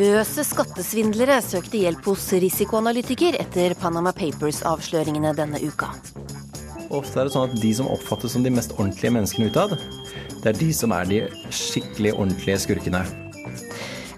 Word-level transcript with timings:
Nervøse 0.00 0.40
skattesvindlere 0.48 1.34
søkte 1.44 1.76
hjelp 1.76 2.06
hos 2.08 2.22
risikoanalytiker 2.40 3.36
etter 3.36 3.74
Panama 3.76 4.14
Papers-avsløringene 4.16 5.34
denne 5.36 5.60
uka. 5.60 5.90
Ofte 6.88 7.20
er 7.20 7.28
det 7.28 7.34
sånn 7.34 7.50
at 7.50 7.58
de 7.60 7.72
som 7.76 7.90
oppfattes 7.92 8.32
som 8.32 8.46
de 8.46 8.52
mest 8.54 8.72
ordentlige 8.78 9.12
menneskene 9.18 9.50
utad, 9.52 9.74
det 10.40 10.54
er 10.54 10.56
de 10.56 10.70
som 10.72 10.94
er 10.96 11.10
de 11.10 11.20
skikkelig 11.52 12.14
ordentlige 12.14 12.62
skurkene. 12.64 13.04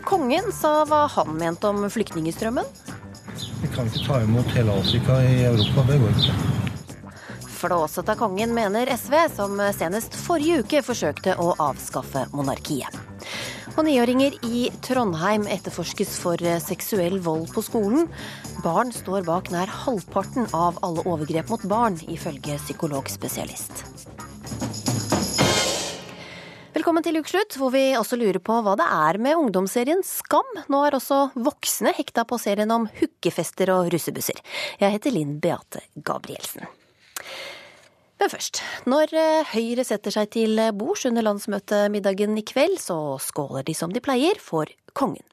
Kongen 0.07 0.55
sa 0.55 0.85
hva 0.87 1.03
han 1.17 1.35
mente 1.41 1.67
om 1.67 1.83
flyktningstrømmen. 1.91 2.69
Vi 3.65 3.75
kan 3.75 3.91
ikke 3.91 4.07
ta 4.07 4.23
imot 4.23 4.55
hele 4.55 4.79
Afrika 4.85 5.19
i 5.27 5.41
Europa, 5.51 5.89
det 5.91 5.99
går 6.05 6.21
ikke. 6.23 6.37
Flåsete 7.59 8.21
kongen, 8.23 8.55
mener 8.55 8.95
SV, 8.95 9.19
som 9.35 9.59
senest 9.75 10.15
forrige 10.15 10.63
uke 10.63 10.87
forsøkte 10.87 11.35
å 11.43 11.57
avskaffe 11.59 12.29
monarkiet. 12.31 13.03
Og 13.73 13.87
niåringer 13.87 14.35
i 14.45 14.67
Trondheim 14.85 15.47
etterforskes 15.49 16.11
for 16.21 16.41
seksuell 16.61 17.17
vold 17.25 17.47
på 17.55 17.63
skolen. 17.65 18.11
Barn 18.61 18.93
står 18.93 19.25
bak 19.25 19.49
nær 19.55 19.71
halvparten 19.85 20.51
av 20.53 20.77
alle 20.85 21.05
overgrep 21.09 21.49
mot 21.49 21.65
barn, 21.71 21.97
ifølge 22.13 22.59
psykologspesialist. 22.61 23.87
Velkommen 26.77 27.05
til 27.05 27.17
ukeslutt, 27.23 27.57
hvor 27.57 27.73
vi 27.73 27.95
også 27.97 28.21
lurer 28.21 28.41
på 28.45 28.59
hva 28.61 28.77
det 28.77 28.91
er 28.93 29.21
med 29.25 29.41
ungdomsserien 29.41 30.05
Skam. 30.05 30.53
Nå 30.73 30.85
er 30.85 30.99
også 30.99 31.31
voksne 31.33 31.97
hekta 31.97 32.27
på 32.29 32.41
serien 32.43 32.77
om 32.77 32.91
hukkefester 33.01 33.73
og 33.73 33.89
russebusser. 33.95 34.45
Jeg 34.83 34.99
heter 34.99 35.17
Linn 35.17 35.39
Beate 35.41 35.87
Gabrielsen. 35.97 36.69
Men 38.23 38.31
først. 38.31 38.61
Når 38.87 39.13
eh, 39.19 39.49
Høyre 39.51 39.83
setter 39.83 40.15
seg 40.15 40.29
til 40.31 40.61
bords 40.79 41.03
under 41.09 41.25
landsmøtemiddagen 41.27 42.37
i 42.39 42.45
kveld, 42.47 42.77
så 42.79 43.19
skåler 43.19 43.67
de 43.67 43.75
som 43.75 43.91
de 43.91 43.99
pleier, 44.05 44.39
for 44.39 44.71
kongen. 44.95 45.25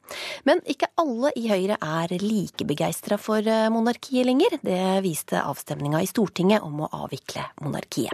Men 0.48 0.58
ikke 0.66 0.88
alle 0.98 1.30
i 1.38 1.44
Høyre 1.52 1.76
er 1.78 2.16
like 2.18 2.66
begeistra 2.66 3.14
for 3.20 3.46
eh, 3.46 3.68
monarkiet 3.70 4.26
lenger. 4.26 4.58
Det 4.66 4.82
viste 5.06 5.38
avstemninga 5.38 6.02
i 6.02 6.10
Stortinget 6.10 6.66
om 6.66 6.82
å 6.82 6.90
avvikle 7.04 7.46
monarkiet. 7.62 8.10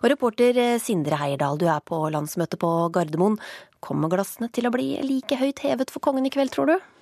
Og 0.00 0.08
reporter 0.14 0.56
eh, 0.56 0.80
Sindre 0.80 1.20
Heierdal, 1.20 1.60
du 1.60 1.68
er 1.68 1.84
på 1.84 2.00
landsmøtet 2.14 2.62
på 2.64 2.72
Gardermoen. 2.96 3.36
Kommer 3.84 4.08
glassene 4.08 4.48
til 4.48 4.70
å 4.70 4.72
bli 4.72 4.94
like 5.04 5.36
høyt 5.36 5.60
hevet 5.66 5.92
for 5.92 6.00
kongen 6.00 6.24
i 6.24 6.32
kveld, 6.32 6.56
tror 6.56 6.72
du? 6.72 6.93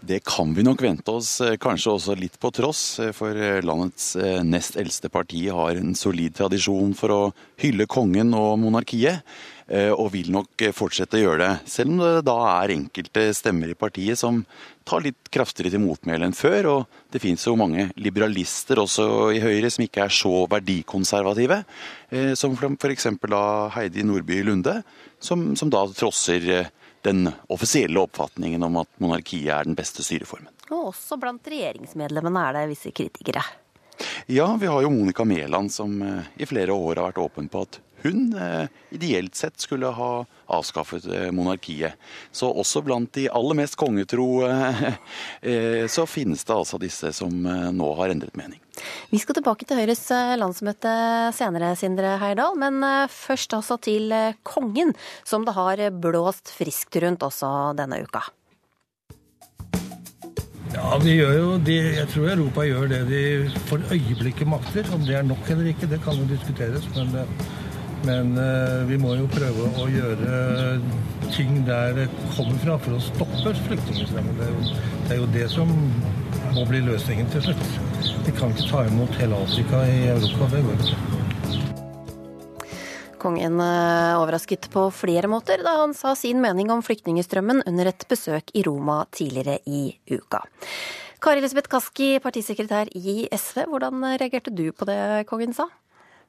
Det 0.00 0.20
kan 0.24 0.54
vi 0.54 0.62
nok 0.62 0.82
vente 0.82 1.10
oss, 1.10 1.40
eh, 1.40 1.56
kanskje 1.58 1.90
også 1.90 2.14
litt 2.18 2.38
på 2.38 2.52
tross. 2.54 3.00
Eh, 3.02 3.10
for 3.12 3.34
eh, 3.34 3.60
landets 3.66 4.14
nest 4.46 4.78
eldste 4.78 5.10
parti 5.10 5.48
har 5.50 5.76
en 5.76 5.94
solid 5.94 6.36
tradisjon 6.38 6.94
for 6.94 7.10
å 7.10 7.20
hylle 7.58 7.86
kongen 7.86 8.34
og 8.34 8.58
monarkiet. 8.62 9.22
Og 9.68 10.06
vil 10.14 10.30
nok 10.32 10.62
fortsette 10.72 11.18
å 11.18 11.20
gjøre 11.20 11.42
det. 11.42 11.68
Selv 11.68 11.90
om 11.92 11.98
det 12.00 12.22
da 12.24 12.36
er 12.64 12.70
enkelte 12.72 13.26
stemmer 13.36 13.68
i 13.68 13.76
partiet 13.76 14.16
som 14.16 14.38
tar 14.88 15.02
litt 15.04 15.28
kraftigere 15.28 15.74
til 15.74 15.82
motmæle 15.82 16.24
enn 16.24 16.32
før. 16.32 16.68
Og 16.72 17.02
det 17.12 17.20
finnes 17.20 17.44
jo 17.44 17.52
mange 17.52 17.90
liberalister 18.00 18.80
også 18.80 19.28
i 19.36 19.42
Høyre 19.44 19.68
som 19.68 19.84
ikke 19.84 20.06
er 20.06 20.14
så 20.16 20.46
verdikonservative. 20.48 21.60
Som 22.40 22.56
f.eks. 22.56 23.10
Heidi 23.76 24.06
Nordby 24.08 24.40
Lunde, 24.48 24.78
som, 25.20 25.50
som 25.52 25.68
da 25.68 25.84
trosser 25.92 26.48
den 27.08 27.30
offisielle 27.48 28.00
oppfatningen 28.00 28.62
om 28.68 28.76
at 28.82 28.90
monarkiet 29.00 29.50
er 29.54 29.64
den 29.68 29.76
beste 29.78 30.04
styreformen. 30.04 30.52
Og 30.68 30.90
også 30.92 31.16
blant 31.20 31.48
regjeringsmedlemmene 31.48 32.44
er 32.44 32.60
det 32.60 32.68
visse 32.74 32.92
kritikere. 32.92 33.42
Ja, 34.30 34.46
vi 34.60 34.68
har 34.70 34.82
jo 34.84 34.92
Monica 34.92 35.24
Mæland 35.24 35.72
som 35.72 36.02
eh, 36.02 36.28
i 36.36 36.46
flere 36.46 36.72
år 36.76 37.00
har 37.00 37.08
vært 37.08 37.22
åpen 37.24 37.48
på 37.50 37.64
at 37.64 37.80
hun 38.02 38.32
eh, 38.38 38.68
ideelt 38.94 39.34
sett 39.34 39.60
skulle 39.60 39.90
ha 39.94 40.12
avskaffet 40.46 41.06
eh, 41.06 41.28
monarkiet. 41.34 41.98
Så 42.32 42.50
også 42.50 42.82
blant 42.86 43.12
de 43.16 43.26
aller 43.28 43.58
mest 43.58 43.76
kongetro 43.78 44.28
så 45.94 46.04
finnes 46.08 46.44
det 46.44 46.54
altså 46.54 46.78
disse 46.80 47.10
som 47.16 47.32
nå 47.74 47.88
har 47.98 48.12
endret 48.12 48.36
mening. 48.38 48.60
Vi 49.10 49.18
skal 49.20 49.38
tilbake 49.38 49.66
til 49.66 49.80
Høyres 49.80 50.04
landsmøte 50.38 50.92
senere, 51.36 51.74
Sindre 51.78 52.16
Heyerdahl. 52.20 52.56
Men 52.60 52.80
først 53.10 53.56
altså 53.56 53.78
til 53.82 54.12
kongen, 54.46 54.94
som 55.26 55.46
det 55.48 55.56
har 55.58 55.82
blåst 55.94 56.52
friskt 56.54 57.00
rundt 57.02 57.24
også 57.26 57.52
denne 57.78 58.02
uka. 58.04 58.28
Ja, 60.74 60.98
vi 61.00 61.14
gjør 61.16 61.32
jo 61.32 61.52
de, 61.64 61.76
Jeg 61.96 62.08
tror 62.12 62.32
Europa 62.32 62.64
gjør 62.66 62.90
det 62.90 63.00
de 63.08 63.22
for 63.70 63.80
øyeblikket 63.94 64.48
makter. 64.48 64.88
Om 64.94 65.06
det 65.06 65.16
er 65.16 65.24
nok 65.26 65.50
eller 65.50 65.70
ikke, 65.72 65.88
det 65.88 66.02
kan 66.04 66.18
jo 66.18 66.28
diskuteres. 66.28 66.84
Men, 66.96 67.14
men 68.06 68.38
eh, 68.38 68.86
vi 68.88 68.98
må 69.00 69.14
jo 69.18 69.26
prøve 69.32 69.66
å 69.80 69.86
gjøre 69.90 70.78
ting 71.34 71.62
der 71.66 71.94
det 71.96 72.06
kommer 72.36 72.58
fra 72.62 72.78
for 72.84 72.96
å 72.96 73.02
stoppe 73.02 73.54
flyktningstrømmen. 73.66 74.38
Det, 74.38 74.48
er 75.14 75.20
jo 75.20 75.28
det 75.34 75.46
som 75.52 75.72
må 76.54 76.64
bli 76.68 76.82
løsningen 76.86 77.30
til 77.32 77.48
slutt. 77.48 77.64
Vi 78.26 78.34
kan 78.36 78.54
ikke 78.54 78.68
ta 78.70 78.84
imot 78.88 79.18
hele 79.20 79.38
Afrika 79.44 79.82
i 79.88 80.04
Europa. 80.12 80.50
Det 80.54 80.62
går 80.66 80.82
ikke. 80.84 80.98
Kongen 83.18 83.58
eh, 83.64 84.14
overrasket 84.20 84.70
på 84.70 84.86
flere 84.94 85.30
måter 85.30 85.64
da 85.66 85.80
han 85.80 85.96
sa 85.96 86.14
sin 86.16 86.38
mening 86.44 86.70
om 86.70 86.84
flyktningstrømmen 86.86 87.64
under 87.66 87.90
et 87.90 88.06
besøk 88.10 88.54
i 88.54 88.62
Roma 88.66 89.02
tidligere 89.10 89.58
i 89.66 89.90
uka. 90.14 90.44
Kari 91.18 91.42
Elisabeth 91.42 91.66
Kaski, 91.72 92.20
partisekretær 92.22 92.92
i 92.94 93.24
SV, 93.34 93.64
hvordan 93.72 94.06
reagerte 94.20 94.54
du 94.54 94.68
på 94.70 94.86
det 94.86 95.26
kongen 95.26 95.50
sa? 95.56 95.66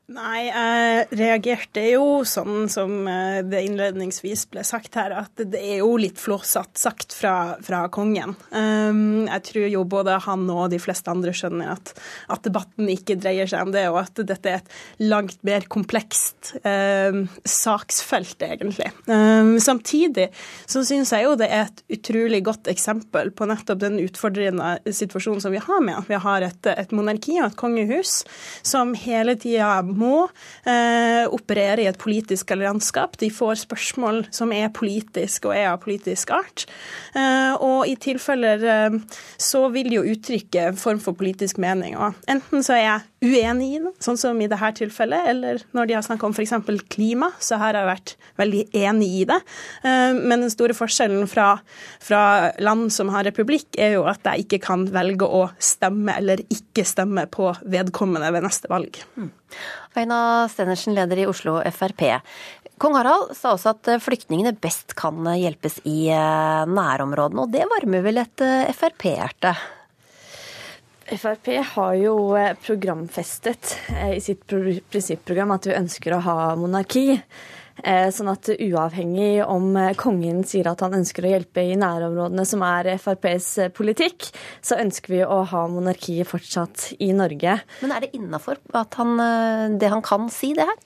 Nei, 0.09 0.47
jeg 0.47 1.03
reagerte 1.19 1.83
jo 1.85 2.23
sånn 2.25 2.65
som 2.71 3.05
eh, 3.05 3.43
det 3.45 3.59
innledningsvis 3.67 4.47
ble 4.49 4.63
sagt 4.65 4.95
her, 4.97 5.13
at 5.13 5.43
det 5.53 5.59
er 5.61 5.83
jo 5.83 5.91
litt 6.01 6.17
flåsatt 6.17 6.79
sagt 6.81 7.13
fra, 7.13 7.59
fra 7.61 7.83
kongen. 7.93 8.33
Um, 8.49 9.27
jeg 9.27 9.43
tror 9.45 9.67
jo 9.69 9.83
både 9.85 10.15
han 10.25 10.47
og 10.49 10.71
de 10.73 10.79
fleste 10.81 11.13
andre 11.13 11.33
skjønner 11.37 11.75
at, 11.75 11.91
at, 12.25 12.41
debatten 12.47 12.89
ikke 12.89 13.19
dreier 13.21 13.51
seg 13.51 13.67
om 13.67 13.73
det, 13.75 13.83
og 13.91 13.99
at 14.01 14.23
dette 14.31 14.49
er 14.49 14.63
et 14.63 14.73
langt 15.11 15.37
mer 15.45 15.67
komplekst 15.69 16.55
um, 16.63 17.27
saksfelt, 17.45 18.41
egentlig. 18.47 18.89
Um, 19.05 19.59
samtidig 19.61 20.31
så 20.65 20.81
syns 20.89 21.13
jeg 21.13 21.27
jo 21.27 21.37
det 21.37 21.51
er 21.53 21.67
et 21.67 21.85
utrolig 21.99 22.41
godt 22.49 22.71
eksempel 22.73 23.29
på 23.29 23.49
nettopp 23.51 23.85
den 23.85 24.01
utfordrende 24.01 24.73
situasjonen 24.89 25.45
som 25.45 25.53
vi 25.53 25.61
har 25.61 25.85
med 25.85 26.01
at 26.01 26.09
vi 26.09 26.17
har 26.25 26.49
et, 26.49 26.73
et 26.73 26.97
monarki 26.97 27.37
og 27.37 27.51
et 27.51 27.61
kongehus 27.61 28.23
som 28.65 28.97
hele 28.97 29.37
tida 29.37 29.83
må 29.99 30.15
eh, 30.67 31.25
operere 31.27 31.83
i 31.83 31.89
et 31.89 31.99
politisk 31.99 32.53
landskap. 32.57 33.17
De 33.21 33.31
får 33.33 33.63
spørsmål 33.65 34.25
som 34.35 34.53
er 34.55 34.71
politiske 34.75 35.49
og 35.49 35.55
er 35.57 35.71
av 35.73 35.81
politisk 35.83 36.33
art. 36.35 36.65
Eh, 37.17 37.53
og 37.59 37.89
i 37.89 37.95
tilfeller 37.99 38.65
eh, 38.75 38.99
så 39.39 39.65
vil 39.73 39.91
de 39.91 39.99
jo 39.99 40.07
uttrykke 40.15 40.69
en 40.69 40.79
form 40.79 41.01
for 41.03 41.17
politisk 41.17 41.59
mening. 41.61 41.97
Og 41.99 42.17
enten 42.31 42.65
så 42.65 42.77
er 42.77 42.85
jeg 42.85 43.07
uenig 43.19 43.69
i 43.75 43.79
det, 43.83 43.91
sånn 44.03 44.17
som 44.19 44.37
i 44.39 44.47
dette 44.47 44.71
tilfellet, 44.79 45.27
eller 45.33 45.63
når 45.75 45.89
de 45.89 45.95
har 45.97 46.05
snakket 46.05 46.29
om 46.29 46.35
f.eks. 46.35 46.83
klima, 46.91 47.31
så 47.43 47.59
har 47.59 47.75
jeg 47.75 47.89
vært 47.89 48.13
veldig 48.39 48.63
enig 48.79 49.09
i 49.21 49.25
det. 49.29 49.39
Eh, 49.83 50.15
men 50.15 50.45
den 50.45 50.53
store 50.53 50.75
forskjellen 50.77 51.27
fra, 51.31 51.51
fra 52.03 52.21
land 52.63 52.89
som 52.95 53.11
har 53.13 53.27
republikk, 53.27 53.67
er 53.79 53.97
jo 53.97 54.05
at 54.09 54.23
jeg 54.25 54.47
ikke 54.47 54.61
kan 54.69 54.87
velge 54.93 55.27
å 55.27 55.47
stemme 55.59 56.15
eller 56.19 56.43
ikke 56.47 56.87
stemme 56.87 57.27
på 57.31 57.51
vedkommende 57.69 58.31
ved 58.35 58.47
neste 58.47 58.71
valg. 58.71 59.01
Mm. 59.19 59.31
Aina 59.97 60.47
Stenersen, 60.51 60.95
leder 60.97 61.23
i 61.23 61.27
Oslo 61.29 61.57
Frp. 61.73 62.21
Kong 62.79 62.95
Harald 62.95 63.33
sa 63.35 63.51
også 63.55 63.73
at 63.73 63.89
flyktningene 63.99 64.53
best 64.55 64.95
kan 64.99 65.25
hjelpes 65.35 65.81
i 65.83 66.07
eh, 66.15 66.63
nærområdene, 66.69 67.43
og 67.43 67.51
det 67.51 67.65
varmer 67.67 68.05
vel 68.05 68.21
et 68.21 68.45
eh, 68.45 68.71
Frp-hjerte? 68.71 69.51
Frp 71.09 71.49
har 71.73 71.95
jo 71.99 72.13
eh, 72.39 72.53
programfestet 72.63 73.73
i 74.13 74.21
sitt 74.23 74.45
prinsipprogram 74.47 75.51
at 75.57 75.67
vi 75.67 75.75
ønsker 75.75 76.15
å 76.15 76.23
ha 76.23 76.37
monarki. 76.59 77.19
Sånn 77.79 78.31
at 78.31 78.49
uavhengig 78.53 79.43
om 79.45 79.71
kongen 79.99 80.41
sier 80.47 80.67
at 80.71 80.81
han 80.83 80.97
ønsker 80.99 81.25
å 81.25 81.31
hjelpe 81.33 81.63
i 81.63 81.77
nærområdene, 81.79 82.45
som 82.47 82.63
er 82.65 82.91
FrPs 82.95 83.47
politikk, 83.77 84.29
så 84.65 84.79
ønsker 84.81 85.13
vi 85.13 85.21
å 85.23 85.41
ha 85.51 85.63
monarkiet 85.71 86.29
fortsatt 86.29 86.89
i 86.99 87.11
Norge. 87.15 87.59
Men 87.83 87.95
er 87.95 88.05
det 88.05 88.11
innafor 88.17 88.59
det 88.69 89.93
han 89.93 90.05
kan 90.05 90.27
si, 90.33 90.53
det 90.57 90.67
her? 90.67 90.77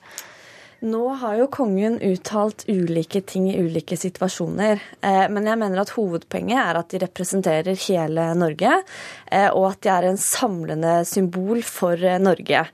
Nå 0.84 1.14
har 1.16 1.38
jo 1.38 1.46
kongen 1.48 1.94
uttalt 2.04 2.66
ulike 2.68 3.22
ting 3.24 3.46
i 3.48 3.56
ulike 3.56 3.96
situasjoner. 3.96 4.82
Eh, 5.00 5.22
men 5.32 5.46
jeg 5.48 5.56
mener 5.56 5.80
at 5.80 5.94
hovedpoenget 5.96 6.60
er 6.60 6.76
at 6.76 6.90
de 6.92 7.00
representerer 7.00 7.78
hele 7.86 8.26
Norge, 8.36 8.72
eh, 8.76 9.23
og 9.52 9.70
at 9.72 9.80
de 9.84 9.92
er 9.92 10.08
en 10.08 10.20
samlende 10.20 10.96
symbol 11.08 11.62
for 11.66 11.98
eh, 11.98 12.20
Norge. 12.22 12.64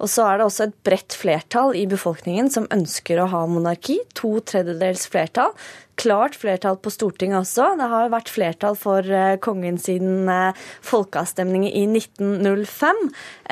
Og 0.00 0.08
så 0.08 0.24
er 0.26 0.40
det 0.40 0.48
også 0.48 0.66
et 0.68 0.80
bredt 0.86 1.16
flertall 1.16 1.76
i 1.76 1.84
befolkningen 1.90 2.48
som 2.52 2.68
ønsker 2.72 3.20
å 3.20 3.28
ha 3.32 3.44
monarki. 3.50 3.98
To 4.20 4.38
tredjedels 4.44 5.06
flertall. 5.12 5.52
Klart 6.00 6.36
flertall 6.40 6.78
på 6.80 6.92
Stortinget 6.92 7.42
også. 7.42 7.74
Det 7.76 7.88
har 7.92 8.12
vært 8.12 8.32
flertall 8.32 8.76
for 8.80 9.04
eh, 9.04 9.36
kongen 9.44 9.76
siden 9.80 10.30
eh, 10.32 10.60
folkeavstemning 10.86 11.66
i 11.68 11.84
1905. 11.84 13.02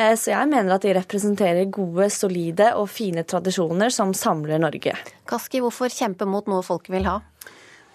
Eh, 0.00 0.15
så 0.17 0.32
jeg 0.32 0.50
mener 0.55 0.79
at 0.79 0.87
de 0.87 0.94
representerer 0.97 1.69
gode, 1.75 2.09
solide 2.15 2.70
og 2.81 2.88
fine 2.93 3.26
tradisjoner 3.29 3.93
som 3.93 4.17
samler 4.17 4.62
Norge. 4.62 4.97
Kaski, 5.29 5.61
hvorfor 5.65 5.93
kjempe 5.93 6.29
mot 6.29 6.49
noe 6.49 6.65
folket 6.65 6.94
vil 6.97 7.11
ha? 7.11 7.19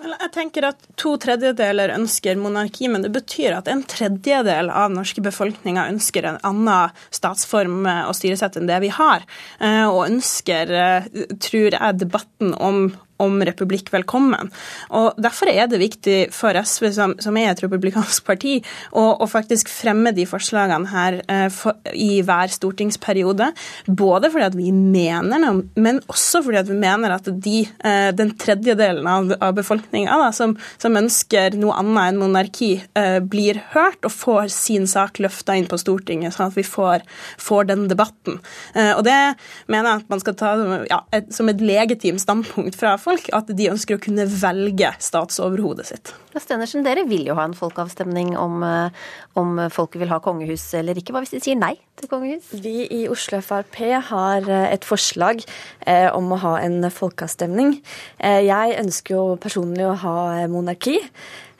Jeg 0.04 0.32
tenker 0.36 0.68
at 0.68 0.82
To 1.00 1.16
tredjedeler 1.22 1.94
ønsker 1.96 2.40
monarki, 2.40 2.90
men 2.92 3.06
det 3.06 3.14
betyr 3.16 3.58
at 3.58 3.70
en 3.72 3.84
tredjedel 3.88 4.72
av 4.74 4.92
norske 4.94 5.24
befolkninga 5.24 5.88
ønsker 5.92 6.28
en 6.28 6.42
annen 6.44 6.94
statsform 7.14 7.88
og 7.88 8.14
styresett 8.18 8.60
enn 8.60 8.70
det 8.70 8.82
vi 8.84 8.92
har. 8.94 9.24
Eh, 9.60 9.86
og 9.88 10.06
ønsker, 10.10 10.72
eh, 10.72 11.10
tror 11.44 11.78
jeg, 11.78 12.00
debatten 12.02 12.54
om 12.60 12.86
om 13.24 13.40
republikk 13.46 13.92
velkommen. 13.94 14.52
Og 14.94 15.20
Derfor 15.24 15.52
er 15.52 15.70
det 15.72 15.82
viktig 15.82 16.18
for 16.36 16.56
SV, 16.58 16.90
som, 16.96 17.16
som 17.24 17.38
er 17.40 17.52
et 17.52 17.64
republikansk 17.64 18.26
parti, 18.28 18.60
å, 18.92 19.06
å 19.24 19.30
faktisk 19.30 19.72
fremme 19.72 20.14
de 20.16 20.26
forslagene 20.30 20.92
her 20.92 21.20
eh, 21.28 21.48
for, 21.54 21.80
i 21.94 22.22
hver 22.26 22.52
stortingsperiode. 22.54 23.52
Både 23.88 24.32
fordi 24.34 24.48
at 24.48 24.58
vi 24.58 24.72
mener 24.74 25.42
noe, 25.42 25.64
men 25.80 26.02
også 26.12 26.44
fordi 26.46 26.62
at 26.62 26.72
vi 26.72 26.80
mener 26.80 27.16
at 27.16 27.30
de, 27.46 27.64
eh, 27.86 28.10
den 28.16 28.34
tredje 28.40 28.76
delen 28.80 29.08
av, 29.10 29.34
av 29.40 29.56
befolkninga 29.58 30.32
som, 30.36 30.56
som, 30.82 30.98
ønsker 31.00 31.58
noe 31.60 31.76
annet 31.80 32.14
enn 32.14 32.22
monarki, 32.22 32.72
eh, 33.00 33.20
blir 33.20 33.60
hørt 33.74 34.06
og 34.06 34.14
får 34.14 34.52
sin 34.54 34.88
sak 34.90 35.22
løfta 35.24 35.56
inn 35.58 35.70
på 35.70 35.80
Stortinget, 35.82 36.36
sånn 36.36 36.52
at 36.52 36.58
vi 36.58 36.66
får, 36.68 37.06
får 37.42 37.70
den 37.72 37.88
debatten. 37.92 38.40
Eh, 38.76 38.94
og 38.94 39.04
Det 39.08 39.20
mener 39.72 39.90
jeg 39.90 40.04
at 40.04 40.12
man 40.12 40.22
skal 40.24 40.38
ta 40.40 40.54
ja, 40.90 41.02
et, 41.16 41.30
som 41.34 41.50
et 41.52 41.62
legitimt 41.64 42.22
standpunkt 42.22 42.78
fra 42.80 42.96
folk 43.02 43.13
folk 43.14 43.30
at 43.36 43.52
de 43.54 43.70
ønsker 43.72 43.98
å 43.98 44.02
kunne 44.02 44.26
velge 44.28 44.90
statsoverhodet 45.04 45.86
sitt. 45.90 46.14
Stenersen, 46.34 46.84
dere 46.86 47.06
vil 47.06 47.28
jo 47.30 47.36
ha 47.38 47.46
en 47.46 47.56
folkeavstemning 47.58 48.34
om, 48.40 48.64
eh, 48.64 48.90
om 49.36 49.60
folket 49.70 50.02
vil 50.02 50.10
ha 50.10 50.20
kongehus 50.20 50.74
eller 50.74 50.98
ikke. 50.98 51.14
Hva 51.14 51.22
hvis 51.22 51.36
de 51.36 51.42
sier 51.44 51.60
nei 51.60 51.76
til 52.00 52.10
kongehus? 52.10 52.50
Vi 52.54 52.88
i 52.90 53.08
Oslo 53.08 53.40
Frp 53.42 53.78
har 54.10 54.50
eh, 54.50 54.74
et 54.74 54.84
forslag 54.84 55.44
eh, 55.86 56.10
om 56.14 56.32
å 56.34 56.42
ha 56.42 56.58
en 56.64 56.90
folkeavstemning. 56.90 57.82
Eh, 58.20 58.42
jeg 58.48 58.78
ønsker 58.82 59.16
jo 59.16 59.26
personlig 59.38 59.86
å 59.86 59.98
ha 60.04 60.48
monarki. 60.48 61.00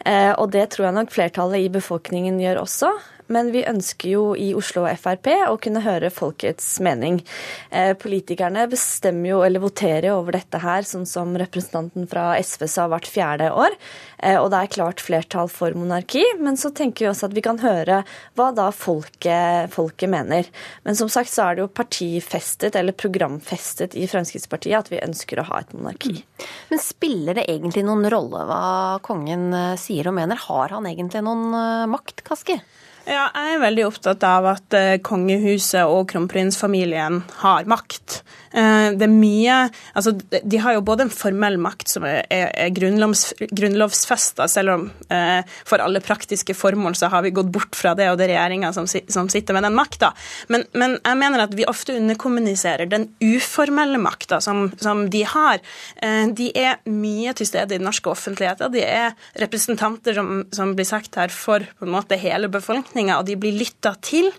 Eh, 0.06 0.34
og 0.36 0.52
det 0.52 0.70
tror 0.74 0.90
jeg 0.90 0.98
nok 0.98 1.14
flertallet 1.14 1.64
i 1.64 1.72
befolkningen 1.72 2.42
gjør 2.42 2.66
også 2.66 2.92
men 3.32 3.52
vi 3.54 3.64
ønsker 3.68 4.10
jo 4.10 4.24
i 4.40 4.52
Oslo 4.58 4.86
Frp 5.00 5.30
å 5.48 5.58
kunne 5.62 5.84
høre 5.86 6.12
folkets 6.14 6.68
mening. 6.84 7.22
Eh, 7.70 7.94
politikerne 8.00 8.66
bestemmer 8.72 9.34
jo, 9.34 9.42
eller 9.46 9.64
voterer 9.64 10.10
jo 10.10 10.18
over 10.22 10.38
dette 10.38 10.60
her, 10.64 10.86
sånn 10.88 11.06
som 11.10 11.36
representanten 11.40 12.08
fra 12.10 12.34
SV 12.40 12.68
sa 12.72 12.88
hvert 12.92 13.10
fjerde 13.10 13.52
år. 13.54 13.78
Eh, 14.24 14.38
og 14.40 14.50
det 14.54 14.60
er 14.60 14.74
klart 14.76 15.04
flertall 15.04 15.50
for 15.52 15.76
monarki, 15.78 16.24
men 16.40 16.58
så 16.60 16.74
tenker 16.76 17.06
vi 17.06 17.12
også 17.12 17.30
at 17.30 17.38
vi 17.38 17.44
kan 17.46 17.60
høre 17.64 18.02
hva 18.40 18.50
da 18.56 18.70
folket, 18.76 19.72
folket 19.74 20.12
mener. 20.12 20.50
Men 20.88 21.00
som 21.00 21.12
sagt 21.12 21.32
så 21.34 21.48
er 21.48 21.58
det 21.58 21.66
jo 21.66 21.72
partifestet, 21.74 22.78
eller 22.80 22.96
programfestet 22.96 23.98
i 24.00 24.08
Fremskrittspartiet, 24.10 24.78
at 24.80 24.94
vi 24.94 25.02
ønsker 25.04 25.42
å 25.42 25.48
ha 25.52 25.64
et 25.64 25.74
monarki. 25.76 26.18
Mm. 26.20 26.48
Men 26.72 26.84
spiller 26.84 27.40
det 27.40 27.48
egentlig 27.52 27.86
noen 27.88 28.08
rolle 28.12 28.46
hva 28.50 28.64
kongen 29.06 29.50
eh, 29.58 29.76
sier 29.82 30.10
og 30.12 30.18
mener? 30.20 30.40
Har 30.48 30.76
han 30.76 30.88
egentlig 30.90 31.24
noen 31.26 31.52
makt, 31.92 32.24
Kaski? 32.28 32.60
Ja, 33.04 33.26
jeg 33.36 33.56
er 33.58 33.64
veldig 33.66 33.84
opptatt 33.90 34.24
av 34.24 34.46
at 34.54 34.76
eh, 34.78 34.96
kongehuset 35.04 35.84
og 35.92 36.08
kronprinsfamilien 36.14 37.20
har 37.42 37.68
makt. 37.68 38.22
Eh, 38.54 38.90
det 38.94 39.08
er 39.08 39.12
mye 39.12 39.56
Altså, 39.98 40.14
de 40.14 40.60
har 40.62 40.76
jo 40.76 40.84
både 40.86 41.08
en 41.08 41.14
formell 41.14 41.56
makt 41.62 41.90
som 41.90 42.06
er, 42.06 42.22
er 42.30 42.72
grunnlovs, 42.74 43.32
grunnlovsfesta, 43.42 44.48
selv 44.50 44.74
om 44.74 44.84
eh, 45.14 45.42
for 45.68 45.82
alle 45.84 46.02
praktiske 46.04 46.56
formål 46.58 46.98
så 46.98 47.10
har 47.14 47.24
vi 47.26 47.34
gått 47.36 47.52
bort 47.54 47.78
fra 47.78 47.94
det, 47.98 48.10
og 48.12 48.18
det 48.20 48.28
er 48.28 48.34
regjeringa 48.34 48.72
som, 48.76 48.88
som, 48.88 49.30
sitter 49.32 49.58
med 49.58 49.66
den 49.68 49.78
makta. 49.78 50.12
Men, 50.52 50.66
men, 50.78 50.98
jeg 51.02 51.20
mener 51.20 51.46
at 51.46 51.56
vi 51.58 51.68
ofte 51.70 51.96
underkommuniserer 51.98 52.90
den 52.90 53.08
uformelle 53.24 54.02
makta 54.02 54.40
som, 54.44 54.66
som, 54.82 55.06
de 55.14 55.24
har. 55.30 55.62
Eh, 56.02 56.30
de 56.36 56.50
er 56.58 56.82
mye 56.90 57.34
til 57.38 57.50
stede 57.50 57.76
i 57.76 57.82
den 57.82 57.88
norske 57.88 58.12
offentligheten. 58.12 58.74
De 58.74 58.84
er 58.86 59.14
representanter, 59.42 60.18
som, 60.18 60.44
som 60.56 60.74
blir 60.78 60.90
sagt 60.90 61.20
her, 61.20 61.34
for 61.34 61.66
på 61.80 61.88
en 61.88 61.94
måte 61.96 62.20
hele 62.20 62.50
befolkninga, 62.54 63.20
og 63.20 63.30
de 63.30 63.38
blir 63.40 63.58
lytta 63.58 63.96
til. 64.04 64.32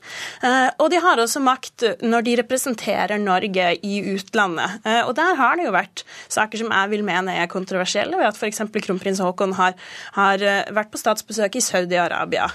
Eh, 0.43 0.71
og 0.79 0.91
de 0.93 1.03
har 1.05 1.23
også 1.23 1.43
makt 1.45 1.89
når 2.05 2.27
de 2.27 2.39
representerer 2.43 3.21
Norge 3.23 3.73
i 3.85 4.04
utlandet. 4.15 4.79
Eh, 4.85 5.03
og 5.07 5.15
der 5.19 5.39
har 5.39 5.59
det 5.59 5.67
jo 5.69 5.75
vært 5.75 6.05
saker 6.33 6.63
som 6.63 6.73
jeg 6.75 6.93
vil 6.93 7.05
mene 7.07 7.35
er 7.41 7.51
kontroversielle, 7.51 8.19
ved 8.21 8.31
at 8.31 8.39
f.eks. 8.39 8.63
kronprins 8.85 9.23
Haakon 9.25 9.57
har, 9.59 9.77
har, 10.19 10.43
eh, 10.43 10.73
vært 10.75 10.93
på 10.93 11.01
statsbesøk 11.01 11.59
i 11.59 11.65
Saudi-Arabia. 11.65 12.49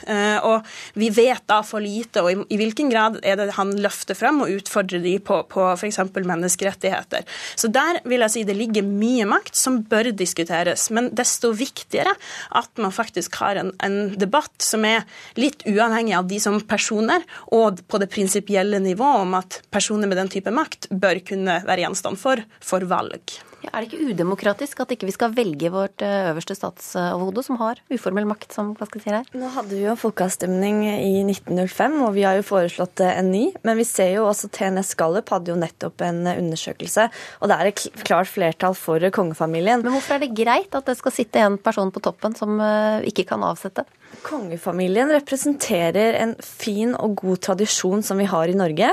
Og 0.45 0.65
vi 0.99 1.09
vet 1.13 1.43
da 1.49 1.59
for 1.65 1.83
lite, 1.83 2.23
og 2.23 2.45
i, 2.49 2.57
hvilken 2.59 2.91
grad 2.91 3.19
er 3.23 3.39
det 3.39 3.53
han 3.57 3.73
løfter 3.81 4.17
frem 4.17 4.41
og 4.43 4.51
utfordrer 4.53 5.01
de 5.03 5.15
på, 5.23 5.41
på 5.51 5.65
f.eks. 5.75 5.99
menneskerettigheter. 6.15 7.25
Så 7.59 7.69
der 7.73 8.01
vil 8.09 8.23
jeg 8.25 8.33
si 8.33 8.45
det 8.47 8.57
ligger 8.57 8.85
mye 8.85 9.27
makt 9.29 9.57
som 9.57 9.81
bør 9.89 10.11
diskuteres, 10.15 10.89
men 10.95 11.11
desto 11.15 11.51
viktigere 11.55 12.13
at 12.57 12.81
man 12.81 12.93
faktisk 12.95 13.39
har 13.41 13.59
en, 13.59 13.71
en 13.85 13.97
debatt 14.19 14.53
som 14.63 14.85
er 14.87 15.05
litt 15.39 15.63
uavhengig 15.69 16.15
av 16.17 16.27
de 16.29 16.39
som 16.41 16.59
personer, 16.61 17.23
og 17.55 17.81
på 17.89 18.01
det 18.01 18.09
prinsipielle 18.13 18.81
nivået 18.83 19.23
om 19.23 19.37
at 19.39 19.61
personer 19.73 20.09
med 20.09 20.19
den 20.19 20.31
type 20.31 20.53
makt 20.53 20.89
bør 20.89 21.21
kunne 21.25 21.38
være 21.47 21.85
gjenstand 21.85 22.19
for, 22.19 22.43
for 22.59 22.83
valg. 22.89 23.39
Ja, 23.59 23.73
er 23.73 23.83
det 23.83 23.89
ikke 23.89 24.13
udemokratisk 24.13 24.79
at 24.79 24.93
ikke 24.93 25.09
vi 25.09 25.13
skal 25.13 25.33
velge 25.35 25.71
vårt 25.73 26.03
eh, 26.05 26.29
øverste 26.29 26.55
statsoverhode, 26.55 27.43
som 27.43 27.57
har 27.59 27.81
uformell 27.91 28.27
makt, 28.29 28.53
som 28.55 28.71
hva 28.71 28.87
skal 28.87 28.99
Kaske 28.99 29.03
si 29.03 29.11
her? 29.11 29.27
Nå 29.35 29.49
hadde 29.51 29.75
vi 29.75 29.83
jo 29.83 29.97
folkeavstemning 29.99 30.85
i 30.87 31.25
1905, 31.25 31.97
og 32.07 32.13
vi 32.15 32.23
har 32.23 32.39
jo 32.39 32.47
foreslått 32.47 33.03
eh, 33.03 33.19
en 33.19 33.31
ny. 33.33 33.43
Men 33.67 33.79
vi 33.79 33.87
ser 33.87 34.13
jo 34.15 34.29
også 34.29 34.51
TNS 34.55 34.93
Gallup 34.99 35.33
hadde 35.33 35.51
jo 35.51 35.59
nettopp 35.59 36.05
en 36.07 36.23
eh, 36.23 36.39
undersøkelse, 36.39 37.09
og 37.43 37.51
det 37.51 37.59
er 37.59 37.71
et 37.73 37.85
klart 38.07 38.31
flertall 38.31 38.77
for 38.79 39.03
kongefamilien. 39.15 39.83
Men 39.83 39.97
hvorfor 39.97 40.15
er 40.15 40.23
det 40.23 40.37
greit 40.39 40.79
at 40.79 40.87
det 40.87 40.95
skal 41.01 41.15
sitte 41.15 41.43
en 41.43 41.59
person 41.59 41.91
på 41.91 42.03
toppen 42.05 42.37
som 42.39 42.55
ikke 43.07 43.27
kan 43.27 43.43
avsette? 43.43 43.83
Kongefamilien 44.25 45.11
representerer 45.13 46.17
en 46.19 46.33
fin 46.43 46.91
og 46.97 47.15
god 47.21 47.41
tradisjon 47.47 48.03
som 48.05 48.19
vi 48.19 48.27
har 48.29 48.51
i 48.51 48.57
Norge. 48.57 48.91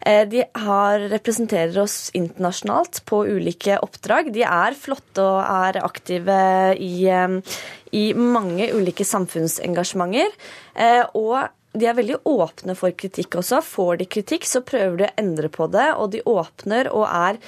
Eh, 0.00 0.22
de 0.30 0.44
har, 0.44 1.04
representerer 1.10 1.76
oss 1.82 2.12
internasjonalt 2.16 3.02
på 3.08 3.24
ulike 3.26 3.80
oppdrag. 3.84 4.32
De 4.34 4.44
er 4.46 4.78
flotte 4.78 5.24
og 5.24 5.40
er 5.42 5.80
aktive 5.82 6.38
i, 6.78 7.08
eh, 7.10 7.58
i 7.92 8.12
mange 8.14 8.70
ulike 8.72 9.04
samfunnsengasjementer. 9.08 10.34
Eh, 10.76 11.04
og 11.14 11.48
de 11.78 11.86
er 11.86 11.96
veldig 11.98 12.22
åpne 12.26 12.74
for 12.78 12.94
kritikk 12.96 13.38
også. 13.40 13.60
Får 13.64 14.00
de 14.00 14.08
kritikk, 14.10 14.46
så 14.48 14.64
prøver 14.64 14.96
de 14.96 15.08
å 15.08 15.16
endre 15.20 15.50
på 15.52 15.68
det, 15.70 15.88
og 15.96 16.12
de 16.14 16.22
åpner 16.26 16.88
og 16.90 17.04
er 17.06 17.38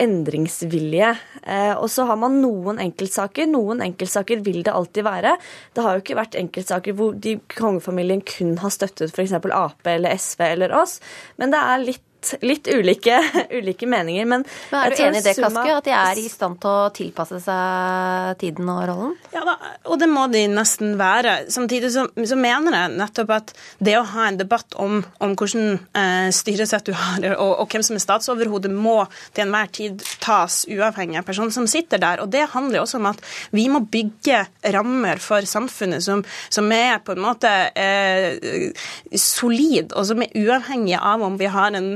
endringsvilje. 0.00 1.10
Eh, 1.42 1.74
og 1.74 1.90
så 1.92 2.06
har 2.08 2.16
man 2.20 2.40
noen 2.40 2.80
enkeltsaker. 2.82 3.48
Noen 3.50 3.82
enkeltsaker 3.84 4.40
vil 4.46 4.62
det 4.64 4.72
alltid 4.72 5.04
være. 5.04 5.36
Det 5.74 5.84
har 5.84 5.96
jo 5.96 6.04
ikke 6.04 6.18
vært 6.18 6.38
enkeltsaker 6.40 6.96
hvor 6.96 7.12
de 7.14 7.36
kongefamilien 7.52 8.24
kun 8.24 8.56
har 8.62 8.72
støttet 8.72 9.12
f.eks. 9.12 9.36
Ap 9.54 9.86
eller 9.86 10.16
SV 10.16 10.40
eller 10.46 10.74
oss, 10.74 10.98
men 11.36 11.52
det 11.52 11.60
er 11.60 11.84
litt 11.84 12.02
litt, 12.44 12.68
ulike, 12.68 13.18
ulike, 13.58 13.88
meninger. 13.90 14.28
Men, 14.28 14.44
men 14.70 14.80
er 14.80 14.94
du 14.94 15.02
enig 15.04 15.22
i 15.22 15.26
det, 15.26 15.34
Kaske, 15.38 15.64
at 15.76 15.88
de 15.88 15.94
er 15.96 16.20
i 16.20 16.26
stand 16.30 16.60
til 16.62 16.70
å 16.70 16.90
tilpasse 16.94 17.40
seg 17.44 18.38
tiden 18.40 18.70
og 18.72 18.82
rollen? 18.90 19.14
Ja, 19.34 19.44
da, 19.46 19.56
og 19.90 20.00
det 20.00 20.08
må 20.10 20.26
de 20.32 20.44
nesten 20.50 20.96
være. 21.00 21.36
Samtidig 21.52 21.92
så, 21.94 22.06
så, 22.16 22.38
mener 22.44 22.76
jeg 22.76 22.94
nettopp 22.98 23.34
at 23.34 23.52
det 23.84 23.96
å 23.98 24.04
ha 24.14 24.28
en 24.28 24.38
debatt 24.40 24.76
om, 24.80 25.00
om 25.24 25.34
hvordan 25.38 25.78
eh, 25.96 26.28
styresett 26.34 26.88
du 26.88 26.94
har, 26.96 27.24
og, 27.34 27.52
og, 27.62 27.66
hvem 27.72 27.84
som 27.86 27.98
er 27.98 28.04
statsoverhode, 28.04 28.72
må 28.74 29.02
til 29.34 29.46
enhver 29.46 29.70
tid 29.74 30.04
tas 30.22 30.62
uavhengig 30.70 31.20
av 31.20 31.28
personen 31.28 31.54
som 31.54 31.68
sitter 31.70 32.00
der. 32.02 32.22
Og 32.24 32.30
det 32.32 32.46
handler 32.54 32.82
også 32.82 33.00
om 33.00 33.10
at 33.12 33.22
vi 33.54 33.66
må 33.72 33.82
bygge 33.90 34.44
rammer 34.74 35.20
for 35.22 35.46
samfunnet 35.48 36.04
som, 36.04 36.24
som 36.52 36.70
er 36.74 37.00
på 37.04 37.14
en 37.14 37.24
måte 37.24 37.50
eh, 37.78 38.70
solid, 39.18 39.92
og 39.94 40.08
som 40.08 40.22
er 40.24 40.34
uavhengig 40.38 40.98
av 41.00 41.24
om 41.24 41.38
vi 41.40 41.50
har 41.50 41.74
en 41.74 41.94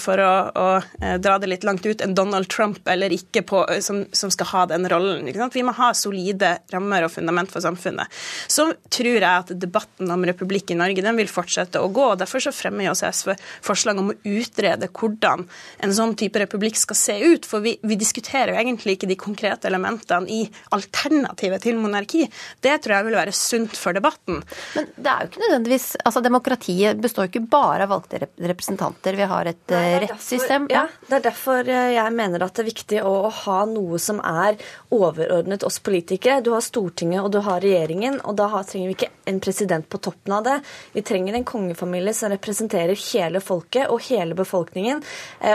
for 0.00 0.20
å, 0.22 0.32
å, 0.48 0.66
eh, 1.00 1.16
dra 1.20 1.36
det 1.38 1.50
litt 1.50 1.64
langt 1.66 1.84
ut, 1.86 2.00
en 2.00 2.14
Donald 2.16 2.48
Trump 2.48 2.88
eller 2.88 3.12
ikke 3.12 3.42
på, 3.44 3.60
eh, 3.68 3.82
som, 3.84 4.00
som, 4.16 4.30
skal 4.32 4.48
ha 4.52 4.62
den 4.70 4.88
rollen. 4.88 5.28
Vi 5.52 5.64
må 5.66 5.74
ha 5.76 5.90
solide 5.96 6.54
rammer 6.72 7.04
og 7.04 7.12
fundament 7.12 7.52
for 7.52 7.64
samfunnet. 7.64 8.08
Så 8.48 8.70
tror 8.88 9.18
jeg 9.18 9.28
at 9.28 9.52
debatten 9.60 10.10
om 10.14 10.24
republikk 10.24 10.72
i 10.72 10.78
Norge 10.78 11.04
den 11.04 11.18
vil 11.20 11.28
fortsette 11.28 11.82
å 11.82 11.90
gå. 11.92 12.06
og 12.14 12.22
Derfor 12.22 12.44
så 12.46 12.54
fremmer 12.54 12.88
også 12.92 13.10
SV 13.12 13.34
forslag 13.66 14.00
om 14.00 14.12
å 14.12 14.16
utrede 14.24 14.88
hvordan 14.88 15.44
en 15.84 15.94
sånn 15.94 16.16
type 16.18 16.40
republikk 16.40 16.80
skal 16.80 17.00
se 17.00 17.18
ut. 17.26 17.48
For 17.48 17.64
vi, 17.64 17.76
vi 17.82 18.00
diskuterer 18.00 18.54
jo 18.54 18.62
egentlig 18.62 18.96
ikke 18.96 19.10
de 19.10 19.18
konkrete 19.20 19.68
elementene 19.68 20.32
i 20.32 20.40
alternativet 20.76 21.64
til 21.66 21.80
monarki. 21.80 22.24
Det 22.64 22.78
tror 22.80 22.98
jeg 22.98 23.08
vil 23.10 23.20
være 23.20 23.36
sunt 23.36 23.76
for 23.76 23.96
debatten. 23.96 24.40
Men 24.78 24.90
det 24.96 25.12
er 25.12 25.24
jo 25.24 25.32
ikke 25.32 25.44
nødvendigvis 25.44 25.90
altså 26.04 26.24
Demokratiet 26.24 27.00
består 27.02 27.26
jo 27.26 27.34
ikke 27.34 27.48
bare 27.52 27.84
av 27.84 27.92
valgte 27.92 28.20
representanter. 28.24 29.16
Vi 29.18 29.28
har 29.28 29.48
et 29.48 29.57
et 29.68 29.74
Nei, 29.74 30.00
rettssystem. 30.06 30.66
Ja. 30.70 30.86
ja, 30.86 31.06
det 31.08 31.18
er 31.18 31.24
derfor 31.28 31.68
jeg 31.68 32.12
mener 32.14 32.44
at 32.44 32.56
det 32.56 32.64
er 32.64 32.68
viktig 32.70 33.00
å, 33.04 33.12
å 33.28 33.32
ha 33.44 33.58
noe 33.68 33.98
som 34.00 34.20
er 34.24 34.56
overordnet 34.94 35.64
oss 35.66 35.78
politikere. 35.84 36.40
Du 36.44 36.52
har 36.54 36.64
Stortinget 36.64 37.24
og 37.24 37.32
du 37.34 37.40
har 37.44 37.60
regjeringen, 37.64 38.20
og 38.24 38.38
da 38.38 38.48
har, 38.52 38.66
trenger 38.68 38.92
vi 38.92 38.96
ikke 38.96 39.10
en 39.28 39.40
president 39.44 39.88
på 39.90 40.00
toppen 40.02 40.36
av 40.38 40.46
det. 40.46 40.56
Vi 40.94 41.04
trenger 41.06 41.36
en 41.36 41.46
kongefamilie 41.48 42.14
som 42.16 42.32
representerer 42.32 42.96
hele 43.12 43.42
folket 43.44 43.92
og 43.92 44.02
hele 44.08 44.36
befolkningen, 44.38 45.02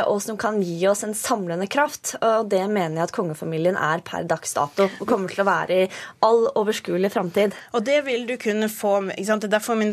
og 0.06 0.20
som 0.22 0.38
kan 0.40 0.62
gi 0.62 0.78
oss 0.90 1.04
en 1.08 1.16
samlende 1.18 1.68
kraft. 1.72 2.14
Og 2.22 2.50
det 2.52 2.62
mener 2.70 3.00
jeg 3.00 3.08
at 3.08 3.16
kongefamilien 3.16 3.80
er 3.80 4.04
per 4.06 4.28
dags 4.30 4.54
dato, 4.56 4.90
og 5.00 5.10
kommer 5.10 5.34
til 5.34 5.44
å 5.44 5.48
være 5.50 5.80
i 5.86 5.90
all 6.26 6.46
overskuelig 6.60 7.12
framtid. 7.14 7.58
Og 7.74 7.86
det 7.88 8.04
vil 8.08 8.28
du 8.30 8.36
kunne 8.42 8.70
få 8.72 8.96
ikke 9.10 9.28
sant? 9.28 9.44
Det 9.44 9.50
er 9.50 9.58
derfor 9.58 9.80
vi 9.80 9.90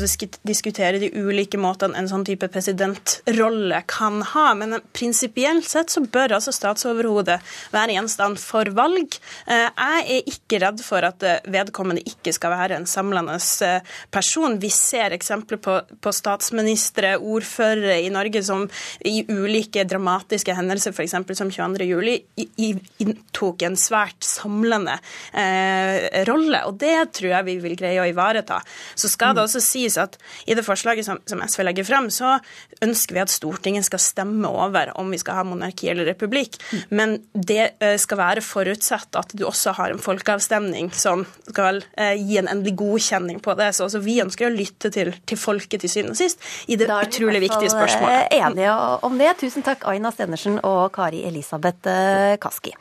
diskuterer 0.47 1.00
de 1.00 1.12
ulike 1.17 1.59
måtene 1.61 1.97
en 1.99 2.11
sånn 2.11 2.26
type 2.29 2.50
presidentrolle 2.52 3.81
kan 4.00 4.23
ha. 4.33 4.47
Men 4.57 4.78
prinsipielt 4.97 5.69
sett 5.69 5.92
så 5.92 6.02
bør 6.04 6.38
altså 6.38 6.54
statsoverhodet 6.54 7.38
være 7.75 7.97
gjenstand 7.97 8.40
for 8.40 8.71
valg. 8.76 9.19
Eh, 9.47 9.69
jeg 9.69 10.07
er 10.16 10.30
ikke 10.33 10.61
redd 10.64 10.83
for 10.85 11.04
at 11.07 11.25
eh, 11.26 11.40
vedkommende 11.52 12.04
ikke 12.09 12.33
skal 12.37 12.54
være 12.54 12.80
en 12.80 12.88
samlende 12.88 13.37
eh, 13.66 13.85
person. 14.12 14.59
Vi 14.62 14.73
ser 14.73 15.16
eksempler 15.16 15.61
på, 15.62 15.76
på 16.00 16.14
statsministre, 16.14 17.16
ordførere 17.19 18.00
i 18.00 18.11
Norge 18.12 18.42
som 18.47 18.66
i 19.07 19.23
ulike 19.28 19.85
dramatiske 19.88 20.54
hendelser, 20.57 20.95
f.eks. 20.97 21.16
som 21.38 21.52
22.07, 21.52 22.80
inntok 23.04 23.66
en 23.66 23.78
svært 23.78 24.25
samlende 24.26 24.97
eh, 25.33 26.25
rolle. 26.28 26.64
Og 26.69 26.78
det 26.80 26.97
tror 27.19 27.35
jeg 27.35 27.49
vi 27.50 27.59
vil 27.64 27.76
greie 27.78 28.00
å 28.00 28.09
ivareta. 28.09 28.61
Så 28.95 29.11
skal 29.12 29.37
det 29.37 29.45
også 29.45 29.62
sies 29.64 29.99
at 30.00 30.16
i 30.47 30.57
det 30.57 30.64
forslaget 30.66 31.07
som, 31.07 31.21
som 31.28 31.42
SV 31.45 31.64
legger 31.66 31.88
frem, 31.88 32.11
så 32.12 32.38
ønsker 32.85 33.16
vi 33.16 33.25
at 33.25 33.33
Stortinget 33.33 33.80
skal 33.87 34.03
stemme 34.03 34.49
over 34.51 34.93
om 35.01 35.11
vi 35.13 35.21
skal 35.21 35.41
ha 35.41 35.47
monarki 35.47 35.91
eller 35.93 36.09
republikk. 36.11 36.59
Men 36.91 37.19
det 37.33 37.73
skal 38.01 38.21
være 38.21 38.45
forutsatt 38.45 39.17
at 39.19 39.35
du 39.37 39.45
også 39.49 39.75
har 39.79 39.93
en 39.93 40.03
folkeavstemning 40.03 40.91
som 40.97 41.25
skal 41.49 41.83
eh, 41.97 42.17
gi 42.19 42.39
en 42.41 42.51
endelig 42.51 42.77
godkjenning 42.81 43.41
på 43.45 43.55
det. 43.59 43.71
Så 43.77 43.87
altså, 43.87 44.03
vi 44.05 44.19
ønsker 44.23 44.49
å 44.49 44.55
lytte 44.55 44.93
til, 44.95 45.13
til 45.29 45.41
folket 45.41 45.85
til 45.85 45.93
syvende 45.93 46.17
og 46.17 46.21
sist 46.21 46.43
i 46.71 46.79
det 46.81 46.89
utrolig 46.91 47.43
viktige 47.47 47.73
spørsmålet. 47.73 48.31
Eh, 48.31 48.41
enige 48.41 48.75
om 49.07 49.19
det. 49.21 49.33
Tusen 49.41 49.67
takk, 49.67 49.87
Aina 49.91 50.13
Stenersen 50.15 50.61
og 50.67 50.91
Kari 50.97 51.25
Elisabeth 51.29 51.91
eh, 51.91 52.37
Kaski. 52.43 52.75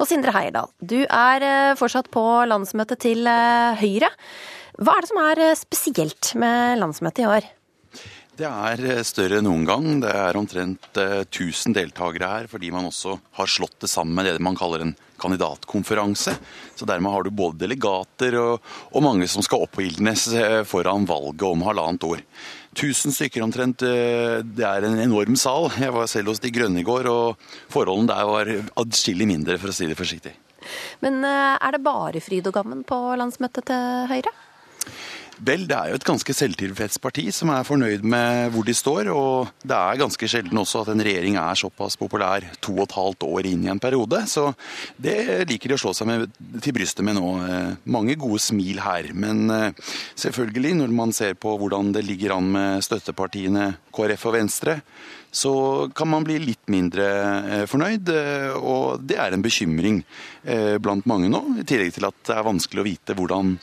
Og 0.00 0.06
Sindre 0.08 0.34
Heierdal, 0.36 0.70
du 0.80 1.00
er 1.04 1.48
fortsatt 1.78 2.10
på 2.14 2.24
landsmøtet 2.48 3.02
til 3.06 3.26
Høyre. 3.26 4.10
Hva 4.76 4.96
er 4.96 5.04
det 5.04 5.10
som 5.10 5.22
er 5.22 5.44
spesielt 5.56 6.34
med 6.38 6.82
landsmøtet 6.82 7.24
i 7.24 7.30
år? 7.30 7.52
Det 8.36 8.44
er 8.44 8.82
eh, 8.84 9.02
større 9.06 9.38
enn 9.40 9.46
noen 9.48 9.64
gang. 9.64 9.86
Det 10.02 10.10
er 10.12 10.36
omtrent 10.36 10.90
1000 10.92 11.72
eh, 11.72 11.76
deltakere 11.78 12.28
her, 12.28 12.48
fordi 12.50 12.68
man 12.74 12.84
også 12.90 13.14
har 13.38 13.48
slått 13.48 13.78
det 13.80 13.88
sammen 13.88 14.12
med 14.18 14.28
det 14.28 14.44
man 14.44 14.58
kaller 14.58 14.84
en 14.84 14.92
kandidatkonferanse. 15.22 16.34
Så 16.76 16.88
dermed 16.88 17.14
har 17.14 17.24
du 17.24 17.32
både 17.32 17.62
delegater 17.62 18.36
og, 18.36 18.66
og 18.92 19.04
mange 19.06 19.28
som 19.32 19.44
skal 19.44 19.64
opp 19.64 19.78
på 19.78 19.86
Ildnes 19.86 20.26
foran 20.68 21.08
valget 21.08 21.46
om 21.48 21.64
halvannet 21.64 22.04
år. 22.04 22.24
1000 22.76 23.16
stykker 23.16 23.40
omtrent. 23.40 23.80
Det 23.80 24.66
er 24.68 24.84
en 24.84 25.00
enorm 25.00 25.38
sal. 25.40 25.70
Jeg 25.80 25.94
var 25.96 26.10
selv 26.12 26.34
hos 26.34 26.42
De 26.44 26.52
Grønne 26.52 26.82
i 26.82 26.84
går, 26.84 27.08
og 27.08 27.40
forholdene 27.72 28.12
der 28.12 28.28
var 28.28 28.50
adskillig 28.84 29.30
mindre, 29.30 29.56
for 29.62 29.72
å 29.72 29.76
si 29.78 29.88
det 29.88 29.96
forsiktig. 29.96 30.34
Men 31.00 31.24
er 31.24 31.72
det 31.72 31.80
bare 31.80 32.20
fryd 32.20 32.52
og 32.52 32.58
gammen 32.58 32.84
på 32.84 33.00
landsmøtet 33.16 33.70
til 33.72 34.12
Høyre? 34.12 34.34
Vel, 35.36 35.66
det 35.68 35.76
er 35.76 35.90
jo 35.90 35.96
et 35.98 36.06
ganske 36.06 36.32
selvtilfreds 36.32 36.96
parti 37.02 37.26
som 37.34 37.50
er 37.52 37.66
fornøyd 37.68 38.04
med 38.08 38.54
hvor 38.54 38.64
de 38.64 38.72
står. 38.76 39.10
Og 39.12 39.50
det 39.60 39.76
er 39.76 39.98
ganske 40.00 40.28
sjelden 40.32 40.62
også 40.62 40.80
at 40.80 40.94
en 40.94 41.04
regjering 41.04 41.36
er 41.36 41.58
såpass 41.60 41.98
populær 42.00 42.46
to 42.64 42.72
og 42.78 42.86
et 42.86 42.96
halvt 42.96 43.26
år 43.28 43.48
inn 43.50 43.66
i 43.66 43.72
en 43.72 43.82
periode. 43.82 44.22
Så 44.32 44.48
det 44.96 45.44
liker 45.50 45.68
de 45.68 45.76
å 45.76 45.82
slå 45.82 45.92
seg 45.96 46.08
med, 46.08 46.32
til 46.64 46.76
brystet 46.78 47.04
med 47.04 47.18
nå. 47.20 47.34
Eh, 47.44 47.74
mange 47.92 48.16
gode 48.16 48.40
smil 48.40 48.80
her. 48.80 49.10
Men 49.12 49.44
eh, 49.52 49.92
selvfølgelig, 50.16 50.72
når 50.80 50.96
man 51.02 51.12
ser 51.16 51.36
på 51.36 51.52
hvordan 51.60 51.92
det 51.92 52.06
ligger 52.08 52.38
an 52.38 52.50
med 52.56 52.88
støttepartiene 52.88 53.74
KrF 53.92 54.26
og 54.30 54.38
Venstre, 54.38 54.80
så 55.36 55.52
kan 55.92 56.08
man 56.08 56.24
bli 56.24 56.40
litt 56.40 56.64
mindre 56.72 57.06
eh, 57.12 57.68
fornøyd. 57.68 58.08
Og 58.64 59.04
det 59.04 59.20
er 59.20 59.36
en 59.36 59.44
bekymring 59.44 60.00
blant 60.80 61.04
mange 61.10 61.28
nå, 61.28 61.42
i 61.60 61.64
tillegg 61.66 61.96
til 61.96 62.06
at 62.06 62.20
det 62.24 62.36
er 62.38 62.46
vanskelig 62.46 62.80
å 62.80 62.86
vite 62.86 63.16
hvordan 63.18 63.56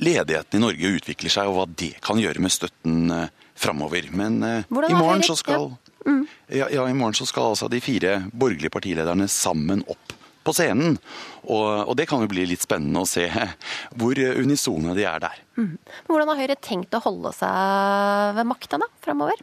ledigheten 0.00 0.58
i 0.58 0.64
Norge 0.64 0.92
utvikler 0.98 1.32
seg, 1.32 1.50
og 1.50 1.58
hva 1.58 1.66
det 1.68 1.94
kan 2.04 2.20
gjøre 2.20 2.42
med 2.44 2.52
støtten 2.54 3.12
uh, 3.12 3.28
framover. 3.58 4.10
Men 4.16 4.40
uh, 4.42 4.58
i, 4.64 4.96
morgen 4.96 5.24
så 5.26 5.36
skal, 5.38 5.70
ja. 5.70 5.94
Mm. 6.10 6.26
Ja, 6.48 6.68
ja, 6.72 6.84
i 6.88 6.96
morgen 6.96 7.16
så 7.16 7.26
skal 7.28 7.54
altså 7.54 7.70
de 7.72 7.80
fire 7.84 8.18
borgerlige 8.32 8.72
partilederne 8.74 9.28
sammen 9.30 9.84
opp 9.88 10.14
på 10.44 10.52
scenen. 10.52 10.98
Og, 11.44 11.66
og, 11.88 11.94
det 11.96 12.08
kan 12.10 12.20
jo 12.24 12.28
bli 12.28 12.44
litt 12.48 12.64
spennende 12.64 13.04
å 13.04 13.08
se 13.08 13.26
hvor 13.98 14.18
unisone 14.18 14.96
de 14.96 15.06
er 15.08 15.24
der. 15.24 15.40
Mm. 15.56 15.74
Hvordan 16.10 16.32
har 16.32 16.42
Høyre 16.42 16.60
tenkt 16.60 16.96
å 16.96 17.02
holde 17.04 17.32
seg 17.36 18.38
ved 18.38 18.48
makta 18.50 18.80
da, 18.82 18.90
framover? 19.04 19.40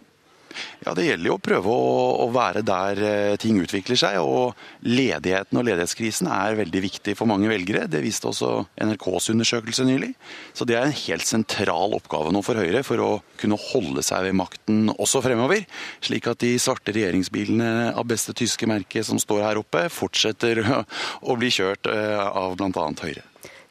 Ja, 0.85 0.93
Det 0.97 1.05
gjelder 1.05 1.29
jo 1.29 1.37
å 1.37 1.41
prøve 1.43 1.73
å, 1.73 1.95
å, 2.25 2.27
være 2.33 2.63
der 2.65 3.01
eh, 3.05 3.35
ting 3.41 3.59
utvikler 3.61 3.99
seg. 3.99 4.19
og 4.21 4.57
Ledigheten 4.87 5.59
og 5.59 5.65
ledighetskrisen 5.67 6.29
er 6.31 6.59
veldig 6.59 6.83
viktig 6.85 7.15
for 7.19 7.29
mange 7.29 7.49
velgere. 7.51 7.87
Det 7.91 8.03
viste 8.03 8.29
også 8.31 8.65
NRKs 8.81 9.31
undersøkelse 9.35 9.85
nylig. 9.87 10.11
Så 10.57 10.67
det 10.67 10.77
er 10.77 10.87
en 10.87 10.99
helt 11.03 11.27
sentral 11.27 11.95
oppgave 11.97 12.33
nå 12.33 12.43
for 12.45 12.59
Høyre 12.61 12.83
for 12.87 13.03
å 13.03 13.09
kunne 13.41 13.59
holde 13.71 14.03
seg 14.05 14.27
ved 14.27 14.37
makten 14.41 14.91
også 14.97 15.23
fremover. 15.25 15.65
Slik 16.03 16.29
at 16.31 16.43
de 16.43 16.53
svarte 16.61 16.95
regjeringsbilene 16.95 17.91
av 17.95 18.07
beste 18.09 18.35
tyske 18.37 18.69
merke 18.69 19.05
som 19.05 19.21
står 19.21 19.45
her 19.47 19.61
oppe, 19.61 19.87
fortsetter 19.93 20.63
å 21.29 21.39
bli 21.39 21.51
kjørt 21.53 21.89
eh, 21.91 22.21
av 22.21 22.57
bl.a. 22.59 22.87
Høyre. 23.01 23.25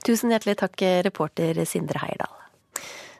Tusen 0.07 0.33
hjertelig 0.33 0.57
takk, 0.63 0.81
reporter 1.05 1.61
Sindre 1.69 2.01
Heierdal. 2.01 2.40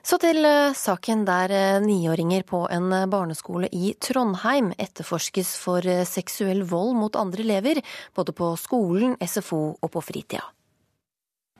Så 0.01 0.17
til 0.17 0.41
eh, 0.47 0.73
saken 0.73 1.25
der 1.27 1.51
eh, 1.53 1.81
niåringer 1.83 2.41
på 2.47 2.63
en 2.73 2.89
eh, 2.95 3.07
barneskole 3.09 3.69
i 3.69 3.93
Trondheim 4.01 4.71
etterforskes 4.81 5.53
for 5.61 5.85
seksuell 6.09 6.63
vold 6.65 6.95
mot 6.97 7.19
andre 7.19 7.45
elever, 7.45 7.81
både 8.17 8.33
på 8.33 8.55
skolen, 8.57 9.13
SFO 9.21 9.61
og 9.77 9.93
på 9.93 10.01
fritida. 10.01 10.41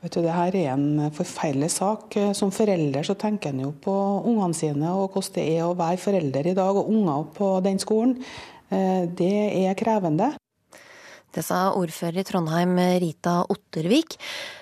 Vet 0.01 0.17
du, 0.17 0.23
det 0.25 0.33
her 0.33 0.55
er 0.57 0.71
en 0.73 1.11
forferdelig 1.13 1.69
sak. 1.75 2.15
Som 2.33 2.49
forelder 2.49 3.05
så 3.05 3.13
tenker 3.13 3.53
en 3.53 3.67
jo 3.67 3.73
på 3.83 3.93
ungene 4.25 4.57
sine 4.57 4.89
og 4.97 5.13
hvordan 5.13 5.35
det 5.35 5.43
er 5.59 5.67
å 5.67 5.75
være 5.77 6.01
forelder 6.01 6.49
i 6.49 6.55
dag, 6.57 6.73
og 6.73 6.89
unger 6.89 7.27
på 7.35 7.49
den 7.61 7.77
skolen. 7.77 8.15
Det 9.21 9.35
er 9.61 9.77
krevende. 9.77 10.31
Det 11.31 11.43
sa 11.47 11.69
ordfører 11.79 12.19
i 12.19 12.25
Trondheim 12.27 12.73
Rita 12.99 13.37
Ottervik. 13.51 14.17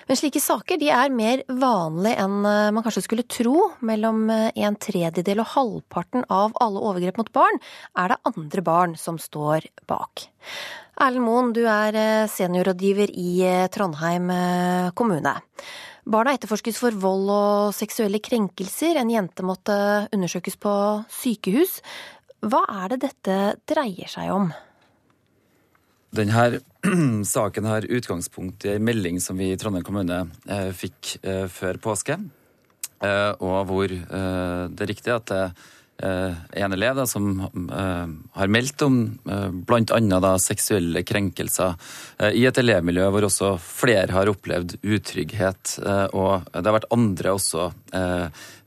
Men 0.06 0.18
slike 0.18 0.42
saker 0.42 0.78
de 0.78 0.90
er 0.94 1.10
mer 1.10 1.42
vanlig 1.50 2.12
enn 2.14 2.36
eh, 2.46 2.70
man 2.74 2.84
kanskje 2.86 3.02
skulle 3.08 3.26
tro. 3.26 3.72
Mellom 3.86 4.22
eh, 4.30 4.52
en 4.62 4.78
tredjedel 4.78 5.42
og 5.42 5.50
halvparten 5.56 6.28
av 6.30 6.54
alle 6.62 6.82
overgrep 6.92 7.18
mot 7.18 7.32
barn 7.34 7.58
er 7.98 8.14
det 8.14 8.20
andre 8.30 8.64
barn 8.66 8.94
som 8.98 9.18
står 9.18 9.66
bak. 9.90 10.28
Erlend 11.00 11.26
Moen, 11.26 11.52
du 11.56 11.64
er 11.66 11.98
eh, 11.98 12.30
seniorrådgiver 12.30 13.10
i 13.18 13.32
Trondheim 13.74 14.30
kommune. 14.94 15.34
Barna 16.10 16.38
etterforskes 16.38 16.78
for 16.80 16.94
vold 17.02 17.28
og 17.34 17.76
seksuelle 17.76 18.22
krenkelser. 18.22 18.98
En 18.98 19.10
jente 19.10 19.44
måtte 19.46 19.74
undersøkes 20.14 20.58
på 20.62 20.72
sykehus. 21.18 21.80
Hva 22.46 22.62
er 22.84 22.94
det 22.94 23.04
dette 23.08 23.38
dreier 23.68 24.10
seg 24.10 24.30
om? 24.32 24.52
Denne 26.10 26.60
saken 27.24 27.68
har 27.70 27.86
utgangspunkt 27.86 28.64
i 28.64 28.74
en 28.74 28.84
melding 28.84 29.20
som 29.22 29.38
vi 29.38 29.52
i 29.52 29.58
Trondheim 29.58 29.86
kommune 29.86 30.24
eh, 30.50 30.70
fikk 30.74 31.18
eh, 31.22 31.46
før 31.46 31.78
påske. 31.82 32.16
Eh, 33.00 33.32
og 33.38 33.68
hvor 33.70 33.92
det 33.92 34.82
er 34.84 34.90
riktig 34.90 35.14
at 35.14 35.30
det 35.30 35.44
en 36.00 36.74
elev 36.76 36.96
da, 36.96 37.04
som 37.08 37.26
eh, 37.44 38.12
har 38.36 38.52
meldt 38.52 38.84
om 38.86 39.00
eh, 39.28 39.48
bl.a. 39.52 40.32
seksuelle 40.40 41.02
krenkelser 41.06 41.76
i 42.36 42.46
et 42.48 42.60
elevmiljø 42.60 43.08
hvor 43.12 43.26
også 43.28 43.52
flere 43.60 44.14
har 44.14 44.30
opplevd 44.30 44.78
utrygghet. 44.80 45.76
og 46.12 46.46
det 46.52 46.64
har 46.66 46.76
vært 46.76 46.90
andre 46.94 47.32
også 47.32 47.70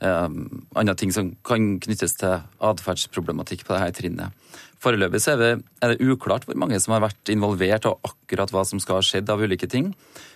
andre 0.04 0.96
ting 1.00 1.14
som 1.16 1.30
kan 1.46 1.78
knyttes 1.84 2.18
til 2.20 2.42
atferdsproblematikk 2.60 3.64
på 3.68 3.76
dette 3.78 4.02
trinnet. 4.02 4.34
Foreløpig 4.84 5.22
er 5.32 5.40
det, 5.40 5.52
er 5.80 5.94
det 5.94 6.04
uklart 6.04 6.48
hvor 6.48 6.58
mange 6.60 6.80
som 6.84 6.96
har 6.96 7.06
vært 7.06 7.32
involvert, 7.32 7.88
og 7.88 8.04
akkurat 8.04 8.52
hva 8.52 8.66
som 8.68 8.82
skal 8.84 9.00
ha 9.00 9.06
skjedd 9.06 9.32
av 9.32 9.44
ulike 9.44 9.70
ting. 9.72 9.94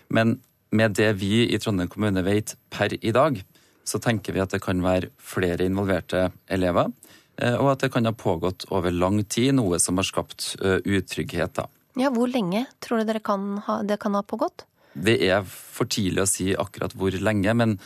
Men 0.07 0.37
med 0.71 0.95
det 0.99 1.13
vi 1.19 1.47
i 1.47 1.59
Trondheim 1.59 1.91
kommune 1.91 2.23
vet 2.23 2.55
per 2.71 2.95
i 2.95 3.13
dag, 3.15 3.41
så 3.87 3.99
tenker 4.03 4.35
vi 4.35 4.43
at 4.43 4.53
det 4.53 4.61
kan 4.63 4.81
være 4.83 5.11
flere 5.23 5.67
involverte 5.67 6.27
elever, 6.51 6.91
eh, 7.39 7.55
og 7.55 7.73
at 7.73 7.85
det 7.85 7.91
kan 7.93 8.07
ha 8.07 8.13
pågått 8.15 8.67
over 8.75 8.91
lang 8.91 9.21
tid, 9.23 9.53
noe 9.55 9.79
som 9.79 9.99
har 9.99 10.07
skapt 10.07 10.55
eh, 10.59 10.81
utrygghet. 10.83 11.55
da. 11.61 11.67
Ja, 11.97 12.11
Hvor 12.13 12.27
lenge 12.29 12.65
tror 12.83 13.03
du 13.03 13.19
kan 13.23 13.61
ha, 13.65 13.79
det 13.83 13.99
kan 14.03 14.17
ha 14.17 14.23
pågått? 14.23 14.67
Det 14.93 15.17
er 15.29 15.45
for 15.47 15.87
tidlig 15.87 16.25
å 16.25 16.29
si 16.29 16.51
akkurat 16.57 16.93
hvor 16.97 17.13
lenge, 17.13 17.53
men 17.53 17.77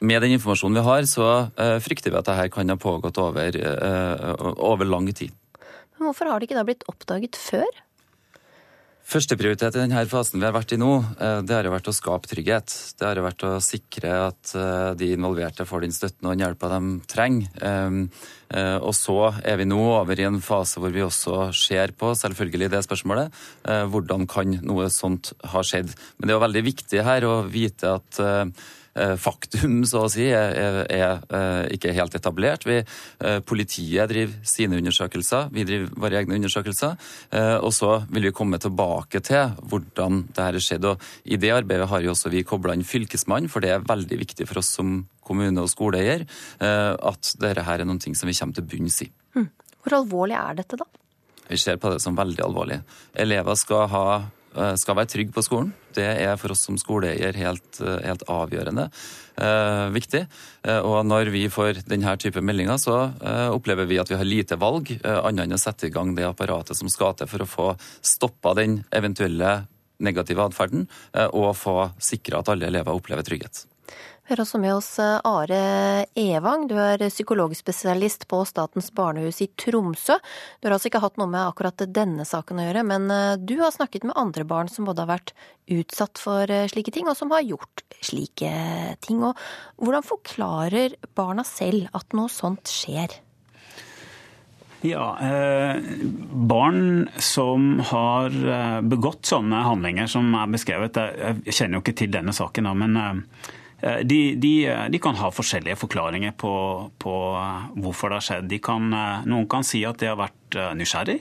med 0.00 0.22
den 0.24 0.34
informasjonen 0.36 0.80
vi 0.80 0.84
har, 0.84 1.06
så 1.08 1.26
uh, 1.48 1.78
frykter 1.80 2.10
vi 2.10 2.18
at 2.18 2.26
dette 2.28 2.50
kan 2.52 2.68
ha 2.68 2.76
pågått 2.76 3.20
over, 3.20 3.56
over 4.58 4.88
lang 4.88 5.06
tid. 5.12 5.32
Men 5.96 6.08
hvorfor 6.08 6.28
har 6.28 6.40
det 6.40 6.48
ikke 6.48 6.58
da 6.58 6.64
blitt 6.66 6.84
oppdaget 6.90 7.38
før? 7.38 7.83
Førsteprioritet 9.04 9.76
i 9.76 9.82
denne 9.82 10.02
fasen 10.08 10.40
vi 10.40 10.46
har 10.46 10.54
vært 10.56 10.72
i 10.72 10.78
nå, 10.80 10.92
eh, 11.20 11.40
det 11.44 11.52
har 11.52 11.66
jo 11.66 11.74
vært 11.74 11.90
å 11.90 11.94
skape 11.94 12.28
trygghet. 12.30 12.72
Det 12.96 13.04
har 13.04 13.18
jo 13.20 13.26
vært 13.26 13.44
å 13.44 13.50
sikre 13.60 14.14
at 14.30 14.54
eh, 14.56 14.92
de 14.96 15.10
involverte 15.12 15.66
får 15.68 15.84
den 15.84 15.92
støtten 15.92 16.24
og 16.24 16.32
den 16.32 16.44
hjelpa 16.46 16.70
de 16.72 16.80
trenger. 17.12 17.50
Ehm, 17.68 17.98
eh, 18.48 18.78
og 18.78 18.94
så 18.96 19.18
er 19.44 19.60
vi 19.60 19.68
nå 19.68 19.80
over 19.90 20.16
i 20.16 20.24
en 20.24 20.40
fase 20.40 20.80
hvor 20.80 20.94
vi 20.94 21.04
også 21.04 21.50
ser 21.52 21.92
på 21.92 22.14
selvfølgelig 22.16 22.70
det 22.72 22.80
spørsmålet. 22.86 23.44
Hvordan 23.92 24.24
kan 24.30 24.56
noe 24.64 24.88
sånt 24.92 25.34
ha 25.52 25.60
skjedd? 25.60 25.92
Men 26.16 26.26
det 26.26 26.32
er 26.32 26.38
jo 26.38 26.46
veldig 26.46 26.64
viktig 26.72 27.04
her 27.04 27.28
å 27.28 27.36
vite 27.44 27.98
at 28.00 28.22
faktum, 29.18 29.80
så 29.88 30.04
å 30.04 30.10
si, 30.12 30.26
er, 30.30 30.84
er, 30.86 31.22
eh, 31.34 31.74
ikke 31.74 31.94
helt 31.96 32.14
etablert. 32.14 32.66
Vi, 32.68 32.78
eh, 32.78 33.38
politiet 33.46 34.10
driver 34.10 34.34
sine 34.46 34.78
undersøkelser, 34.78 35.50
vi 35.54 35.64
driver 35.66 35.90
våre 36.04 36.20
egne 36.20 36.38
undersøkelser. 36.38 36.96
Og 37.64 37.72
så 37.74 37.90
vil 38.12 38.28
vi 38.28 38.34
komme 38.34 38.58
tilbake 38.62 39.20
til 39.24 39.54
hvordan 39.70 40.20
det 40.34 40.42
her 40.42 40.56
har 40.56 40.62
skjedd. 40.62 40.84
Og 40.84 41.02
I 41.26 41.38
det 41.40 41.50
arbeidet 41.54 41.88
har 41.90 42.04
jo 42.04 42.12
også 42.12 42.30
vi 42.32 42.44
kobla 42.46 42.74
inn 42.76 42.86
Fylkesmannen, 42.86 43.50
for 43.50 43.64
det 43.64 43.72
er 43.74 43.86
veldig 43.86 44.18
viktig 44.20 44.46
for 44.48 44.60
oss 44.60 44.70
som 44.76 44.96
kommune 45.24 45.62
og 45.62 45.70
skoleeier 45.72 46.26
at 46.60 47.32
dette 47.40 47.64
her 47.64 47.80
er 47.80 47.98
ting 47.98 48.14
som 48.14 48.28
vi 48.28 48.36
kommer 48.36 48.54
til 48.54 48.68
bunns 48.68 49.00
i. 49.02 49.08
Hm. 49.34 49.48
Hvor 49.82 49.98
alvorlig 49.98 50.36
er 50.38 50.60
dette, 50.60 50.78
da? 50.80 50.86
Vi 51.48 51.58
ser 51.60 51.80
på 51.80 51.92
det 51.92 52.00
som 52.04 52.16
veldig 52.16 52.44
alvorlig. 52.44 52.80
Elever 53.24 53.58
skal 53.58 53.88
ha 53.92 54.06
Eh, 54.20 54.43
skal 54.78 54.96
være 54.98 55.10
trygg 55.10 55.32
på 55.34 55.42
skolen. 55.44 55.72
Det 55.94 56.06
er 56.06 56.36
for 56.40 56.54
oss 56.54 56.64
som 56.66 56.78
skoleeier 56.80 57.36
helt, 57.38 57.80
eh, 57.80 58.00
helt 58.06 58.24
avgjørende 58.30 58.88
eh, 58.88 59.86
viktig. 59.94 60.24
Eh, 60.64 60.80
og 60.80 61.04
når 61.06 61.30
vi 61.34 61.44
får 61.52 61.84
denne 61.88 62.16
type 62.20 62.42
meldinger, 62.42 62.78
så 62.80 62.96
eh, 63.18 63.50
opplever 63.54 63.88
vi 63.90 64.00
at 64.02 64.10
vi 64.10 64.18
har 64.18 64.28
lite 64.28 64.58
valg, 64.60 64.90
eh, 64.96 65.20
annet 65.20 65.46
enn 65.46 65.58
å 65.58 65.60
sette 65.60 65.88
i 65.88 65.94
gang 65.94 66.14
det 66.16 66.26
apparatet 66.28 66.78
som 66.78 66.90
skal 66.92 67.16
til 67.18 67.30
for 67.30 67.44
å 67.44 67.50
få 67.50 67.68
stoppa 68.04 68.54
den 68.58 68.82
eventuelle 68.94 69.62
negative 70.04 70.42
atferden, 70.42 70.88
og 71.38 71.52
få 71.54 71.76
sikra 72.02 72.40
at 72.42 72.48
alle 72.50 72.66
elever 72.66 72.98
opplever 72.98 73.24
trygghet. 73.24 73.62
Vi 74.24 74.32
har 74.32 74.40
også 74.40 74.56
med 74.56 74.72
oss 74.72 74.94
eh, 74.98 75.18
Are 75.28 75.56
Evang, 76.16 76.62
du 76.64 76.78
er 76.80 77.02
psykologspesialist 77.10 78.24
på 78.30 78.38
Statens 78.48 78.86
barnehus 78.96 79.42
i 79.44 79.50
Tromsø. 79.60 80.14
Du 80.60 80.64
har 80.64 80.78
altså 80.78 80.88
ikke 80.88 81.02
hatt 81.02 81.18
noe 81.20 81.28
med 81.28 81.44
akkurat 81.44 81.82
denne 81.92 82.24
saken 82.24 82.56
å 82.56 82.64
gjøre, 82.64 82.86
men 82.88 83.10
eh, 83.12 83.34
du 83.36 83.58
har 83.60 83.74
snakket 83.74 84.06
med 84.08 84.16
andre 84.16 84.46
barn 84.48 84.70
som 84.72 84.88
både 84.88 85.04
har 85.04 85.10
vært 85.10 85.34
utsatt 85.76 86.22
for 86.22 86.48
eh, 86.48 86.64
slike 86.72 86.94
ting, 86.94 87.04
og 87.04 87.18
som 87.18 87.34
har 87.36 87.44
gjort 87.44 87.84
slike 88.00 88.52
ting. 89.04 89.20
Og 89.28 89.36
hvordan 89.84 90.06
forklarer 90.08 90.96
barna 91.12 91.44
selv 91.44 91.90
at 91.92 92.16
noe 92.16 92.32
sånt 92.32 92.72
skjer? 92.72 93.18
Ja, 94.88 95.10
eh, 95.20 95.84
Barn 96.48 97.10
som 97.20 97.76
har 97.92 98.32
begått 98.88 99.28
sånne 99.28 99.60
handlinger 99.68 100.08
som 100.12 100.32
er 100.36 100.50
beskrevet 100.52 100.98
Jeg 101.00 101.56
kjenner 101.56 101.78
jo 101.78 101.84
ikke 101.84 101.96
til 102.00 102.12
denne 102.12 102.32
saken, 102.36 102.68
men 102.80 102.98
eh, 103.00 103.52
Eh, 103.54 103.63
de, 103.84 104.34
de, 104.40 104.52
de, 104.88 104.98
kan 105.02 105.16
ha 105.18 105.28
forskjellige 105.34 105.76
forklaringer 105.76 106.32
på, 106.40 106.54
på, 107.00 107.14
hvorfor 107.84 108.12
det 108.12 108.20
har 108.20 108.24
skjedd. 108.28 108.54
Kan, 108.64 108.88
eh, 108.96 109.26
noen 109.28 109.48
kan 109.50 109.66
si 109.66 109.82
at 109.84 110.00
de 110.00 110.08
har 110.08 110.20
vært 110.20 110.56
eh, 110.56 110.72
nysgjerrig. 110.78 111.20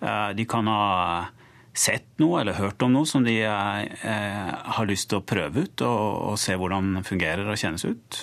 De 0.00 0.44
kan 0.48 0.64
ha 0.64 1.26
sett 1.76 2.06
noe 2.22 2.38
eller 2.40 2.56
hørt 2.56 2.80
om 2.80 2.94
noe 2.94 3.04
som 3.04 3.20
de 3.20 3.34
har 3.44 4.86
lyst 4.88 5.10
til 5.10 5.18
å 5.18 5.26
prøve 5.28 5.66
ut 5.66 5.82
og, 5.84 6.04
og 6.30 6.38
se 6.40 6.56
hvordan 6.56 6.94
det 6.96 7.02
fungerer 7.04 7.44
og 7.44 7.60
kjennes 7.60 7.84
ut. 7.84 8.20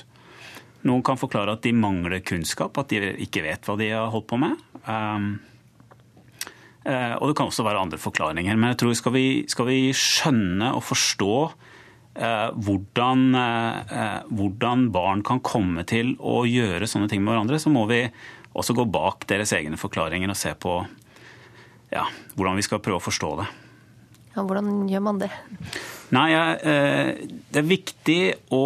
Noen 0.89 1.03
kan 1.06 1.22
forklare 1.22 1.53
at 1.53 1.62
de 1.62 1.75
mangler 1.77 2.25
kunnskap, 2.25 2.74
at 2.82 2.89
de 2.89 3.12
ikke 3.27 3.46
vet 3.46 3.70
hva 3.70 3.77
de 3.77 3.91
har 3.94 4.10
holdt 4.10 4.25
på 4.32 4.41
med. 4.41 4.58
Um, 4.89 5.29
og 6.82 7.29
det 7.29 7.38
kan 7.38 7.53
også 7.53 7.67
være 7.70 7.86
andre 7.86 8.01
forklaringer. 8.01 8.58
Men 8.58 8.74
jeg 8.74 8.82
tror 8.82 8.98
skal 8.98 9.13
vi, 9.13 9.27
skal 9.53 9.70
vi 9.70 9.79
skjønne 9.94 10.74
og 10.74 10.81
forstå 10.90 11.33
Eh, 11.46 11.66
hvordan, 12.18 13.36
eh, 13.36 14.24
hvordan, 14.34 14.88
barn 14.92 15.22
kan 15.25 15.42
komme 15.46 15.86
til 15.88 16.16
å 16.18 16.42
gjøre 16.50 16.90
sånne 16.90 17.10
ting 17.12 17.22
med 17.24 17.34
hverandre, 17.34 17.60
så 17.62 17.70
må 17.74 17.86
vi 17.90 18.01
også 18.58 18.74
gå 18.77 18.88
bak 18.90 19.27
deres 19.30 19.53
egne 19.53 19.77
forklaringer 19.77 20.32
og 20.34 20.40
se 20.40 20.53
på 20.58 20.80
ja, 21.94 22.08
hvordan 22.36 22.58
vi 22.58 22.66
skal 22.66 22.82
prøve 22.84 23.00
å 23.00 23.06
forstå 23.06 23.32
det. 23.42 23.48
Ja, 24.34 24.44
hvordan 24.46 24.88
gjør 24.90 25.03
man 25.06 25.22
det? 25.22 25.30
Nei, 26.14 26.32
eh, 26.34 27.14
Det 27.51 27.62
er 27.62 27.70
viktig 27.70 28.22
å 28.53 28.66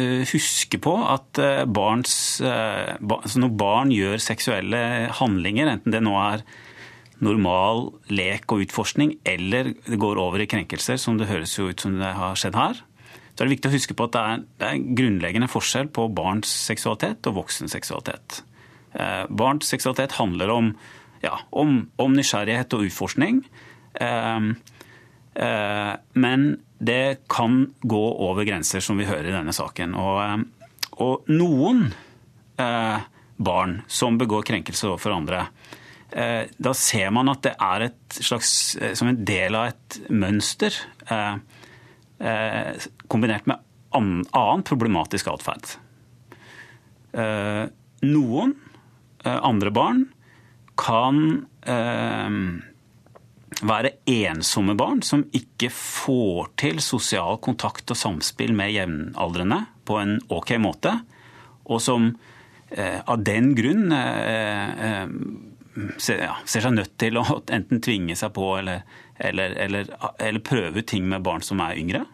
huske 0.00 0.78
på 0.80 0.92
at 1.12 1.36
barns, 1.68 2.40
altså 2.40 3.40
når 3.42 3.56
barn 3.58 3.90
gjør 3.92 4.22
seksuelle 4.22 5.10
handlinger, 5.18 5.68
enten 5.68 5.92
det 5.92 6.00
nå 6.06 6.14
er 6.16 6.44
normal 7.24 7.88
lek 8.12 8.50
og 8.52 8.66
utforskning, 8.66 9.16
eller 9.28 9.74
det 9.86 9.98
går 10.00 10.20
over 10.20 10.42
i 10.42 10.48
krenkelser, 10.50 10.98
som 11.00 11.18
det 11.20 11.28
høres 11.30 11.56
jo 11.58 11.68
ut 11.70 11.82
som 11.82 11.98
det 12.00 12.12
har 12.16 12.38
skjedd 12.38 12.58
her, 12.58 12.80
så 13.34 13.44
er 13.44 13.48
det 13.48 13.54
viktig 13.54 13.70
å 13.70 13.76
huske 13.76 13.96
på 13.96 14.06
at 14.08 14.14
det 14.14 14.22
er, 14.22 14.40
det 14.60 14.68
er 14.68 14.86
grunnleggende 14.98 15.48
forskjell 15.48 15.90
på 15.96 16.08
barns 16.12 16.50
seksualitet 16.68 17.28
og 17.30 17.38
voksens 17.38 17.72
seksualitet. 17.72 18.42
Eh, 18.92 19.24
barns 19.30 19.70
seksualitet 19.70 20.18
handler 20.18 20.52
om, 20.52 20.72
ja, 21.24 21.38
om, 21.56 21.86
om 22.00 22.16
nysgjerrighet 22.16 22.76
og 22.76 22.84
utforskning. 22.90 23.40
Eh, 23.94 24.50
eh, 25.40 25.92
men 26.20 26.50
det 26.80 27.28
kan 27.32 27.62
gå 27.80 28.04
over 28.28 28.44
grenser, 28.48 28.84
som 28.84 29.00
vi 29.00 29.08
hører 29.08 29.30
i 29.30 29.36
denne 29.36 29.54
saken. 29.56 29.96
Og, 29.96 30.20
eh, 30.24 30.68
og 31.00 31.32
noen 31.32 31.86
eh, 32.60 33.08
barn 33.40 33.80
som 33.88 34.20
begår 34.20 34.44
krenkelser 34.48 34.92
overfor 34.92 35.16
andre, 35.16 35.46
da 36.10 36.72
ser 36.74 37.10
man 37.14 37.30
at 37.30 37.42
det 37.46 37.52
er 37.54 37.86
et 37.86 38.16
slags, 38.18 38.76
eh, 38.80 38.94
som 38.98 39.10
en 39.10 39.20
del 39.26 39.54
av 39.58 39.70
et 39.70 39.98
mønster 40.10 40.74
eh, 41.10 41.36
kombinert 43.10 43.46
med 43.48 43.62
annen 43.96 44.64
problematisk 44.66 45.30
atferd. 45.32 45.72
Noen 48.04 48.52
andre 49.24 49.70
barn 49.74 50.04
kan 50.78 51.40
være 53.66 53.92
ensomme 54.12 54.76
barn 54.78 55.00
som 55.02 55.24
ikke 55.34 55.72
får 55.74 56.52
til 56.60 56.78
sosial 56.84 57.40
kontakt 57.42 57.90
og 57.90 57.98
samspill 57.98 58.52
med 58.54 58.76
jevnaldrende 58.76 59.64
på 59.88 59.98
en 59.98 60.20
OK 60.28 60.54
måte, 60.62 60.92
og 61.66 61.82
som 61.82 62.12
av 62.70 63.24
den 63.26 63.54
grunn 63.58 63.90
ser, 65.98 66.24
ja, 66.26 66.36
ser, 66.44 66.64
seg 66.64 66.76
nødt 66.76 66.96
til 67.00 67.18
å 67.20 67.24
enten 67.56 67.82
tvinge 67.84 68.16
seg 68.18 68.32
på 68.36 68.52
eller, 68.58 68.84
eller, 69.18 69.56
eller, 69.66 69.90
eller 70.18 70.46
prøve 70.46 70.84
ting 70.86 71.08
med 71.10 71.24
barn 71.26 71.44
som 71.46 71.62
er 71.64 71.78
yngre. 71.80 72.04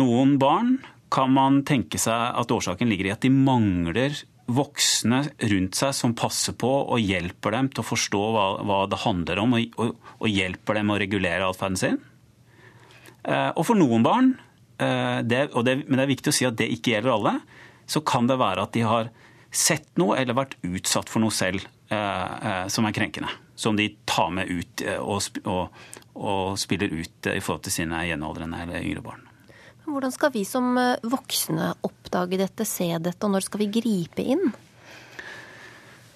Noen 0.00 0.36
barn 0.40 0.78
kan 1.10 1.32
man 1.34 1.62
tenke 1.66 1.98
seg 1.98 2.36
at 2.38 2.52
årsaken 2.54 2.90
ligger 2.90 3.08
i 3.08 3.14
at 3.16 3.24
de 3.24 3.32
mangler 3.34 4.14
voksne 4.50 5.22
rundt 5.52 5.78
seg 5.78 5.94
som 5.94 6.14
passer 6.18 6.54
på 6.58 6.68
og 6.68 7.02
hjelper 7.02 7.54
dem 7.54 7.70
til 7.70 7.82
å 7.82 7.86
forstå 7.86 8.20
hva, 8.34 8.44
hva 8.66 8.78
det 8.90 9.02
handler 9.04 9.42
om, 9.42 9.56
og, 9.56 9.80
og, 9.82 10.12
og 10.18 10.30
hjelper 10.30 10.80
dem 10.80 10.90
å 10.90 10.98
regulere 11.00 11.46
atferden 11.46 11.78
sin. 11.78 11.98
Eh, 13.22 13.50
og 13.54 13.66
for 13.68 13.78
noen 13.78 14.06
barn, 14.06 14.32
eh, 14.82 15.20
det, 15.26 15.44
det, 15.66 15.76
men 15.84 15.98
det 15.98 16.04
er 16.04 16.12
viktig 16.14 16.32
å 16.32 16.36
si 16.36 16.48
at 16.48 16.58
det 16.58 16.70
ikke 16.74 16.96
gjelder 16.96 17.14
alle, 17.14 17.34
så 17.90 18.02
kan 18.06 18.30
det 18.30 18.38
være 18.40 18.66
at 18.66 18.74
de 18.74 18.86
har 18.86 19.10
sett 19.50 19.88
noe 19.98 20.18
eller 20.20 20.36
vært 20.38 20.56
utsatt 20.66 21.10
for 21.10 21.22
noe 21.22 21.34
selv 21.34 21.64
eh, 21.90 21.96
eh, 21.96 22.66
som 22.70 22.86
er 22.86 22.94
krenkende. 22.96 23.30
Som 23.58 23.76
de 23.76 23.90
tar 24.08 24.30
med 24.34 24.50
ut 24.50 24.84
eh, 24.86 25.00
og, 25.00 25.42
og, 25.44 25.82
og 26.14 26.58
spiller 26.60 26.92
ut 26.92 27.30
i 27.32 27.42
forhold 27.42 27.66
til 27.66 27.80
sine 27.80 28.04
jevnaldrende 28.08 28.62
eller 28.64 28.80
yngre 28.84 29.04
barn. 29.04 29.26
Hvordan 29.90 30.12
skal 30.14 30.30
vi 30.30 30.44
som 30.46 30.76
voksne 31.02 31.72
oppdage 31.82 32.38
dette, 32.38 32.66
se 32.68 32.92
dette, 33.02 33.24
og 33.26 33.32
når 33.34 33.48
skal 33.48 33.64
vi 33.64 33.72
gripe 33.80 34.22
inn? 34.22 34.52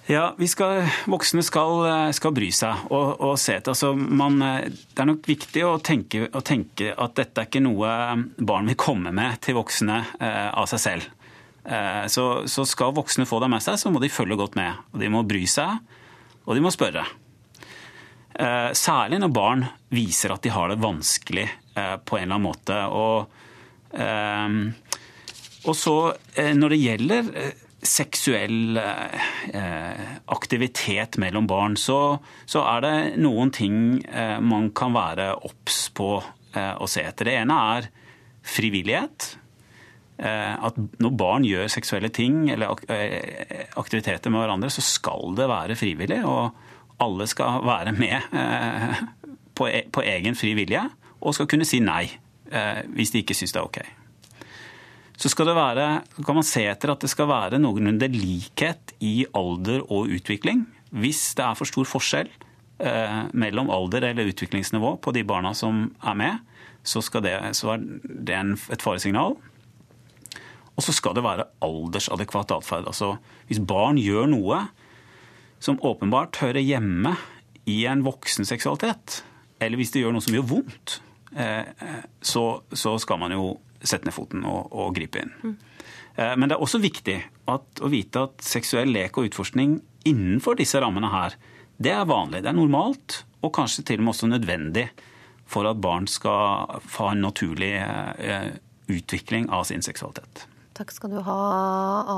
Ja, 0.07 0.35
skal, 0.47 0.83
Voksne 1.09 1.41
skal, 1.43 1.81
skal, 2.13 2.35
bry 2.37 2.51
seg 2.53 2.91
og, 2.93 3.23
og 3.25 3.39
se 3.41 3.57
etter. 3.57 3.73
Altså, 3.73 3.95
man, 3.97 4.37
det 4.37 5.01
er 5.01 5.09
nok 5.09 5.25
viktig 5.27 5.65
å 5.65 5.79
tenke, 5.83 6.27
å 6.29 6.43
tenke, 6.45 6.93
at 6.93 7.17
dette 7.17 7.41
er 7.41 7.49
ikke 7.49 7.65
noe 7.65 7.89
barn 8.37 8.69
vil 8.69 8.79
komme 8.79 9.15
med 9.17 9.41
til 9.43 9.57
voksne 9.57 10.03
eh, 10.21 10.51
av 10.53 10.69
seg 10.71 10.85
selv. 10.85 11.24
Eh, 11.65 12.07
så, 12.07 12.49
så, 12.49 12.67
skal 12.67 12.95
voksne 12.95 13.27
få 13.27 13.41
det 13.41 13.49
med 13.53 13.65
seg, 13.65 13.79
så 13.81 13.93
må 13.93 14.03
de 14.03 14.13
følge 14.13 14.37
godt 14.37 14.59
med. 14.59 14.85
Og 14.93 15.01
de 15.01 15.11
må 15.13 15.25
bry 15.27 15.45
seg, 15.49 15.81
og 16.45 16.57
de 16.57 16.65
må 16.65 16.73
spørre. 16.75 17.07
Eh, 18.35 18.71
særlig 18.77 19.21
når 19.23 19.35
barn 19.35 19.67
viser 19.95 20.35
at 20.35 20.45
de 20.45 20.53
har 20.53 20.71
det 20.71 20.83
vanskelig 20.83 21.47
eh, 21.49 21.97
på 22.05 22.19
en 22.19 22.27
eller 22.27 22.37
annen 22.37 22.49
måte. 22.49 22.81
Og, 22.93 23.41
og 25.65 25.77
så 25.79 25.99
når 26.35 26.73
det 26.73 26.79
gjelder 26.81 27.29
seksuell 27.85 28.81
aktivitet 30.35 31.15
mellom 31.23 31.47
barn, 31.47 31.77
så, 31.79 32.17
så, 32.43 32.65
er 32.73 32.83
det 32.83 32.95
noen 33.23 33.53
ting 33.55 33.77
man 34.43 34.73
kan 34.75 34.97
være 34.97 35.29
obs 35.47 35.79
på 35.95 36.09
å 36.19 36.89
se 36.91 37.07
etter. 37.07 37.31
Det 37.31 37.37
ene 37.45 37.61
er 37.77 37.87
frivillighet. 38.43 39.29
At 40.15 40.77
når 41.03 41.17
barn 41.19 41.43
gjør 41.43 41.67
seksuelle 41.73 42.11
ting 42.15 42.45
eller 42.53 42.71
aktiviteter 43.81 44.31
med 44.31 44.45
hverandre, 44.45 44.71
så 44.71 44.85
skal 44.85 45.35
det 45.35 45.49
være 45.51 45.75
frivillig. 45.75 46.21
Og 46.23 46.55
alle 47.03 47.27
skal 47.27 47.65
være 47.67 47.97
med 47.99 48.31
på, 49.59 49.67
på 49.67 50.07
egen 50.07 50.39
fri 50.39 50.55
vilje 50.55 50.85
og 51.19 51.35
skal 51.35 51.51
kunne 51.51 51.67
si 51.67 51.83
nei 51.83 52.05
hvis 52.95 53.11
de 53.11 53.25
ikke 53.25 53.35
syns 53.35 53.57
det 53.57 53.59
er 53.59 53.67
OK 53.67 53.83
så 55.15 55.31
være, 55.47 56.03
kan 56.27 56.35
man 56.35 56.47
se 56.47 56.65
etter 56.67 56.91
at 56.91 57.01
det 57.01 57.11
skal 57.11 57.29
være 57.31 57.61
noenlunde 57.63 58.09
likhet 58.11 58.95
i 59.01 59.25
alder 59.35 59.85
og 59.87 60.11
utvikling. 60.11 60.67
Hvis 60.91 61.35
det 61.39 61.45
er 61.45 61.55
for 61.55 61.71
stor 61.71 61.87
forskjell 61.87 62.29
eh, 62.83 63.21
mellom 63.33 63.71
alder 63.71 64.11
eller 64.11 64.31
utviklingsnivå 64.33 64.97
på 64.99 65.15
de 65.15 65.25
barna 65.25 65.55
som 65.55 65.95
er 66.03 66.15
med, 66.19 66.39
så, 66.83 67.01
det, 67.23 67.39
så 67.55 67.77
er 67.77 67.85
det 68.05 68.41
et 68.75 68.83
faresignal. 68.83 69.39
Og 70.75 70.83
så 70.83 70.95
skal 70.95 71.15
det 71.17 71.25
være 71.25 71.47
aldersadekvat 71.65 72.57
atferd. 72.57 72.89
Altså, 72.91 73.15
hvis 73.49 73.63
barn 73.63 74.01
gjør 74.01 74.27
noe 74.31 74.65
som 75.63 75.79
åpenbart 75.87 76.41
hører 76.43 76.65
hjemme 76.65 77.15
i 77.71 77.85
en 77.89 78.03
voksen 78.05 78.47
seksualitet, 78.49 79.23
eller 79.63 79.81
hvis 79.81 79.95
de 79.95 80.03
gjør 80.03 80.17
noe 80.17 80.25
som 80.25 80.35
gjør 80.35 80.49
vondt, 80.51 80.99
eh, 81.39 81.87
så, 82.21 82.45
så 82.75 82.97
skal 83.01 83.23
man 83.23 83.33
jo 83.33 83.55
sette 83.85 84.09
ned 84.09 84.17
foten 84.17 84.45
og, 84.49 84.73
og 84.73 84.93
gripe 84.97 85.23
inn. 85.23 85.33
Mm. 85.45 85.57
Men 86.15 86.47
det 86.47 86.55
er 86.55 86.63
også 86.63 86.79
viktig 86.79 87.17
at, 87.51 87.81
å 87.83 87.89
vite 87.91 88.21
at 88.29 88.45
seksuell 88.47 88.93
lek 88.95 89.17
og 89.19 89.27
utforskning 89.27 89.81
innenfor 90.07 90.55
disse 90.61 90.79
rammene 90.81 91.11
her, 91.11 91.35
det 91.77 91.91
er 91.91 92.07
vanlig, 92.07 92.45
det 92.45 92.53
er 92.53 92.57
normalt, 92.57 93.25
og 93.43 93.53
kanskje 93.57 93.85
til 93.89 94.01
og 94.01 94.07
med 94.07 94.15
også 94.15 94.31
nødvendig 94.31 94.87
for 95.51 95.69
at 95.69 95.81
barn 95.83 96.07
skal 96.09 96.79
få 96.81 97.11
en 97.13 97.25
naturlig 97.27 97.75
eh, 97.77 98.55
utvikling 98.89 99.51
av 99.53 99.67
sin 99.69 99.85
seksualitet. 99.85 100.47
Takk 100.75 100.95
skal 100.95 101.13
du 101.15 101.21
ha, 101.23 101.41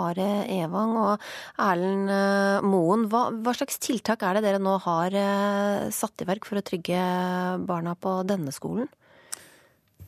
Are 0.09 0.29
Evang 0.53 0.95
og 1.01 1.27
Erlend 1.61 2.13
eh, 2.13 2.67
Moen. 2.67 3.07
Hva, 3.13 3.29
hva, 3.33 3.57
slags 3.57 3.81
tiltak 3.83 4.25
er 4.25 4.39
det 4.39 4.47
dere 4.47 4.63
nå 4.63 4.79
har 4.87 5.17
satt 5.95 6.25
i 6.25 6.29
verk 6.29 6.49
for 6.49 6.61
å 6.61 6.65
trygge 6.65 7.01
barna 7.69 7.97
på 8.01 8.21
denne 8.29 8.55
skolen? 8.55 8.89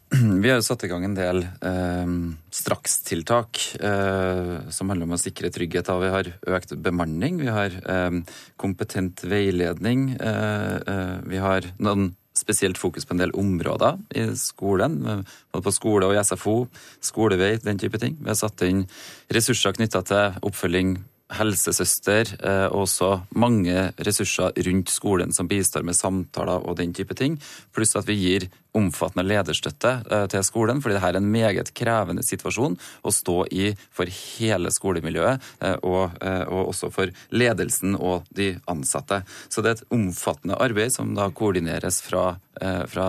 Vi 0.42 0.50
har 0.50 0.60
satt 0.64 0.84
i 0.84 0.88
gang 0.88 1.04
en 1.04 1.16
del 1.16 1.42
eh, 1.44 2.12
strakstiltak 2.54 3.60
eh, 3.84 4.54
som 4.72 4.88
handler 4.88 5.08
om 5.08 5.16
å 5.16 5.20
sikre 5.20 5.50
trygghet. 5.52 5.90
Vi 6.00 6.12
har 6.14 6.30
økt 6.56 6.72
bemanning, 6.80 7.42
vi 7.42 7.52
har 7.52 7.74
eh, 7.76 8.20
kompetent 8.60 9.24
veiledning. 9.28 10.14
Eh, 10.16 10.76
eh, 10.80 11.16
vi 11.28 11.42
har 11.42 11.68
noen 11.76 12.14
spesielt 12.38 12.78
fokus 12.80 13.06
på 13.06 13.16
en 13.16 13.22
del 13.24 13.34
områder 13.38 13.98
i 14.16 14.28
skolen. 14.38 15.00
Både 15.52 15.66
på 15.66 15.74
skole 15.74 16.08
og 16.08 16.16
i 16.16 16.22
SFO, 16.24 16.56
skolevei, 17.04 17.56
den 17.64 17.80
type 17.80 18.00
ting. 18.00 18.16
Vi 18.22 18.30
har 18.30 18.38
satt 18.38 18.64
inn 18.66 18.86
ressurser 19.34 19.76
knytta 19.76 20.04
til 20.06 20.42
oppfølging 20.46 20.96
helsesøster 21.36 22.30
eh, 22.40 22.66
og 22.70 22.86
også 22.86 23.10
mange 23.36 23.90
ressurser 24.04 24.54
rundt 24.68 24.92
skolen 24.92 25.34
som 25.36 25.48
bistår 25.48 25.84
med 25.84 25.96
samtaler 25.96 26.64
og 26.64 26.78
den 26.80 26.94
type 26.96 27.16
ting. 27.18 27.36
Pluss 27.74 27.96
at 27.98 28.08
vi 28.08 28.16
gir 28.16 28.48
omfattende 28.76 29.26
lederstøtte 29.26 29.92
eh, 30.08 30.24
til 30.32 30.44
skolen, 30.46 30.80
fordi 30.80 30.96
dette 30.96 31.10
er 31.12 31.20
en 31.20 31.30
meget 31.32 31.72
krevende 31.76 32.24
situasjon 32.24 32.78
å 32.78 33.12
stå 33.12 33.36
i 33.52 33.70
for 33.94 34.08
hele 34.08 34.72
skolemiljøet, 34.72 35.48
eh, 35.64 35.76
og, 35.84 36.16
og 36.48 36.72
også 36.72 36.90
for 36.94 37.12
ledelsen 37.34 37.96
og 37.96 38.28
de 38.34 38.54
ansatte. 38.70 39.20
Så 39.52 39.64
det 39.64 39.72
er 39.72 39.78
et 39.78 39.96
omfattende 39.98 40.58
arbeid 40.60 40.94
som 40.94 41.12
da 41.16 41.28
koordineres 41.28 42.00
fra, 42.04 42.30
fra 42.88 43.08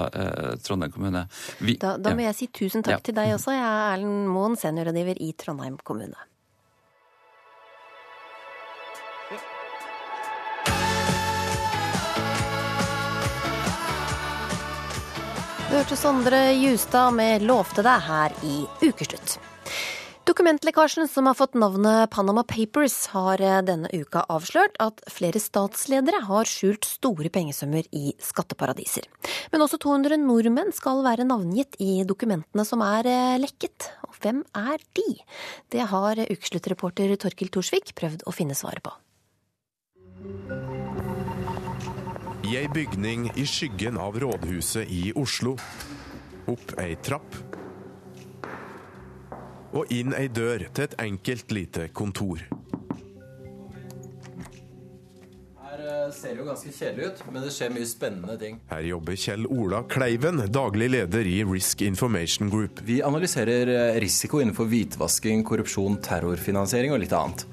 Trondheim 0.66 0.92
kommune. 0.94 1.26
Vi, 1.64 1.78
da, 1.82 1.96
da, 1.98 2.14
må 2.18 2.28
jeg 2.28 2.38
si 2.38 2.50
tusen 2.52 2.84
takk 2.86 3.00
ja. 3.00 3.06
til 3.10 3.18
deg 3.18 3.36
også. 3.38 3.56
Jeg 3.56 3.66
er 3.66 3.94
Erlend 3.96 4.28
Moen, 4.34 4.60
seniorrådgiver 4.60 5.24
i 5.24 5.32
Trondheim 5.40 5.80
kommune. 5.84 6.29
Du 15.70 15.76
hørte 15.78 15.94
Sondre 15.94 16.38
Justad 16.58 17.14
med 17.14 17.44
'Lovte 17.46 17.84
deg' 17.86 18.02
her 18.02 18.34
i 18.42 18.54
Ukeslutt. 18.82 19.36
Dokumentlekkasjen 20.26 21.06
som 21.08 21.28
har 21.30 21.36
fått 21.38 21.54
navnet 21.54 22.10
Panama 22.10 22.42
Papers, 22.42 22.96
har 23.14 23.38
eh, 23.38 23.60
denne 23.62 23.86
uka 23.94 24.24
avslørt 24.34 24.80
at 24.82 25.04
flere 25.14 25.38
statsledere 25.38 26.24
har 26.26 26.50
skjult 26.50 26.90
store 26.90 27.30
pengesummer 27.30 27.86
i 27.94 28.16
skatteparadiser. 28.18 29.06
Men 29.54 29.62
også 29.62 29.78
200 29.78 30.18
nordmenn 30.24 30.74
skal 30.74 31.04
være 31.06 31.30
navngitt 31.30 31.78
i 31.78 32.02
dokumentene 32.02 32.66
som 32.66 32.82
er 32.82 33.06
eh, 33.06 33.38
lekket. 33.38 33.92
Og 34.10 34.18
hvem 34.24 34.42
er 34.58 34.82
de? 34.98 35.08
Det 35.70 35.86
har 35.94 36.26
ukesluttreporter 36.26 37.14
Torkil 37.14 37.54
Thorsvik 37.54 37.94
prøvd 37.94 38.26
å 38.26 38.34
finne 38.34 38.58
svaret 38.58 38.82
på. 38.82 38.98
I 42.50 42.56
ei 42.58 42.70
bygning 42.74 43.28
i 43.38 43.44
skyggen 43.46 43.98
av 44.02 44.16
rådhuset 44.18 44.90
i 44.90 45.12
Oslo. 45.14 45.52
Opp 46.50 46.72
ei 46.82 46.96
trapp. 47.06 47.36
Og 49.78 49.92
inn 49.94 50.16
ei 50.18 50.32
dør 50.34 50.64
til 50.74 50.88
et 50.88 50.96
enkelt 51.04 51.54
lite 51.54 51.84
kontor. 51.94 52.42
Her 55.62 55.84
eh, 55.84 56.08
ser 56.16 56.34
det 56.34 56.42
jo 56.42 56.48
ganske 56.48 56.74
kjedelig 56.74 57.12
ut, 57.12 57.22
men 57.30 57.46
det 57.46 57.52
skjer 57.54 57.76
mye 57.76 57.90
spennende 57.92 58.38
ting. 58.42 58.58
Her 58.72 58.82
jobber 58.88 59.20
Kjell 59.26 59.46
Ola 59.46 59.84
Kleiven, 59.86 60.42
daglig 60.50 60.88
leder 60.96 61.30
i 61.30 61.44
Risk 61.52 61.84
Information 61.86 62.50
Group. 62.50 62.82
Vi 62.88 63.04
analyserer 63.06 63.76
eh, 63.76 64.00
risiko 64.02 64.42
innenfor 64.42 64.72
hvitvasking, 64.74 65.46
korrupsjon, 65.46 66.02
terrorfinansiering 66.02 66.98
og 66.98 67.04
litt 67.06 67.14
annet. 67.14 67.46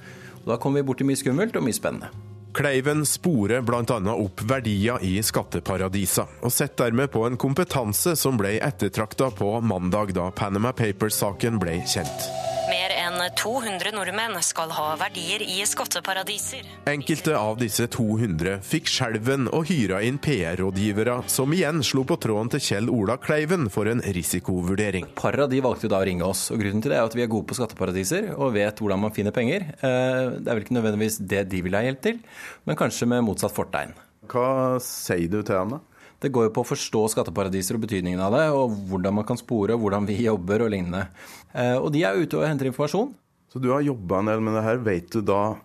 Og 0.46 0.54
da 0.54 0.58
kommer 0.62 0.80
vi 0.80 0.88
borti 0.88 1.04
mye 1.10 1.20
skummelt 1.20 1.60
og 1.60 1.68
mye 1.68 1.76
spennende. 1.76 2.14
Kleiven 2.56 3.06
sporer 3.06 3.60
bl.a. 3.60 4.12
opp 4.14 4.40
verdier 4.48 5.02
i 5.04 5.18
skatteparadisa, 5.20 6.24
og 6.40 6.54
setter 6.54 6.88
dermed 6.88 7.12
på 7.12 7.26
en 7.28 7.36
kompetanse 7.36 8.14
som 8.16 8.40
ble 8.40 8.54
ettertrakta 8.64 9.28
på 9.36 9.50
mandag 9.60 10.14
da 10.16 10.30
Panama 10.32 10.72
Papers-saken 10.72 11.60
ble 11.60 11.82
kjent. 11.84 12.30
Mer 12.66 12.90
enn 12.98 13.20
200 13.38 13.92
nordmenn 13.94 14.40
skal 14.42 14.72
ha 14.74 14.86
verdier 14.98 15.42
i 15.44 15.60
skatteparadiser. 15.70 16.66
Enkelte 16.90 17.36
av 17.38 17.60
disse 17.60 17.86
200 17.94 18.56
fikk 18.66 18.90
skjelven 18.90 19.46
og 19.54 19.68
hyra 19.70 20.00
inn 20.02 20.18
PR-rådgivere, 20.18 21.20
som 21.30 21.54
igjen 21.54 21.84
slo 21.86 22.02
på 22.08 22.16
tråden 22.18 22.50
til 22.56 22.64
Kjell 22.66 22.90
Ola 22.90 23.20
Kleiven 23.22 23.68
for 23.70 23.86
en 23.86 24.02
risikovurdering. 24.02 25.06
Par 25.14 25.38
av 25.38 25.52
de 25.52 25.62
valgte 25.62 25.86
jo 25.86 25.92
da 25.94 26.02
å 26.02 26.08
ringe 26.10 26.26
oss, 26.26 26.48
og 26.50 26.58
grunnen 26.64 26.82
til 26.82 26.90
det 26.90 26.98
er 26.98 27.06
at 27.06 27.14
vi 27.14 27.22
er 27.22 27.30
gode 27.30 27.46
på 27.52 27.58
skatteparadiser 27.60 28.32
og 28.34 28.56
vet 28.58 28.82
hvordan 28.82 29.04
man 29.06 29.14
finner 29.14 29.36
penger. 29.36 29.70
Eh, 29.78 30.22
det 30.40 30.50
er 30.50 30.58
vel 30.58 30.66
ikke 30.66 30.80
nødvendigvis 30.80 31.22
det 31.22 31.46
de 31.52 31.62
vil 31.68 31.78
ha 31.78 31.86
hjelp 31.86 32.02
til, 32.02 32.18
men 32.66 32.82
kanskje 32.82 33.06
med 33.14 33.22
motsatt 33.28 33.54
fortegn. 33.54 33.94
Hva 34.26 34.80
sier 34.82 35.30
du 35.30 35.38
til 35.38 35.54
dem 35.54 35.76
da? 35.78 35.84
Det 36.22 36.32
går 36.32 36.48
jo 36.48 36.54
på 36.56 36.64
å 36.64 36.70
forstå 36.70 37.02
skatteparadiser 37.12 37.76
og 37.76 37.84
betydningen 37.84 38.22
av 38.24 38.34
det, 38.36 38.46
og 38.56 38.74
hvordan 38.90 39.18
man 39.18 39.28
kan 39.28 39.40
spore, 39.40 39.76
hvordan 39.76 40.08
vi 40.08 40.22
jobber 40.30 40.64
og 40.64 40.72
lignende. 40.72 41.06
Eh, 41.52 41.76
og 41.76 41.92
de 41.94 42.06
er 42.06 42.18
ute 42.18 42.40
og 42.40 42.48
henter 42.48 42.70
informasjon. 42.70 43.12
Så 43.52 43.62
du 43.62 43.70
har 43.72 43.84
jobba 43.84 44.20
en 44.20 44.32
del 44.32 44.42
med 44.44 44.56
det 44.58 44.66
her. 44.66 44.82
Vet 44.84 45.12
du 45.14 45.22
da 45.24 45.56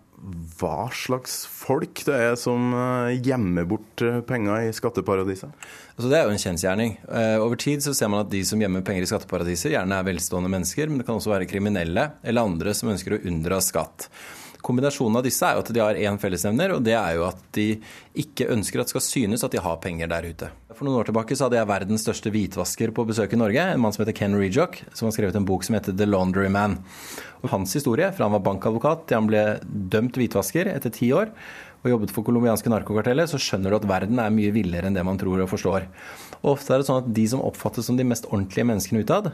hva 0.60 0.86
slags 0.94 1.40
folk 1.50 2.04
det 2.06 2.14
er 2.28 2.36
som 2.38 2.68
eh, 2.78 3.16
gjemmer 3.26 3.66
bort 3.68 4.04
eh, 4.04 4.20
penger 4.28 4.68
i 4.68 4.76
skatteparadiser? 4.76 5.50
Altså 5.96 6.12
det 6.12 6.18
er 6.18 6.28
jo 6.28 6.34
en 6.36 6.40
kjensgjerning. 6.40 6.94
Over 7.42 7.58
tid 7.60 7.82
så 7.84 7.92
ser 7.94 8.08
man 8.08 8.22
at 8.22 8.30
de 8.32 8.40
som 8.48 8.60
gjemmer 8.60 8.84
penger 8.86 9.04
i 9.04 9.08
skatteparadiser, 9.10 9.74
gjerne 9.74 9.98
er 9.98 10.06
velstående 10.06 10.48
mennesker, 10.52 10.88
men 10.88 11.02
det 11.02 11.04
kan 11.08 11.18
også 11.18 11.34
være 11.34 11.48
kriminelle 11.50 12.06
eller 12.24 12.48
andre 12.48 12.72
som 12.74 12.88
ønsker 12.94 13.18
å 13.18 13.20
unndra 13.28 13.58
skatt. 13.60 14.08
Kombinasjonen 14.62 15.18
av 15.18 15.24
disse 15.26 15.42
er 15.42 15.56
jo 15.56 15.62
at 15.64 15.70
de 15.74 15.80
har 15.82 15.98
én 15.98 16.18
fellesnevner, 16.22 16.76
og 16.76 16.84
det 16.86 16.94
er 16.94 17.16
jo 17.18 17.24
at 17.26 17.40
de 17.56 17.66
ikke 18.22 18.46
ønsker 18.54 18.78
at 18.78 18.86
det 18.86 18.94
skal 18.94 19.04
synes 19.04 19.42
at 19.42 19.54
de 19.54 19.62
har 19.62 19.80
penger 19.82 20.10
der 20.12 20.28
ute. 20.30 20.50
For 20.70 20.86
noen 20.86 21.00
år 21.00 21.10
tilbake 21.10 21.34
så 21.34 21.48
hadde 21.48 21.58
jeg 21.58 21.70
verdens 21.72 22.04
største 22.06 22.30
hvitvasker 22.32 22.94
på 22.94 23.06
besøk 23.08 23.34
i 23.34 23.40
Norge, 23.40 23.64
en 23.66 23.82
mann 23.82 23.94
som 23.94 24.04
heter 24.04 24.16
Ken 24.16 24.38
Rejock, 24.38 24.78
som 24.94 25.08
har 25.08 25.16
skrevet 25.16 25.36
en 25.38 25.48
bok 25.48 25.66
som 25.66 25.76
heter 25.76 25.96
The 25.98 26.06
Laundry 26.06 26.46
Man. 26.52 26.78
Og 27.42 27.50
hans 27.50 27.74
historie, 27.74 28.12
fra 28.14 28.28
han 28.28 28.36
var 28.36 28.46
bankadvokat 28.46 29.08
til 29.08 29.18
han 29.18 29.28
ble 29.30 29.44
dømt 29.66 30.18
hvitvasker 30.20 30.70
etter 30.76 30.94
ti 30.94 31.10
år, 31.16 31.34
og 31.82 31.90
jobbet 31.90 32.12
for 32.14 32.22
colombianske 32.22 32.70
narkokarteller, 32.70 33.26
så 33.26 33.40
skjønner 33.42 33.72
du 33.72 33.80
at 33.80 33.88
verden 33.90 34.20
er 34.22 34.30
mye 34.30 34.54
villere 34.54 34.86
enn 34.86 34.94
det 34.94 35.02
man 35.06 35.18
tror 35.18 35.42
og 35.42 35.50
forstår. 35.50 35.88
Og 36.42 36.54
ofte 36.54 36.76
er 36.76 36.82
det 36.82 36.86
sånn 36.86 37.02
at 37.02 37.10
de 37.14 37.24
som 37.30 37.42
oppfattes 37.42 37.88
som 37.90 37.98
de 37.98 38.06
mest 38.06 38.28
ordentlige 38.30 38.68
menneskene 38.70 39.02
utad, 39.02 39.32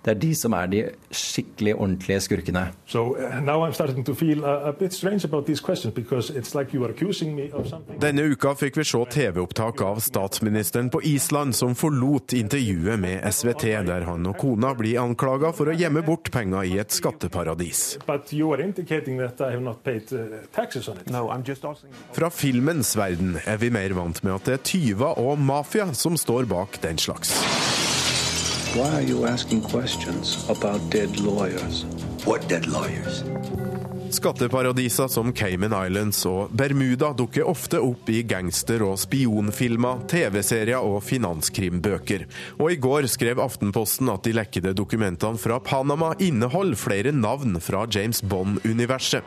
det 0.00 0.14
er 0.14 0.20
de 0.20 0.30
som 0.36 0.54
er 0.56 0.68
de 0.72 0.78
skikkelig 1.12 1.74
ordentlige 1.76 2.20
skurkene. 2.24 2.62
So, 2.88 3.16
uh, 3.20 3.40
like 6.56 6.72
Denne 8.00 8.22
uka 8.32 8.54
fikk 8.56 8.78
vi 8.80 8.84
se 8.88 9.00
TV-opptak 9.14 9.82
av 9.84 10.00
statsministeren 10.00 10.88
på 10.90 11.02
Island 11.04 11.56
som 11.56 11.74
forlot 11.76 12.32
intervjuet 12.38 13.00
med 13.00 13.26
SVT, 13.28 13.66
der 13.90 14.08
han 14.08 14.26
og 14.30 14.38
kona 14.40 14.72
blir 14.78 15.02
anklaga 15.02 15.52
for 15.56 15.68
å 15.68 15.76
gjemme 15.76 16.02
bort 16.06 16.32
penger 16.32 16.64
i 16.64 16.78
et 16.80 16.96
skatteparadis. 16.96 17.98
Uh, 18.00 18.16
Fra 22.16 22.32
filmens 22.32 22.96
verden 22.96 23.36
er 23.44 23.60
vi 23.60 23.70
mer 23.74 23.92
vant 24.00 24.24
med 24.24 24.32
at 24.38 24.48
det 24.48 24.56
er 24.56 24.66
tyver 24.72 25.20
og 25.20 25.38
mafia 25.44 25.92
som 25.92 26.16
står 26.16 26.48
bak 26.48 26.80
den 26.80 26.96
slags. 27.00 27.36
Why 28.70 28.86
are 28.86 29.02
you 29.02 29.26
asking 29.26 29.62
questions 29.62 30.48
about 30.48 30.90
dead 30.90 31.18
lawyers? 31.20 31.84
What 32.24 32.48
dead 32.48 32.66
lawyers? 32.66 33.24
Skatteparadiser 34.10 35.08
som 35.08 35.32
Cayman 35.32 35.74
Islands 35.86 36.20
og 36.26 36.52
Bermuda 36.54 37.10
dukker 37.18 37.48
ofte 37.50 37.80
opp 37.82 38.06
i 38.14 38.22
gangster- 38.22 38.84
og 38.86 38.94
spionfilmer, 39.02 40.04
TV-serier 40.06 40.78
og 40.78 41.02
finanskrimbøker. 41.02 42.28
Og 42.60 42.70
i 42.70 42.78
går 42.78 43.10
skrev 43.10 43.42
Aftenposten 43.42 44.12
at 44.14 44.22
de 44.22 44.36
lekkede 44.38 44.76
dokumentene 44.78 45.38
fra 45.38 45.58
Panama 45.58 46.12
inneholder 46.22 46.78
flere 46.78 47.10
navn 47.10 47.58
fra 47.58 47.88
James 47.90 48.22
Bond-universet. 48.22 49.26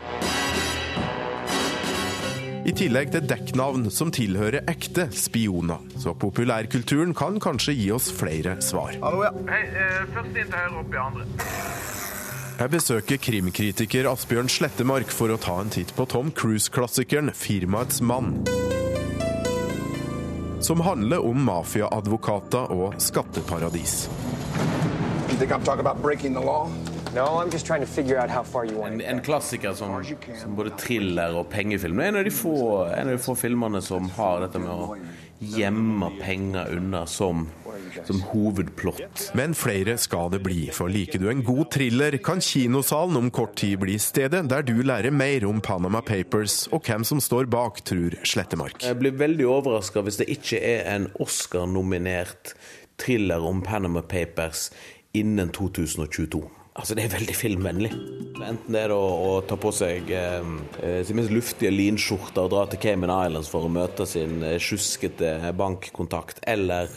I 2.64 2.72
tillegg 2.72 3.10
til 3.12 3.26
dekknavn 3.28 3.90
som 3.92 4.12
tilhører 4.14 4.64
ekte 4.72 5.10
spioner. 5.12 5.82
Så 6.00 6.14
populærkulturen 6.16 7.12
kan 7.18 7.36
kanskje 7.44 7.76
gi 7.76 7.90
oss 7.92 8.08
flere 8.16 8.56
svar. 8.64 8.96
Hallo, 9.04 9.26
ja. 9.26 9.32
Hei, 9.50 9.64
eh, 9.68 10.06
først 10.14 10.38
inn 10.38 10.48
til 10.48 10.56
høyre 10.56 10.80
opp 10.80 10.94
i 10.94 11.02
andre. 11.02 11.26
Jeg 12.54 12.70
besøker 12.70 13.18
krimkritiker 13.18 14.08
Asbjørn 14.08 14.48
Slettemark 14.48 15.12
for 15.12 15.28
å 15.34 15.40
ta 15.42 15.60
en 15.60 15.74
titt 15.74 15.92
på 15.98 16.06
Tom 16.08 16.32
Cruise-klassikeren 16.32 17.34
'Firmaets 17.34 18.00
mann'. 18.00 18.48
Som 20.62 20.80
handler 20.80 21.20
om 21.20 21.44
mafiaadvokater 21.44 22.72
og 22.72 22.94
skatteparadis. 22.98 24.08
You 25.30 25.36
think 25.38 25.52
I'm 25.52 26.93
talking 27.14 27.22
about 27.22 27.22
breaking 27.22 27.22
the 27.22 27.22
law? 27.22 27.36
No, 27.36 27.42
I'm 27.42 27.52
just 27.52 27.66
trying 27.66 27.82
to 27.82 27.88
figure 27.88 28.20
out 28.20 28.30
how 28.30 28.44
far 28.44 28.66
you 28.66 28.78
want 28.78 28.94
En, 28.94 29.02
en 29.02 29.22
klassiker 29.22 29.74
som, 29.74 30.04
som 30.42 30.56
både 30.56 30.70
thriller 30.78 31.36
og 31.36 31.50
pengefilm. 31.50 31.98
Det 31.98 32.06
er 32.06 32.08
en 32.08 32.16
av 32.16 32.24
de 32.24 32.32
få, 32.32 32.86
en 32.86 33.08
av 33.08 33.18
de 33.18 33.24
få 33.24 33.36
filmene 33.36 33.82
som 33.82 34.10
har 34.10 34.42
dette 34.42 34.60
med 34.60 34.72
å 34.72 34.96
gjemme 35.44 36.10
penger 36.22 36.70
unna 36.78 37.06
som, 37.06 37.50
som 38.06 38.22
hovedplott. 38.22 39.32
Men 39.34 39.54
flere 39.56 39.98
skal 39.98 40.32
det 40.32 40.40
bli, 40.44 40.70
for 40.72 40.88
liker 40.88 41.20
du 41.20 41.30
en 41.30 41.44
god 41.44 41.72
thriller, 41.72 42.18
kan 42.24 42.42
kinosalen 42.42 43.18
om 43.18 43.32
kort 43.32 43.58
tid 43.60 43.80
bli 43.80 43.98
stedet 44.00 44.46
der 44.50 44.64
du 44.64 44.82
lærer 44.84 45.12
mer 45.12 45.46
om 45.46 45.62
Panama 45.62 46.02
Papers 46.02 46.68
og 46.72 46.88
hvem 46.88 47.04
som 47.04 47.20
står 47.20 47.46
bak, 47.52 47.84
tror 47.84 48.16
Slettemark. 48.24 48.84
Jeg 48.84 49.00
blir 49.02 49.20
veldig 49.20 49.48
overraska 49.50 50.02
hvis 50.06 50.22
det 50.22 50.30
ikke 50.32 50.64
er 50.64 50.88
en 50.96 51.12
Oscar-nominert 51.20 52.56
thriller 53.02 53.44
om 53.44 53.62
Panama 53.66 54.02
Papers 54.02 54.70
innen 55.14 55.52
2022. 55.52 56.63
Altså, 56.74 56.96
Det 56.96 57.04
er 57.06 57.14
veldig 57.14 57.36
filmvennlig. 57.38 57.92
Enten 58.44 58.76
det 58.76 58.86
er 58.88 58.92
å, 58.96 59.02
å 59.02 59.34
ta 59.46 59.56
på 59.62 59.70
seg 59.76 60.10
eh, 60.10 61.02
sin 61.06 61.20
mest 61.20 61.32
luftige 61.32 61.72
linskjorte 61.72 62.42
og 62.44 62.54
dra 62.56 62.64
til 62.70 62.82
Cayman 62.82 63.14
Islands 63.14 63.52
for 63.52 63.68
å 63.68 63.72
møte 63.72 64.08
sin 64.10 64.42
eh, 64.44 64.58
sjuskete 64.62 65.54
bankkontakt, 65.58 66.42
eller 66.50 66.90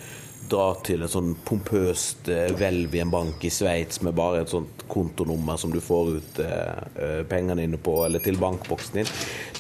dra 0.51 0.67
til 0.87 1.03
en 1.03 1.11
sånn 1.11 1.35
pompøst 1.47 2.31
eh, 2.33 2.49
hvelv 2.57 2.95
i 2.97 3.03
en 3.03 3.13
bank 3.13 3.45
i 3.45 3.51
Sveits 3.53 4.01
med 4.07 4.17
bare 4.17 4.45
et 4.45 4.53
sånt 4.53 4.87
kontonummer 4.91 5.59
som 5.61 5.75
du 5.75 5.81
får 5.83 6.11
ut 6.15 6.41
eh, 6.45 6.81
eh, 7.03 7.21
pengene 7.29 7.61
dine 7.61 7.81
på, 7.83 7.99
eller 8.07 8.23
til 8.25 8.41
bankboksen 8.41 9.01
din. 9.01 9.13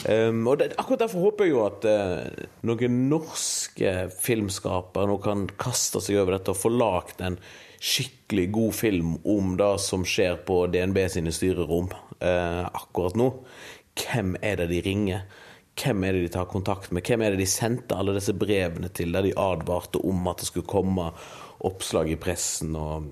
Um, 0.06 0.42
og 0.46 0.60
det, 0.60 0.72
Akkurat 0.78 1.02
derfor 1.06 1.28
håper 1.28 1.48
jeg 1.48 1.56
jo 1.56 1.62
at 1.66 1.86
eh, 1.90 2.46
noen 2.68 2.98
norske 3.10 3.94
filmskapere 4.16 5.10
nå 5.10 5.20
kan 5.24 5.46
kaste 5.58 6.02
seg 6.04 6.22
over 6.22 6.38
dette 6.38 6.54
og 6.54 6.60
få 6.60 6.72
lagd 6.72 7.24
en 7.26 7.40
skikkelig 7.80 8.46
god 8.54 8.74
film 8.74 9.16
om 9.24 9.56
det 9.58 9.72
som 9.84 10.04
skjer 10.06 10.38
på 10.46 10.64
DNB 10.72 10.98
sine 11.12 11.32
styrerom 11.34 11.90
eh, 12.20 12.64
akkurat 12.66 13.18
nå. 13.18 13.30
Hvem 13.96 14.36
er 14.44 14.62
det 14.62 14.70
de 14.72 14.80
ringer? 14.84 15.26
Hvem 15.76 16.06
er 16.08 16.16
det 16.16 16.24
de 16.24 16.32
tar 16.38 16.48
kontakt 16.48 16.92
med? 16.92 17.04
Hvem 17.04 17.24
er 17.24 17.34
det 17.34 17.42
de 17.44 17.50
sendte 17.50 17.96
alle 17.96 18.16
disse 18.16 18.32
brevene 18.36 18.88
til 18.96 19.12
der 19.12 19.26
de 19.26 19.36
advarte 19.36 20.00
om 20.00 20.28
at 20.30 20.40
det 20.40 20.48
skulle 20.48 20.68
komme 20.68 21.10
oppslag 21.68 22.12
i 22.12 22.20
pressen? 22.20 22.72
Og 22.76 23.10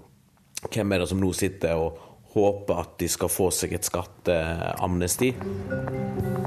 hvem 0.72 0.92
er 0.92 1.04
det 1.04 1.10
som 1.12 1.20
nå 1.20 1.32
sitter 1.36 1.76
og 1.80 2.00
håper 2.34 2.82
at 2.82 2.96
de 3.00 3.08
skal 3.10 3.30
få 3.32 3.48
seg 3.54 3.76
et 3.76 3.86
skatteamnesti? 3.86 5.32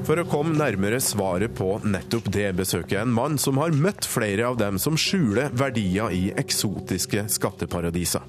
For 0.07 0.19
å 0.21 0.27
komme 0.29 0.55
nærmere 0.55 0.99
svaret 1.03 1.55
på 1.57 1.77
nettopp 1.83 2.29
det, 2.31 2.51
besøker 2.59 2.99
jeg 2.99 3.07
en 3.07 3.15
mann 3.15 3.39
som 3.41 3.59
har 3.59 3.75
møtt 3.75 4.07
flere 4.07 4.45
av 4.47 4.59
dem 4.59 4.77
som 4.79 4.99
skjuler 4.99 5.51
verdier 5.57 6.13
i 6.15 6.29
eksotiske 6.37 7.25
skatteparadiser. 7.33 8.23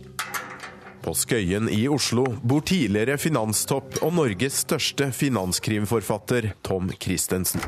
På 1.05 1.15
Skøyen 1.15 1.69
i 1.71 1.85
Oslo 1.89 2.25
bor 2.43 2.65
tidligere 2.67 3.15
finanstopp 3.21 4.01
og 4.03 4.17
Norges 4.17 4.65
største 4.65 5.13
finanskrimforfatter 5.15 6.51
Tom 6.67 6.91
Christensen. 6.99 7.63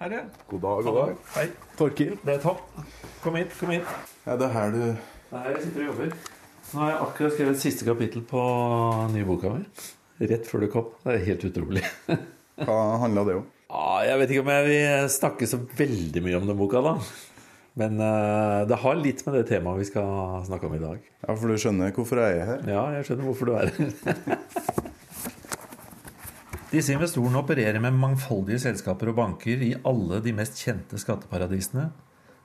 Her, 0.00 0.12
ja. 0.12 0.22
God 0.48 0.64
dag, 0.64 0.88
god 0.88 0.96
dag. 1.00 1.20
Hei. 1.36 1.44
Torkil. 1.76 2.16
Det 2.24 2.38
er 2.38 2.40
Tom. 2.42 2.56
Kom 3.22 3.36
hit, 3.36 3.52
kom 3.60 3.70
hit. 3.72 3.92
Ja, 4.26 4.36
det 4.36 4.48
er 4.48 4.56
her 4.56 4.74
du 4.74 4.80
Det 4.80 5.36
er 5.36 5.44
her 5.44 5.54
jeg 5.56 5.62
sitter 5.66 5.84
og 5.84 5.86
jobber. 5.92 6.16
Nå 6.72 6.80
har 6.82 6.88
jeg 6.90 7.02
akkurat 7.04 7.34
skrevet 7.36 7.60
siste 7.62 7.86
kapittel 7.86 8.22
på 8.26 8.40
nye 9.12 9.26
boka 9.26 9.52
mi. 9.54 9.60
Rett 10.26 10.48
før 10.48 10.60
du 10.64 10.68
kom. 10.72 10.86
Det 11.04 11.12
er 11.12 11.26
helt 11.28 11.44
utrolig. 11.46 11.82
Hva 12.66 12.78
handla 13.04 13.22
det 13.28 13.36
om? 13.38 13.44
Ah, 13.70 14.00
jeg 14.06 14.18
vet 14.18 14.30
ikke 14.32 14.42
om 14.42 14.50
jeg 14.50 14.64
vil 14.66 15.08
snakke 15.12 15.46
så 15.50 15.58
veldig 15.78 16.20
mye 16.24 16.38
om 16.40 16.46
den 16.48 16.58
boka, 16.58 16.80
da. 16.82 16.94
Men 17.76 18.00
uh, 18.00 18.64
det 18.66 18.78
har 18.82 18.96
litt 18.98 19.26
med 19.26 19.34
det 19.36 19.44
temaet 19.50 19.80
vi 19.82 19.88
skal 19.90 20.08
snakke 20.46 20.66
om 20.66 20.74
i 20.78 20.82
dag. 20.82 20.98
Ja, 21.22 21.36
For 21.36 21.46
du 21.52 21.56
skjønner 21.60 21.92
hvorfor 21.94 22.16
jeg 22.22 22.32
er 22.40 22.46
her? 22.50 22.60
Ja, 22.72 22.84
jeg 22.96 23.02
skjønner 23.08 23.26
hvorfor 23.28 23.46
du 23.50 23.54
er 23.58 23.66
her. 23.76 23.86
Disse 26.72 26.92
investorene 26.96 27.38
opererer 27.38 27.80
med 27.84 28.00
mangfoldige 28.00 28.60
selskaper 28.64 29.06
og 29.12 29.18
banker 29.20 29.58
i 29.62 29.76
alle 29.86 30.16
de 30.24 30.32
mest 30.34 30.58
kjente 30.58 30.98
skatteparadisene. 30.98 31.86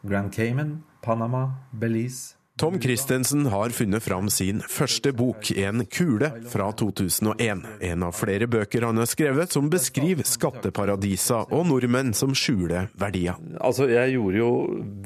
Grand 0.06 0.30
Cayman, 0.36 0.84
Panama, 1.02 1.44
Belize 1.74 2.41
Tom 2.60 2.80
Christensen 2.82 3.46
har 3.46 3.70
funnet 3.74 4.04
fram 4.04 4.30
sin 4.30 4.60
første 4.70 5.14
bok, 5.16 5.52
En 5.58 5.86
kule, 5.86 6.30
fra 6.52 6.68
2001. 6.78 7.64
En 7.82 8.04
av 8.04 8.14
flere 8.14 8.48
bøker 8.48 8.86
han 8.86 9.00
har 9.02 9.10
skrevet 9.10 9.56
som 9.56 9.70
beskriver 9.72 10.28
skatteparadisa 10.28 11.46
og 11.50 11.66
nordmenn 11.72 12.14
som 12.14 12.36
skjuler 12.38 12.92
verdier. 13.00 13.40
Altså, 13.58 13.88
jeg 13.90 14.14
gjorde 14.18 14.42
jo 14.44 14.52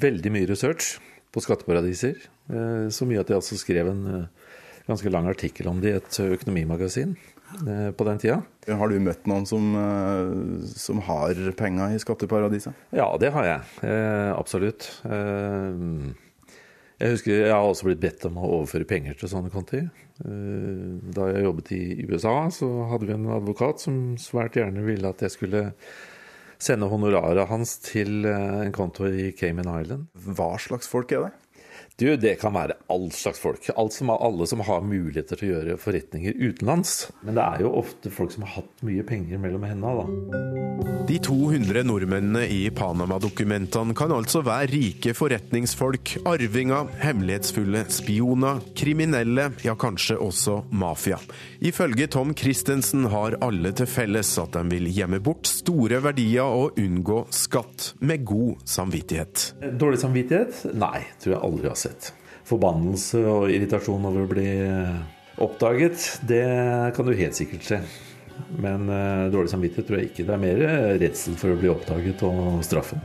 veldig 0.01 0.34
mye 0.36 0.49
research 0.49 0.97
på 1.31 1.45
skatteparadiser. 1.45 2.17
Eh, 2.49 2.89
så 2.91 3.08
mye 3.08 3.21
at 3.21 3.31
jeg 3.31 3.39
altså 3.39 3.62
skrev 3.62 3.93
en 3.93 4.03
eh, 4.10 4.51
ganske 4.89 5.13
lang 5.13 5.29
artikkel 5.29 5.69
om 5.71 5.79
det 5.84 5.93
i 5.93 5.97
et 6.01 6.19
økonomimagasin 6.25 7.15
eh, 7.62 7.89
på 7.95 8.10
den 8.10 8.21
tida. 8.25 8.41
Har 8.67 8.91
du 8.91 8.99
møtt 8.99 9.29
noen 9.29 9.45
som, 9.47 9.71
som 10.73 11.01
har 11.05 11.39
penger 11.55 11.93
i 11.95 12.01
skatteparadiset? 12.01 12.73
Ja, 12.95 13.12
det 13.21 13.31
har 13.36 13.51
jeg. 13.51 13.89
Absolutt. 14.34 14.89
Jeg 16.95 17.12
husker 17.12 17.34
jeg 17.34 17.51
har 17.51 17.65
også 17.67 17.89
blitt 17.89 18.03
bedt 18.03 18.25
om 18.29 18.38
å 18.39 18.49
overføre 18.62 18.88
penger 18.88 19.17
til 19.19 19.31
sånne 19.31 19.51
konti. 19.51 19.81
Da 20.19 21.29
jeg 21.31 21.43
jobbet 21.43 21.71
i 21.75 22.05
USA, 22.08 22.36
så 22.55 22.69
hadde 22.91 23.10
vi 23.10 23.15
en 23.17 23.31
advokat 23.36 23.84
som 23.84 23.97
svært 24.21 24.55
gjerne 24.55 24.86
ville 24.86 25.12
at 25.12 25.23
jeg 25.25 25.34
skulle 25.34 25.65
sende 26.55 26.88
honoraret 26.88 27.49
hans 27.49 27.75
til 27.84 28.23
en 28.31 28.71
konto 28.75 29.10
i 29.12 29.34
Cayman 29.36 29.67
Island. 29.75 30.08
Hva 30.15 30.53
slags 30.62 30.88
folk 30.88 31.12
er 31.12 31.27
det? 31.27 31.34
Du, 31.97 32.17
Det 32.17 32.34
kan 32.41 32.51
være 32.51 32.75
all 32.91 33.05
slags 33.15 33.39
folk. 33.39 33.69
Alt 33.79 33.93
som, 33.95 34.10
alle 34.12 34.43
som 34.51 34.60
har 34.67 34.81
muligheter 34.84 35.39
til 35.39 35.47
å 35.47 35.51
gjøre 35.53 35.77
forretninger 35.79 36.36
utenlands. 36.36 37.05
Men 37.23 37.38
det 37.39 37.45
er 37.45 37.63
jo 37.63 37.71
ofte 37.79 38.12
folk 38.12 38.34
som 38.36 38.43
har 38.43 38.58
hatt 38.58 38.84
mye 38.84 39.05
penger 39.08 39.39
mellom 39.39 39.63
hendene, 39.63 40.03
da. 40.03 40.65
De 41.08 41.19
200 41.23 41.86
nordmennene 41.88 42.41
i 42.51 42.65
Panama-dokumentene 42.75 43.95
kan 43.95 44.12
altså 44.12 44.41
være 44.43 44.67
rike 44.73 45.13
forretningsfolk, 45.15 46.15
arvinger, 46.27 46.89
hemmelighetsfulle 46.99 47.86
spioner, 47.93 48.60
kriminelle, 48.75 49.51
ja 49.63 49.77
kanskje 49.79 50.17
også 50.19 50.58
mafia. 50.75 51.21
Ifølge 51.63 52.10
Tom 52.12 52.34
Christensen 52.36 53.08
har 53.13 53.38
alle 53.45 53.71
til 53.77 53.88
felles 53.88 54.34
at 54.41 54.58
de 54.58 54.65
vil 54.73 54.89
gjemme 54.91 55.21
bort 55.23 55.47
store 55.47 56.01
verdier 56.03 56.43
og 56.43 56.81
unngå 56.81 57.21
skatt, 57.31 57.93
med 58.03 58.25
god 58.27 58.65
samvittighet. 58.67 59.47
Dårlig 59.79 60.01
samvittighet? 60.03 60.65
Nei, 60.75 61.05
tror 61.21 61.38
jeg 61.38 61.43
aldri 61.45 61.71
har 61.71 61.79
sett. 61.79 61.85
Forbannelse 62.45 63.24
og 63.26 63.50
irritasjon 63.50 64.06
over 64.06 64.26
å 64.26 64.30
bli 64.30 64.50
oppdaget, 65.41 66.19
det 66.28 66.45
kan 66.95 67.08
du 67.08 67.15
helt 67.17 67.38
sikkert 67.38 67.65
se. 67.65 67.82
Men 68.60 68.89
uh, 68.91 69.32
dårlig 69.32 69.52
samvittighet 69.52 69.88
tror 69.88 70.02
jeg 70.02 70.12
ikke. 70.12 70.28
Det 70.28 70.36
er 70.36 70.43
mer 70.43 70.63
redsel 71.02 71.38
for 71.39 71.54
å 71.54 71.60
bli 71.60 71.71
oppdaget 71.71 72.24
og 72.28 72.62
straffen. 72.67 73.02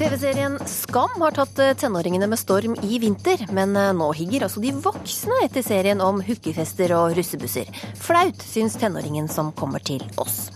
TV-serien 0.00 0.54
Skam 0.64 1.18
har 1.20 1.34
tatt 1.36 1.58
tenåringene 1.82 2.24
med 2.30 2.40
storm 2.40 2.72
i 2.88 2.96
vinter, 3.02 3.42
men 3.52 3.76
nå 3.76 4.06
higger 4.16 4.46
altså 4.46 4.62
de 4.64 4.72
voksne 4.72 5.42
etter 5.44 5.66
serien 5.66 6.00
om 6.00 6.22
hookefester 6.24 6.94
og 6.96 7.18
russebusser. 7.18 7.68
Flaut, 8.00 8.40
syns 8.40 8.78
tenåringen 8.80 9.28
som 9.28 9.52
kommer 9.52 9.84
til 9.84 10.00
oss. 10.16 10.46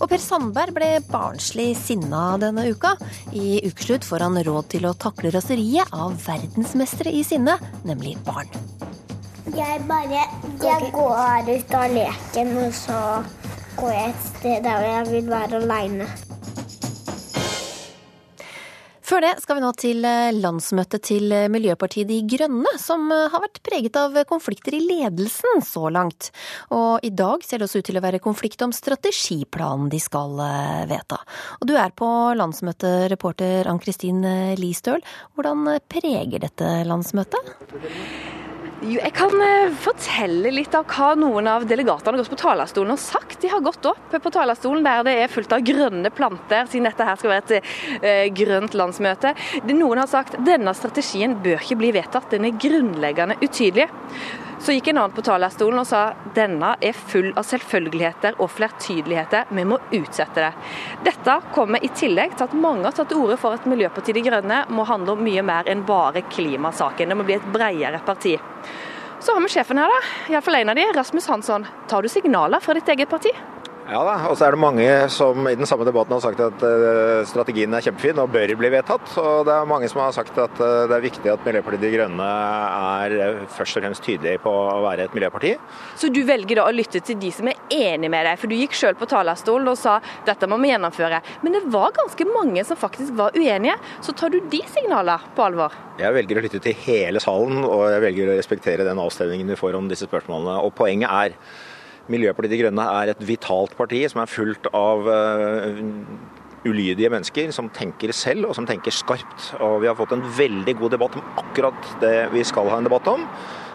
Og 0.00 0.08
Per 0.10 0.20
Sandberg 0.20 0.74
ble 0.76 0.90
barnslig 1.08 1.70
sinna 1.78 2.36
denne 2.42 2.66
uka. 2.70 2.94
I 3.32 3.60
ukeslutt 3.66 4.06
får 4.06 4.26
han 4.26 4.38
råd 4.48 4.70
til 4.76 4.88
å 4.88 4.96
takle 4.98 5.32
raseriet 5.34 5.92
av 5.96 6.16
verdensmestere 6.26 7.14
i 7.14 7.24
sinne, 7.26 7.56
nemlig 7.88 8.16
barn. 8.26 8.50
Jeg 9.56 9.82
bare 9.88 10.24
jeg 10.60 10.92
går 10.92 11.50
ut 11.52 11.74
av 11.78 11.92
leken, 11.94 12.54
og 12.64 12.72
så 12.74 13.00
går 13.78 13.92
jeg 13.94 14.14
et 14.14 14.24
sted 14.30 14.64
der 14.66 14.88
jeg 14.90 15.10
vil 15.12 15.30
være 15.30 15.62
aleine. 15.62 16.08
Før 19.06 19.22
det 19.22 19.36
skal 19.38 19.58
vi 19.58 19.62
nå 19.62 19.68
til 19.78 20.06
eh, 20.08 20.34
landsmøtet 20.34 21.04
til 21.06 21.30
eh, 21.30 21.46
Miljøpartiet 21.52 22.08
De 22.08 22.16
Grønne, 22.26 22.72
som 22.82 23.04
eh, 23.14 23.28
har 23.30 23.42
vært 23.44 23.60
preget 23.62 23.94
av 24.00 24.16
konflikter 24.26 24.74
i 24.74 24.80
ledelsen 24.82 25.62
så 25.62 25.86
langt. 25.94 26.32
Og 26.74 27.06
i 27.06 27.12
dag 27.14 27.44
ser 27.46 27.62
det 27.62 27.68
også 27.68 27.84
ut 27.84 27.86
til 27.86 28.00
å 28.00 28.02
være 28.02 28.22
konflikt 28.24 28.64
om 28.66 28.74
strategiplanen 28.74 29.92
de 29.92 30.00
skal 30.02 30.34
vedta. 30.90 31.20
Og 31.60 31.70
du 31.70 31.76
er 31.78 31.94
på 31.94 32.08
landsmøtet, 32.34 33.06
reporter 33.12 33.70
Ann-Kristin 33.70 34.26
Listøl. 34.58 35.04
Hvordan 35.38 35.76
preger 35.86 36.42
dette 36.42 36.72
landsmøtet? 36.90 37.54
Jeg 38.84 39.08
kan 39.16 39.32
eh, 39.40 39.72
fortelle 39.80 40.50
litt 40.52 40.74
av 40.76 40.84
hva 40.90 41.14
noen 41.16 41.46
av 41.48 41.64
delegatene 41.64 42.12
har 42.12 42.20
gått 42.20 42.32
på 42.34 42.38
talerstolen 42.42 42.92
og 42.92 43.00
sagt. 43.00 43.38
De 43.40 43.48
har 43.48 43.62
gått 43.64 43.86
opp 43.88 44.12
på 44.12 44.32
talerstolen 44.34 44.84
der 44.84 45.06
det 45.06 45.14
er 45.22 45.32
fullt 45.32 45.54
av 45.56 45.64
grønne 45.64 46.10
planter, 46.12 46.68
siden 46.68 46.84
dette 46.90 47.06
her 47.08 47.16
skal 47.16 47.32
være 47.32 47.60
et 47.62 47.70
eh, 48.02 48.26
grønt 48.36 48.76
landsmøte. 48.76 49.32
Noen 49.70 50.02
har 50.02 50.10
sagt 50.12 50.36
denne 50.44 50.76
strategien 50.76 51.38
bør 51.40 51.56
ikke 51.56 51.80
bli 51.80 51.94
vedtatt, 51.96 52.28
den 52.34 52.50
er 52.50 52.60
grunnleggende 52.60 53.38
utydelig. 53.40 53.88
Så 54.58 54.72
gikk 54.72 54.88
en 54.88 54.98
annen 54.98 55.12
på 55.12 55.22
talerstolen 55.22 55.82
og 55.82 55.86
sa 55.86 56.00
denne 56.34 56.72
er 56.80 56.96
full 56.96 57.28
av 57.36 57.44
selvfølgeligheter 57.44 58.38
og 58.40 58.48
flertydeligheter, 58.54 59.50
vi 59.52 59.64
må 59.68 59.78
utsette 59.94 60.46
det. 60.46 60.52
Dette 61.10 61.36
kommer 61.54 61.84
i 61.84 61.90
tillegg 61.92 62.38
til 62.38 62.48
at 62.48 62.56
mange 62.56 62.88
har 62.88 62.96
tatt 62.96 63.12
til 63.12 63.20
orde 63.20 63.36
for 63.40 63.58
at 63.58 63.68
Miljøpartiet 63.68 64.16
De 64.16 64.24
Grønne 64.24 64.62
må 64.72 64.86
handle 64.88 65.12
om 65.12 65.24
mye 65.26 65.44
mer 65.44 65.68
enn 65.68 65.84
bare 65.86 66.24
klimasaken. 66.32 67.12
Det 67.12 67.18
må 67.18 67.26
bli 67.28 67.36
et 67.36 67.50
bredere 67.52 68.00
parti. 68.06 68.36
Så 69.20 69.34
har 69.34 69.44
vi 69.44 69.52
sjefen 69.52 69.80
her, 69.80 69.92
da. 69.92 70.00
Iallfall 70.32 70.60
en 70.62 70.72
av 70.72 70.80
de, 70.80 70.88
Rasmus 70.96 71.28
Hansson. 71.28 71.68
Tar 71.90 72.04
du 72.04 72.08
signaler 72.12 72.64
fra 72.64 72.76
ditt 72.76 72.88
eget 72.96 73.12
parti? 73.12 73.32
Ja 73.86 74.00
da, 74.02 74.14
og 74.26 74.34
så 74.34 74.48
er 74.48 74.54
det 74.56 74.58
mange 74.58 74.86
som 75.14 75.46
i 75.46 75.54
den 75.54 75.68
samme 75.68 75.84
debatten 75.86 76.16
har 76.16 76.22
sagt 76.24 76.40
at 76.42 76.62
uh, 76.66 77.22
strategien 77.28 77.70
er 77.70 77.84
kjempefin 77.84 78.18
og 78.18 78.32
bør 78.34 78.50
bli 78.58 78.70
vedtatt. 78.74 79.12
Og 79.22 79.44
det 79.46 79.52
er 79.54 79.68
mange 79.70 79.86
som 79.92 80.00
har 80.02 80.14
sagt 80.16 80.34
at 80.42 80.58
uh, 80.58 80.88
det 80.90 80.96
er 80.96 81.04
viktig 81.04 81.30
at 81.30 81.44
Miljøpartiet 81.46 81.84
De 81.84 81.90
Grønne 81.92 82.26
er 82.26 83.14
uh, 83.14 83.44
først 83.54 83.78
og 83.78 83.84
fremst 83.84 84.02
tydelig 84.02 84.40
på 84.42 84.50
å 84.50 84.80
være 84.82 85.06
et 85.06 85.14
miljøparti. 85.14 85.52
Så 86.02 86.10
du 86.10 86.18
velger 86.26 86.58
da 86.58 86.64
å 86.66 86.74
lytte 86.74 86.98
til 87.06 87.20
de 87.22 87.30
som 87.36 87.46
er 87.52 87.60
enig 87.76 88.10
med 88.10 88.26
deg, 88.26 88.40
for 88.42 88.50
du 88.50 88.56
gikk 88.58 88.74
selv 88.74 88.98
på 88.98 89.06
talerstolen 89.12 89.70
og 89.70 89.78
sa 89.78 90.00
dette 90.26 90.50
må 90.50 90.58
vi 90.64 90.72
gjennomføre. 90.72 91.22
Men 91.46 91.54
det 91.54 91.62
var 91.70 91.94
ganske 91.94 92.26
mange 92.32 92.66
som 92.66 92.80
faktisk 92.80 93.14
var 93.22 93.38
uenige. 93.38 93.78
Så 94.02 94.16
tar 94.18 94.34
du 94.34 94.40
de 94.50 94.64
signalene 94.72 95.30
på 95.38 95.46
alvor? 95.46 95.78
Jeg 96.02 96.12
velger 96.18 96.42
å 96.42 96.44
lytte 96.48 96.58
til 96.64 96.74
hele 96.88 97.22
salen, 97.22 97.62
og 97.62 97.86
jeg 97.94 98.02
velger 98.02 98.34
å 98.34 98.36
respektere 98.42 98.90
den 98.90 98.98
avstemningen 99.06 99.54
vi 99.54 99.62
får 99.62 99.78
om 99.78 99.86
disse 99.94 100.10
spørsmålene. 100.10 100.58
Og 100.66 100.74
poenget 100.74 101.06
er 101.06 101.38
Miljøpartiet 102.12 102.54
De 102.54 102.62
Grønne 102.62 102.86
er 103.00 103.12
et 103.12 103.22
vitalt 103.26 103.74
parti 103.78 104.04
som 104.10 104.22
er 104.22 104.30
fullt 104.30 104.68
av 104.76 105.06
uh, 105.10 105.80
ulydige 106.66 107.10
mennesker 107.12 107.52
som 107.54 107.70
tenker 107.74 108.12
selv 108.14 108.50
og 108.50 108.56
som 108.58 108.66
tenker 108.68 108.94
skarpt. 108.94 109.52
Og 109.58 109.80
vi 109.82 109.90
har 109.90 109.98
fått 109.98 110.14
en 110.14 110.24
veldig 110.38 110.76
god 110.80 110.96
debatt 110.96 111.18
om 111.18 111.26
akkurat 111.42 111.92
det 112.02 112.16
vi 112.34 112.44
skal 112.46 112.70
ha 112.70 112.80
en 112.80 112.88
debatt 112.88 113.10
om. 113.10 113.26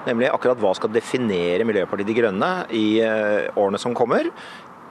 Nemlig 0.08 0.32
akkurat 0.32 0.60
hva 0.64 0.74
skal 0.78 0.94
definere 0.96 1.68
Miljøpartiet 1.68 2.10
De 2.10 2.18
Grønne 2.18 2.52
i 2.76 2.86
uh, 3.04 3.52
årene 3.60 3.82
som 3.82 3.96
kommer 3.98 4.32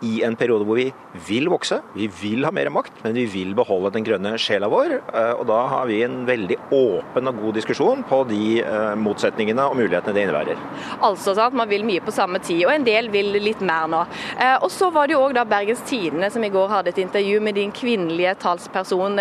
i 0.06 0.20
en 0.24 0.36
periode 0.38 0.64
hvor 0.64 0.78
vi 0.78 0.88
vil 1.26 1.50
vokse, 1.52 1.80
vi 1.94 2.08
vil 2.20 2.46
ha 2.46 2.52
mer 2.54 2.70
makt, 2.72 3.02
men 3.04 3.14
vi 3.16 3.26
vil 3.28 3.52
beholde 3.56 3.92
den 3.94 4.06
grønne 4.06 4.32
sjela 4.40 4.70
vår. 4.72 4.96
Eh, 4.96 5.32
og 5.36 5.44
da 5.50 5.60
har 5.74 5.88
vi 5.90 6.00
en 6.06 6.22
veldig 6.28 6.56
åpen 6.76 7.30
og 7.30 7.42
god 7.44 7.58
diskusjon 7.60 8.04
på 8.08 8.22
de 8.30 8.42
eh, 8.62 8.94
motsetningene 9.00 9.68
og 9.68 9.76
mulighetene 9.80 10.16
det 10.16 10.24
innebærer. 10.26 10.64
Altså 11.06 11.36
sant, 11.36 11.56
man 11.56 11.70
vil 11.70 11.84
mye 11.88 12.04
på 12.04 12.14
samme 12.14 12.40
tid, 12.44 12.64
og 12.66 12.74
en 12.74 12.86
del 12.86 13.12
vil 13.12 13.36
litt 13.36 13.62
mer 13.64 13.90
nå. 13.92 14.02
Eh, 14.38 14.56
og 14.56 14.70
så 14.72 14.90
var 14.94 15.08
det 15.08 15.18
jo 15.18 15.24
òg 15.26 15.38
Bergens 15.50 15.84
Tidende 15.88 16.30
som 16.32 16.44
i 16.44 16.52
går 16.52 16.68
hadde 16.70 16.92
et 16.94 17.00
intervju 17.02 17.40
med 17.44 17.58
din 17.58 17.72
kvinnelige 17.74 18.36
talsperson 18.40 19.18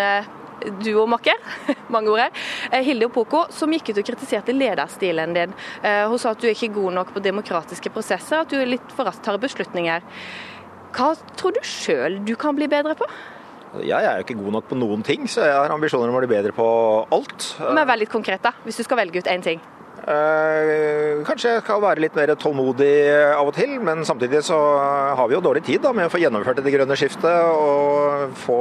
duomakker, 0.83 1.37
mange 1.93 2.11
ord 2.11 2.19
her, 2.25 2.81
Hilde 2.83 3.07
Opoko, 3.07 3.45
som 3.55 3.71
gikk 3.71 3.93
ut 3.93 4.01
og 4.01 4.09
kritiserte 4.09 4.51
lederstilen 4.51 5.31
din. 5.35 5.53
Hun 5.79 6.19
sa 6.19 6.33
at 6.33 6.41
du 6.43 6.49
er 6.49 6.55
ikke 6.57 6.73
god 6.75 6.97
nok 6.97 7.13
på 7.15 7.23
demokratiske 7.23 7.91
prosesser, 7.95 8.43
at 8.43 8.51
du 8.51 8.57
er 8.59 8.67
litt 8.75 8.91
for 8.91 9.07
raskt 9.07 9.23
tar 9.23 9.39
beslutninger. 9.39 10.03
Hva 10.95 11.13
tror 11.37 11.55
du 11.55 11.61
sjøl 11.65 12.19
du 12.25 12.35
kan 12.39 12.57
bli 12.57 12.69
bedre 12.71 12.95
på? 12.97 13.07
Jeg 13.85 14.01
er 14.01 14.17
jo 14.17 14.25
ikke 14.25 14.39
god 14.39 14.55
nok 14.57 14.69
på 14.71 14.77
noen 14.79 15.03
ting, 15.05 15.27
så 15.29 15.43
jeg 15.45 15.53
har 15.53 15.73
ambisjoner 15.73 16.09
om 16.09 16.17
å 16.17 16.21
bli 16.23 16.31
bedre 16.31 16.53
på 16.55 16.69
alt. 17.13 17.51
Men 17.61 17.85
Vær 17.85 17.99
litt 18.01 18.09
konkret, 18.09 18.41
da, 18.41 18.55
hvis 18.65 18.81
du 18.81 18.85
skal 18.87 18.97
velge 19.03 19.21
ut 19.21 19.29
én 19.29 19.45
ting. 19.45 19.61
Eh, 20.09 21.19
kanskje 21.27 21.51
jeg 21.51 21.61
skal 21.61 21.81
være 21.83 22.01
litt 22.01 22.15
mer 22.17 22.31
tålmodig 22.39 22.93
av 23.35 23.51
og 23.51 23.53
til, 23.53 23.75
men 23.83 24.01
samtidig 24.07 24.41
så 24.47 24.57
har 25.19 25.29
vi 25.29 25.35
jo 25.35 25.43
dårlig 25.43 25.61
tid 25.67 25.83
da, 25.83 25.91
med 25.93 26.07
å 26.07 26.13
få 26.13 26.21
gjennomført 26.23 26.63
det 26.65 26.73
grønne 26.73 26.97
skiftet 26.97 27.51
og 27.51 28.33
få 28.41 28.59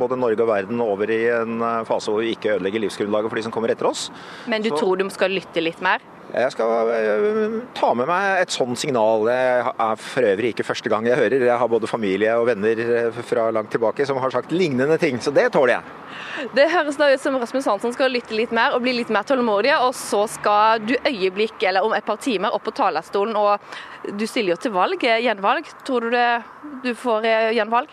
både 0.00 0.16
Norge 0.22 0.46
og 0.46 0.52
verden 0.54 0.80
over 0.80 1.12
i 1.12 1.22
en 1.36 1.60
fase 1.88 2.12
hvor 2.12 2.24
vi 2.24 2.32
ikke 2.36 2.54
ødelegger 2.56 2.86
livsgrunnlaget 2.86 3.32
for 3.32 3.40
de 3.40 3.44
som 3.44 3.52
kommer 3.52 3.74
etter 3.74 3.90
oss. 3.90 4.08
Men 4.48 4.64
du 4.64 4.70
så... 4.72 4.80
tror 4.80 5.02
du 5.02 5.08
skal 5.12 5.36
lytte 5.36 5.64
litt 5.64 5.84
mer? 5.84 6.00
Jeg 6.34 6.50
skal 6.52 6.88
eh, 6.90 7.58
ta 7.76 7.92
med 7.94 8.08
meg 8.10 8.40
et 8.42 8.54
sånt 8.54 8.78
signal. 8.80 9.28
Det 9.28 9.36
er 9.36 10.00
for 10.02 10.26
øvrig 10.26 10.50
ikke 10.52 10.66
første 10.66 10.90
gang 10.90 11.06
jeg 11.06 11.18
hører. 11.20 11.44
Jeg 11.46 11.58
har 11.60 11.70
både 11.70 11.86
familie 11.90 12.32
og 12.40 12.48
venner 12.48 12.80
eh, 12.82 13.20
fra 13.28 13.46
langt 13.54 13.70
tilbake 13.70 14.06
som 14.08 14.18
har 14.22 14.34
sagt 14.34 14.54
lignende 14.54 14.98
ting, 14.98 15.20
så 15.22 15.30
det 15.34 15.48
tåler 15.54 15.76
jeg. 15.76 16.48
Det 16.56 16.66
høres 16.72 16.98
da 16.98 17.08
ut 17.12 17.22
som 17.22 17.38
Rasmus 17.38 17.68
Hansson 17.70 17.94
skal 17.94 18.10
lytte 18.12 18.34
litt 18.36 18.52
mer 18.54 18.74
og 18.74 18.82
bli 18.82 18.96
litt 18.98 19.12
mer 19.14 19.26
tålmodig, 19.28 19.70
og 19.78 19.94
så 19.96 20.24
skal 20.30 20.82
du 20.82 20.96
øyeblikk, 20.98 21.62
eller 21.62 21.86
om 21.86 21.94
et 21.96 22.06
par 22.06 22.18
timer, 22.22 22.54
opp 22.56 22.66
på 22.66 22.74
talerstolen, 22.76 23.36
og 23.38 24.16
du 24.18 24.26
stiller 24.26 24.56
jo 24.56 24.60
til 24.66 24.74
valg, 24.74 25.02
gjenvalg. 25.02 25.70
Tror 25.86 26.08
du 26.08 26.16
det, 26.16 26.28
du 26.84 26.92
får 26.98 27.30
gjenvalg? 27.56 27.92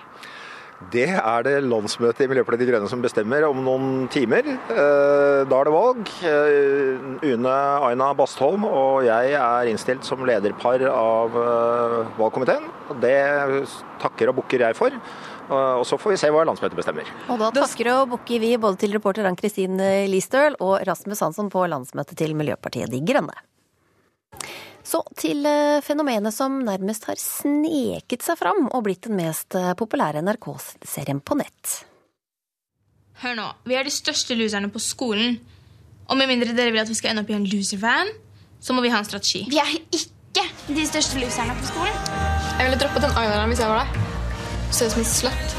Det 0.91 1.07
er 1.15 1.45
det 1.45 1.55
landsmøtet 1.65 2.25
i 2.25 2.29
Miljøpartiet 2.31 2.65
De 2.65 2.71
Grønne 2.71 2.89
som 2.91 3.01
bestemmer 3.03 3.45
om 3.47 3.59
noen 3.63 4.07
timer. 4.13 4.45
Eh, 4.45 5.43
da 5.49 5.59
er 5.59 5.69
det 5.69 5.73
valg. 5.73 6.09
Eh, 6.27 7.29
Une 7.29 7.53
Aina 7.87 8.09
Bastholm 8.17 8.65
og 8.67 9.03
jeg 9.07 9.35
er 9.39 9.69
innstilt 9.71 10.03
som 10.07 10.25
lederpar 10.27 10.83
av 10.89 11.37
eh, 11.43 11.99
valgkomiteen. 12.19 12.67
Det 13.03 13.15
takker 14.03 14.33
og 14.33 14.41
bukker 14.41 14.65
jeg 14.67 14.79
for. 14.79 14.97
Og 15.53 15.83
så 15.85 15.97
får 15.99 16.13
vi 16.13 16.17
se 16.21 16.29
hva 16.31 16.45
landsmøtet 16.47 16.77
bestemmer. 16.79 17.09
Og 17.29 17.41
da 17.41 17.49
takker 17.53 17.91
og 17.97 18.13
bukker 18.15 18.39
vi 18.41 18.53
både 18.57 18.79
til 18.79 18.95
reporter 18.95 19.27
Ann-Kristin 19.27 19.75
Listøl 20.09 20.55
og 20.63 20.79
Rasmus 20.87 21.21
Hansson 21.21 21.51
på 21.53 21.67
landsmøtet 21.69 22.15
til 22.17 22.33
Miljøpartiet 22.39 22.91
De 22.93 23.03
Grønne. 23.03 23.35
Så 24.83 24.99
til 25.15 25.45
eh, 25.47 25.79
fenomenet 25.83 26.35
som 26.35 26.59
nærmest 26.67 27.07
har 27.07 27.19
sneket 27.19 28.25
seg 28.25 28.37
fram 28.39 28.67
og 28.67 28.83
blitt 28.85 29.07
den 29.07 29.15
mest 29.19 29.55
eh, 29.55 29.71
populære 29.79 30.23
NRK-serien 30.25 31.23
på 31.23 31.39
nett. 31.39 31.77
Hør 33.23 33.37
nå, 33.39 33.47
vi 33.69 33.77
er 33.79 33.87
de 33.87 33.93
største 33.93 34.35
loserne 34.35 34.67
på 34.73 34.81
skolen. 34.83 35.37
Og 36.11 36.19
med 36.19 36.27
mindre 36.27 36.51
dere 36.55 36.73
vil 36.73 36.83
at 36.83 36.91
vi 36.91 36.97
skal 36.99 37.13
ende 37.13 37.23
opp 37.23 37.31
i 37.31 37.37
en 37.37 37.47
loser-fan, 37.47 38.11
så 38.59 38.75
må 38.75 38.83
vi 38.83 38.91
ha 38.91 38.99
en 38.99 39.07
strategi. 39.07 39.45
Vi 39.47 39.61
er 39.61 39.71
ikke 39.95 40.43
de 40.67 40.85
største 40.89 41.21
loserne 41.21 41.55
på 41.61 41.69
skolen. 41.71 42.03
Jeg 42.57 42.67
ville 42.67 42.81
droppet 42.81 43.07
den 43.07 43.15
eyelineren 43.15 43.53
hvis 43.53 43.63
jeg 43.63 43.71
var 43.71 43.85
deg. 43.85 44.03
Ser 44.73 44.91
ut 44.91 44.95
som 44.97 45.03
en 45.05 45.11
slutt. 45.13 45.57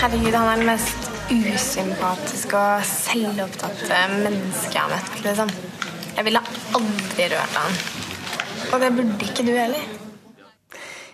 Herregud, 0.00 0.32
han 0.32 0.48
er 0.48 0.62
den 0.62 0.70
mest 0.70 1.10
usympatiske 1.30 2.56
og 2.58 2.86
selvopptatte 2.88 4.04
mennesket 4.24 4.78
jeg 4.78 4.86
har 4.86 4.94
møtt. 4.94 5.24
Liksom. 5.26 5.56
Jeg 6.16 6.30
ville 6.30 6.46
aldri 6.78 7.28
rørt 7.34 7.58
han. 7.60 7.99
Og 8.70 8.78
det 8.78 8.92
burde 8.94 9.26
ikke 9.26 9.42
du 9.42 9.50
heller. 9.50 9.90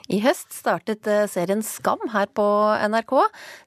I 0.06 0.20
høst 0.22 0.52
startet 0.54 1.08
eh, 1.10 1.24
serien 1.26 1.64
Skam 1.66 2.04
her 2.12 2.28
på 2.30 2.44
NRK. 2.92 3.14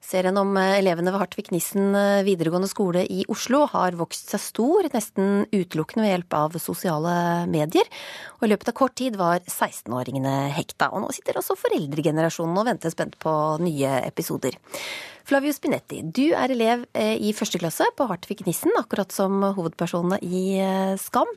Serien 0.00 0.38
om 0.40 0.54
eh, 0.56 0.78
elevene 0.78 1.12
ved 1.12 1.20
Hartvig 1.20 1.50
Nissen 1.52 1.90
eh, 1.98 2.22
videregående 2.24 2.70
skole 2.70 3.02
i 3.12 3.26
Oslo 3.28 3.66
har 3.68 3.98
vokst 3.98 4.32
seg 4.32 4.40
stor, 4.40 4.88
nesten 4.94 5.44
utelukkende 5.52 6.06
ved 6.06 6.14
hjelp 6.14 6.38
av 6.38 6.56
sosiale 6.62 7.14
medier. 7.50 7.90
Og 8.38 8.48
i 8.48 8.52
løpet 8.54 8.72
av 8.72 8.78
kort 8.80 8.96
tid 9.02 9.20
var 9.20 9.42
16-åringene 9.44 10.54
hekta. 10.56 10.88
Og 10.94 11.04
nå 11.04 11.12
sitter 11.12 11.42
også 11.42 11.58
foreldregenerasjonen 11.60 12.62
og 12.62 12.70
venter 12.70 12.94
spent 12.94 13.20
på 13.20 13.34
nye 13.60 13.98
episoder. 14.06 14.56
Flavio 15.28 15.52
Spinetti, 15.54 16.00
du 16.02 16.32
er 16.36 16.52
elev 16.52 16.84
eh, 16.96 17.16
i 17.20 17.32
første 17.36 17.60
klasse 17.60 17.86
på 17.96 18.06
Hartvig 18.10 18.40
Nissen, 18.46 18.72
akkurat 18.78 19.12
som 19.14 19.42
hovedpersonene 19.56 20.18
i 20.24 20.44
eh, 20.62 20.94
Skam. 21.00 21.28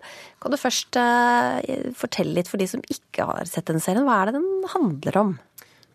Kan 0.42 0.54
du 0.54 0.60
først 0.60 0.98
eh, 1.00 1.90
fortelle 1.98 2.36
litt 2.38 2.52
for 2.52 2.62
de 2.62 2.70
som 2.70 2.84
ikke 2.90 3.28
har 3.30 3.50
sett 3.50 3.70
den 3.70 3.84
serien, 3.84 4.06
hva 4.08 4.22
er 4.22 4.32
det 4.32 4.40
den 4.40 4.70
handler 4.74 5.20
om? 5.24 5.36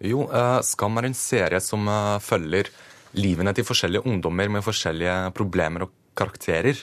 Jo, 0.04 0.28
Skam 0.62 1.00
er 1.00 1.08
en 1.08 1.16
serie 1.18 1.58
som 1.64 1.88
følger 2.22 2.70
livene 3.18 3.50
til 3.56 3.66
forskjellige 3.66 4.06
ungdommer 4.06 4.50
med 4.52 4.62
forskjellige 4.62 5.32
problemer 5.34 5.88
og 5.88 5.94
karakterer. 6.18 6.78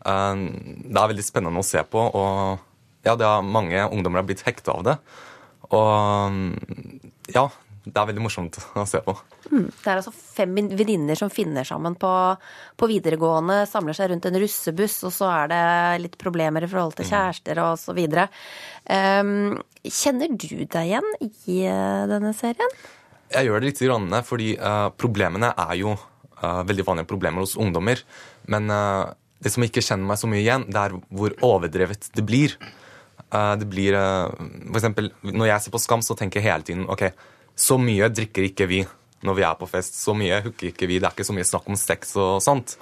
Det 0.00 0.96
er 0.96 1.10
veldig 1.12 1.24
spennende 1.26 1.60
å 1.60 1.66
se 1.66 1.82
på, 1.84 2.00
og 2.00 3.04
ja, 3.04 3.34
mange 3.44 3.84
ungdommer 3.90 4.22
har 4.22 4.28
blitt 4.30 4.46
hekta 4.46 4.78
av 4.78 4.86
det. 4.88 4.96
Og 5.76 6.40
ja, 7.36 7.44
det 7.84 8.00
er 8.00 8.08
veldig 8.08 8.22
morsomt 8.24 8.56
å 8.80 8.84
se 8.88 9.00
på. 9.04 9.12
Mm. 9.50 9.66
Det 9.68 9.90
er 9.90 9.98
altså 9.98 10.12
fem 10.14 10.54
venninner 10.72 11.18
som 11.18 11.32
finner 11.32 11.66
sammen 11.68 11.96
på, 12.00 12.10
på, 12.80 12.88
videregående, 12.88 13.64
samler 13.68 13.96
seg 13.96 14.10
rundt 14.12 14.28
en 14.30 14.38
russebuss, 14.40 15.02
og 15.08 15.12
så 15.12 15.28
er 15.32 15.50
det 15.52 15.64
litt 16.06 16.16
problemer 16.20 16.64
i 16.64 16.70
forhold 16.70 16.96
til 16.96 17.06
mm. 17.06 17.10
kjærester 17.10 17.60
og 17.66 17.74
så 17.80 17.96
videre. 17.96 18.28
Um, 18.88 19.58
kjenner 19.84 20.32
du 20.32 20.48
deg 20.64 20.80
igjen 20.80 21.10
i 21.20 21.58
uh, 21.68 22.04
denne 22.08 22.32
serien? 22.36 22.78
Jeg 23.34 23.48
gjør 23.48 23.60
det 23.60 23.72
litt, 23.72 23.82
fordi 24.28 24.54
uh, 24.56 24.88
problemene 24.96 25.52
er 25.66 25.74
jo 25.80 25.92
uh, 25.96 26.62
veldig 26.64 26.88
vanlige 26.88 27.10
problemer 27.10 27.44
hos 27.44 27.56
ungdommer. 27.60 28.00
Men 28.48 28.72
uh, 28.72 29.12
det 29.44 29.52
som 29.52 29.64
ikke 29.66 29.84
kjenner 29.84 30.08
meg 30.08 30.20
så 30.20 30.30
mye 30.30 30.40
igjen, 30.40 30.64
det 30.72 30.80
er 30.80 30.96
hvor 31.12 31.36
overdrevet 31.44 32.08
det 32.16 32.24
blir. 32.24 32.56
Eh, 33.34 33.54
det 33.60 33.68
blir 33.70 33.96
eh, 33.98 34.30
For 34.68 34.80
eksempel, 34.80 35.10
når 35.26 35.50
jeg 35.50 35.64
ser 35.64 35.74
på 35.74 35.82
Skam, 35.82 36.04
så 36.04 36.16
tenker 36.18 36.40
jeg 36.40 36.50
hele 36.50 36.66
tiden 36.66 36.86
OK, 36.90 37.08
så 37.54 37.78
mye 37.80 38.10
drikker 38.10 38.48
ikke 38.48 38.68
vi 38.70 38.82
når 39.24 39.38
vi 39.38 39.44
er 39.46 39.58
på 39.58 39.68
fest. 39.70 39.96
Så 39.96 40.14
mye 40.16 40.42
hooker 40.44 40.70
ikke 40.70 40.88
vi. 40.90 40.98
Det 41.00 41.08
er 41.08 41.14
ikke 41.16 41.26
så 41.26 41.36
mye 41.36 41.48
snakk 41.48 41.70
om 41.70 41.78
sex 41.80 42.16
og 42.20 42.42
sånt. 42.44 42.76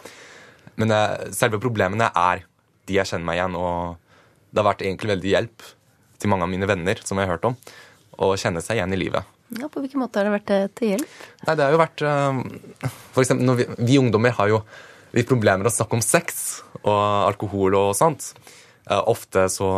Men 0.81 0.95
eh, 0.95 1.29
selve 1.37 1.61
problemene 1.63 2.09
er 2.09 2.47
de 2.89 2.97
jeg 2.99 3.13
kjenner 3.13 3.29
meg 3.29 3.39
igjen, 3.39 3.59
og 3.59 4.51
det 4.51 4.61
har 4.61 4.71
vært 4.73 4.83
egentlig 4.85 5.13
veldig 5.15 5.33
hjelp 5.37 5.67
til 6.23 6.33
mange 6.33 6.47
av 6.47 6.51
mine 6.51 6.69
venner 6.71 7.03
som 7.05 7.19
jeg 7.19 7.29
har 7.29 7.37
hørt 7.37 7.47
om, 7.51 7.57
å 8.23 8.33
kjenne 8.39 8.63
seg 8.65 8.79
igjen 8.79 8.95
i 8.95 8.99
livet. 8.99 9.29
Ja, 9.59 9.69
På 9.69 9.83
hvilken 9.83 10.01
måte 10.01 10.19
har 10.21 10.29
det 10.29 10.35
vært 10.35 10.55
eh, 10.55 10.67
til 10.79 10.95
hjelp? 10.95 11.21
Nei, 11.47 11.55
det 11.59 11.67
har 11.67 11.75
jo 11.75 11.83
vært 11.83 12.03
eh, 12.09 12.91
For 13.13 13.23
eksempel, 13.25 13.55
vi, 13.59 13.69
vi 13.85 14.01
ungdommer 14.01 14.35
har 14.39 14.51
jo 14.51 14.63
litt 15.13 15.29
problemer 15.29 15.69
å 15.69 15.73
snakke 15.73 15.99
om 15.99 16.05
sex 16.05 16.63
og 16.83 16.99
alkohol 17.29 17.77
og 17.77 17.91
sånt. 17.97 18.33
Eh, 18.91 19.03
Ofte 19.09 19.49
så 19.49 19.69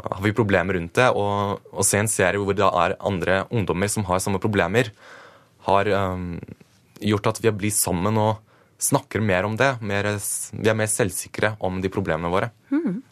har 0.00 0.22
vi 0.22 0.32
problemer 0.36 0.78
rundt 0.78 0.96
det, 0.96 1.10
og 1.12 1.60
å 1.72 1.84
se 1.84 2.00
en 2.00 2.10
serie 2.10 2.40
hvor 2.40 2.56
det 2.56 2.66
er 2.66 2.96
andre 3.04 3.44
ungdommer 3.50 3.90
som 3.92 4.06
har 4.08 4.22
samme 4.22 4.40
problemer, 4.42 4.92
har 5.66 5.90
um, 5.90 6.36
gjort 7.02 7.32
at 7.32 7.40
vi 7.42 7.50
blir 7.50 7.74
sammen 7.74 8.16
og 8.22 8.38
snakker 8.78 9.24
mer 9.24 9.48
om 9.48 9.56
det. 9.58 9.74
Mer, 9.84 10.08
vi 10.52 10.70
er 10.70 10.78
mer 10.78 10.88
selvsikre 10.90 11.56
om 11.64 11.80
de 11.82 11.90
problemene 11.92 12.30
våre. 12.32 12.52
Mm. 12.70 13.02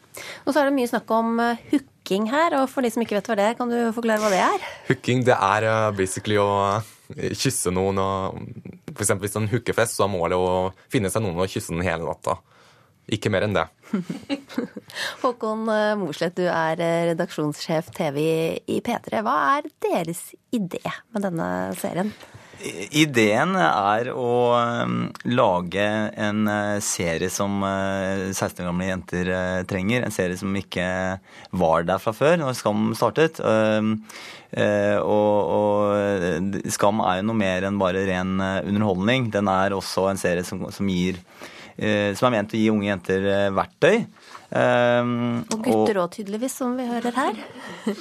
Og 0.47 0.53
så 0.53 0.61
er 0.61 0.69
det 0.69 0.77
mye 0.77 0.89
snakk 0.89 1.11
om 1.13 1.41
eh, 1.43 1.63
hooking 1.73 2.29
her, 2.31 2.55
og 2.61 2.69
for 2.71 2.87
de 2.87 2.93
som 2.95 3.03
ikke 3.03 3.19
vet 3.19 3.29
hva 3.29 3.37
det 3.41 3.49
er, 3.51 3.59
kan 3.59 3.73
du 3.73 3.79
forklare 3.97 4.23
hva 4.23 4.33
det 4.33 4.43
er? 4.45 4.67
Hooking 4.89 5.25
det 5.27 5.37
er 5.37 5.69
basically 5.99 6.39
å 6.41 6.81
kysse 7.13 7.73
noen. 7.75 7.99
og 8.01 8.95
eksempel 8.95 9.27
Hvis 9.27 9.35
det 9.35 9.41
er 9.41 9.45
en 9.45 9.53
hookefest, 9.53 9.99
så 9.99 10.07
er 10.07 10.15
målet 10.15 10.39
å 10.39 10.73
finne 10.93 11.11
seg 11.13 11.25
noen 11.25 11.43
og 11.43 11.51
kysse 11.51 11.75
den 11.75 11.85
hele 11.85 12.07
natta. 12.07 12.39
Ikke 13.13 13.29
mer 13.33 13.45
enn 13.45 13.57
det. 13.57 13.67
Håkon 15.23 15.67
eh, 15.69 15.93
Mosleth, 16.01 16.39
du 16.39 16.47
er 16.49 16.81
eh, 16.81 17.11
redaksjonssjef 17.11 17.91
TV 17.97 18.23
i 18.65 18.79
P3. 18.85 19.21
Hva 19.25 19.35
er 19.59 19.69
deres 19.85 20.31
idé 20.55 20.83
med 21.13 21.27
denne 21.27 21.49
serien? 21.81 22.15
Ideen 22.97 23.59
er 23.61 24.09
å 24.15 24.55
um, 24.87 24.95
lage 25.29 25.85
en 25.85 26.47
uh, 26.49 26.79
serie 26.81 27.29
som 27.29 27.59
uh, 27.61 28.31
16 28.31 28.63
år 28.63 28.71
gamle 28.71 28.89
jenter 28.89 29.31
trenger. 29.69 30.07
En 30.07 30.15
serie 30.15 30.39
som 30.41 30.55
ikke 30.57 30.87
var 31.53 31.85
der 31.85 32.01
fra 32.01 32.15
før, 32.17 32.39
når 32.41 32.57
Skam 32.57 32.95
startet. 32.97 33.43
Um, 33.45 33.99
og, 34.55 35.39
og 35.51 36.71
Skam 36.71 37.03
er 37.05 37.19
jo 37.19 37.29
noe 37.29 37.37
mer 37.37 37.67
enn 37.67 37.81
bare 37.81 38.07
ren 38.07 38.39
underholdning. 38.39 39.27
Den 39.35 39.51
er 39.51 39.75
også 39.75 40.07
en 40.13 40.21
serie 40.21 40.47
som, 40.47 40.63
som 40.73 40.89
gir 40.89 41.19
Som 41.75 42.29
er 42.29 42.37
ment 42.37 42.55
å 42.55 42.59
gi 42.61 42.69
unge 42.71 42.87
jenter 42.87 43.25
uh, 43.27 43.49
verktøy. 43.57 44.05
Um, 44.55 45.41
Og 45.51 45.65
gutter 45.65 45.99
òg, 45.99 46.13
tydeligvis, 46.15 46.53
som 46.61 46.77
vi 46.79 46.85
hører 46.87 47.17
her. 47.17 47.41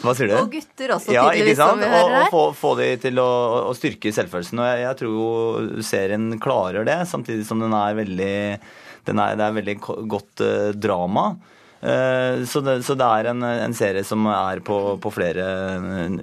Hva 0.03 0.13
sier 0.13 0.29
du? 0.29 0.35
Og 0.37 0.51
gutter 0.53 0.93
også, 0.93 1.15
ja, 1.15 1.23
tydeligvis, 1.31 1.57
som 1.57 1.81
vi 1.81 1.89
hører 1.89 2.13
her. 2.13 2.27
og 2.27 2.27
og 2.27 2.35
få, 2.35 2.43
få 2.59 2.73
de 2.77 2.89
til 3.07 3.21
å, 3.23 3.31
å 3.71 3.73
styrke 3.77 4.13
selvfølelsen. 4.13 4.61
Og 4.61 4.69
jeg, 4.69 4.83
jeg 4.83 4.99
tror 4.99 5.15
jo 5.17 5.81
serien 5.87 6.27
klarer 6.43 6.85
det, 6.85 6.99
samtidig 7.09 7.47
som 7.49 7.63
den 7.63 7.73
er 7.73 7.97
veldig 7.97 8.35
den 9.09 9.19
er, 9.19 9.33
Det 9.39 9.47
er 9.47 9.57
veldig 9.57 9.77
godt 10.13 10.45
uh, 10.45 10.69
drama. 10.77 11.31
Eh, 11.83 12.45
så, 12.45 12.61
det, 12.63 12.77
så 12.87 12.95
det 12.95 13.05
er 13.05 13.29
en, 13.33 13.43
en 13.43 13.75
serie 13.75 14.05
som 14.07 14.23
er 14.31 14.61
på, 14.63 14.77
på 15.03 15.11
flere 15.11 15.45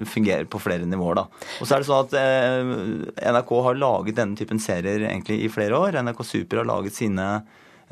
fungerer 0.09 0.47
på 0.49 0.61
flere 0.63 0.89
nivåer, 0.89 1.21
da. 1.21 1.27
Og 1.61 1.69
så 1.69 1.77
er 1.77 1.83
det 1.83 1.89
sånn 1.91 2.07
at 2.07 2.15
eh, 2.17 3.33
NRK 3.35 3.53
har 3.67 3.81
laget 3.81 4.21
denne 4.23 4.39
typen 4.41 4.63
serier 4.63 5.05
egentlig 5.11 5.43
i 5.45 5.51
flere 5.53 5.77
år. 5.77 6.01
NRK 6.01 6.23
Super 6.25 6.63
har 6.63 6.71
laget 6.71 6.97
sine 6.97 7.27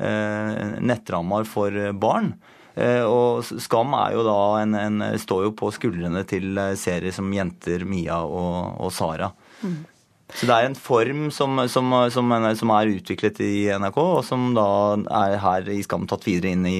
eh, 0.01 0.63
nettrammer 0.81 1.45
for 1.49 1.93
barn. 1.97 2.33
Og 2.79 3.43
Skam 3.59 3.91
er 3.97 4.13
jo 4.13 4.21
da 4.23 4.41
en, 4.61 4.75
en, 4.77 5.01
står 5.19 5.49
jo 5.49 5.55
på 5.57 5.67
skuldrene 5.75 6.21
til 6.29 6.55
serier 6.79 7.11
som 7.11 7.27
Jenter, 7.33 7.81
Mia 7.83 8.21
og, 8.23 8.77
og 8.85 8.93
Sara. 8.95 9.27
Så 10.29 10.45
det 10.45 10.55
er 10.55 10.67
en 10.67 10.77
form 10.77 11.29
som, 11.33 11.57
som, 11.71 11.93
som, 12.13 12.33
som 12.59 12.73
er 12.75 12.91
utviklet 12.93 13.39
i 13.41 13.53
NRK, 13.81 13.97
og 13.97 14.19
som 14.27 14.51
da 14.53 14.67
er 15.23 15.37
her 15.41 15.69
i 15.73 15.79
Skam 15.85 16.05
tatt 16.09 16.27
videre 16.27 16.53
inn 16.53 16.67
i, 16.69 16.77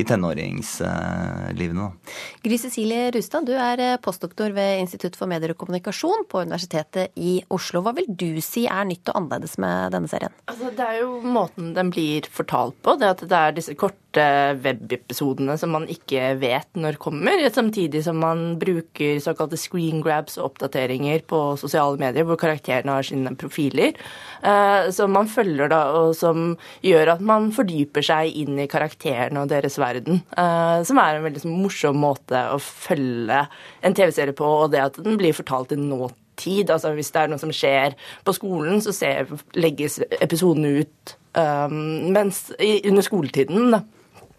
i 0.00 0.06
tenåringslivene. 0.08 1.84
da. 1.84 2.14
Gry 2.40 2.56
Cecilie 2.60 3.10
Rustad, 3.12 3.44
du 3.48 3.52
er 3.52 3.82
eh, 3.84 3.98
postdoktor 4.00 4.54
ved 4.56 4.80
Institutt 4.80 5.18
for 5.18 5.28
medier 5.30 5.52
og 5.52 5.60
kommunikasjon 5.60 6.24
på 6.30 6.44
Universitetet 6.46 7.12
i 7.20 7.36
Oslo. 7.52 7.84
Hva 7.84 7.92
vil 7.98 8.08
du 8.08 8.40
si 8.44 8.64
er 8.64 8.88
nytt 8.88 9.12
og 9.12 9.20
annerledes 9.20 9.58
med 9.60 9.92
denne 9.94 10.08
serien? 10.10 10.32
Altså, 10.48 10.72
det 10.76 10.86
er 10.86 11.02
jo 11.02 11.20
måten 11.20 11.74
den 11.76 11.92
blir 11.92 12.28
fortalt 12.32 12.80
på. 12.80 12.96
Det 12.96 13.12
at 13.12 13.26
det 13.28 13.42
er 13.42 13.56
disse 13.60 13.76
korte 13.78 14.26
webepisodene 14.64 15.54
som 15.60 15.76
man 15.76 15.84
ikke 15.92 16.32
vet 16.40 16.80
når 16.80 16.98
kommer, 17.02 17.44
samtidig 17.52 18.02
som 18.08 18.18
man 18.24 18.56
bruker 18.60 19.20
såkalte 19.22 19.60
screen 19.60 20.00
grabs 20.02 20.40
og 20.40 20.50
oppdateringer 20.50 21.22
på 21.28 21.44
sosiale 21.60 22.00
medier, 22.00 22.26
hvor 22.26 22.40
karakterene 22.70 22.96
har 22.96 23.06
sine 23.06 23.34
profiler, 23.36 23.94
eh, 24.42 24.90
som 24.90 25.12
man 25.12 25.28
følger 25.28 25.70
da, 25.70 25.82
og 25.98 26.14
som 26.16 26.56
gjør 26.82 27.14
at 27.16 27.20
man 27.20 27.50
fordyper 27.52 28.02
seg 28.02 28.34
inn 28.34 28.58
i 28.58 28.68
karakterene 28.70 29.42
og 29.42 29.50
deres 29.50 29.78
verden. 29.78 30.22
eh, 30.36 30.82
Som 30.84 30.98
er 30.98 31.16
en 31.16 31.24
veldig 31.24 31.44
morsom 31.46 31.96
måte 31.96 32.36
å 32.52 32.58
følge 32.58 33.46
en 33.82 33.94
TV-serie 33.94 34.32
på, 34.32 34.44
og 34.44 34.72
det 34.72 34.80
at 34.80 35.02
den 35.02 35.18
blir 35.18 35.32
fortalt 35.32 35.72
i 35.72 35.76
nåtid 35.76 36.16
tid. 36.40 36.70
Altså 36.70 36.94
hvis 36.94 37.10
det 37.12 37.20
er 37.20 37.28
noe 37.28 37.38
som 37.38 37.50
skjer 37.52 37.94
på 38.24 38.32
skolen, 38.32 38.80
så 38.80 38.92
ser, 38.96 39.28
legges 39.54 40.00
episoden 40.22 40.64
ut 40.64 41.16
um, 41.36 42.08
mens, 42.14 42.50
i, 42.58 42.80
under 42.88 43.02
skoletiden. 43.02 43.74
Da. 43.74 43.82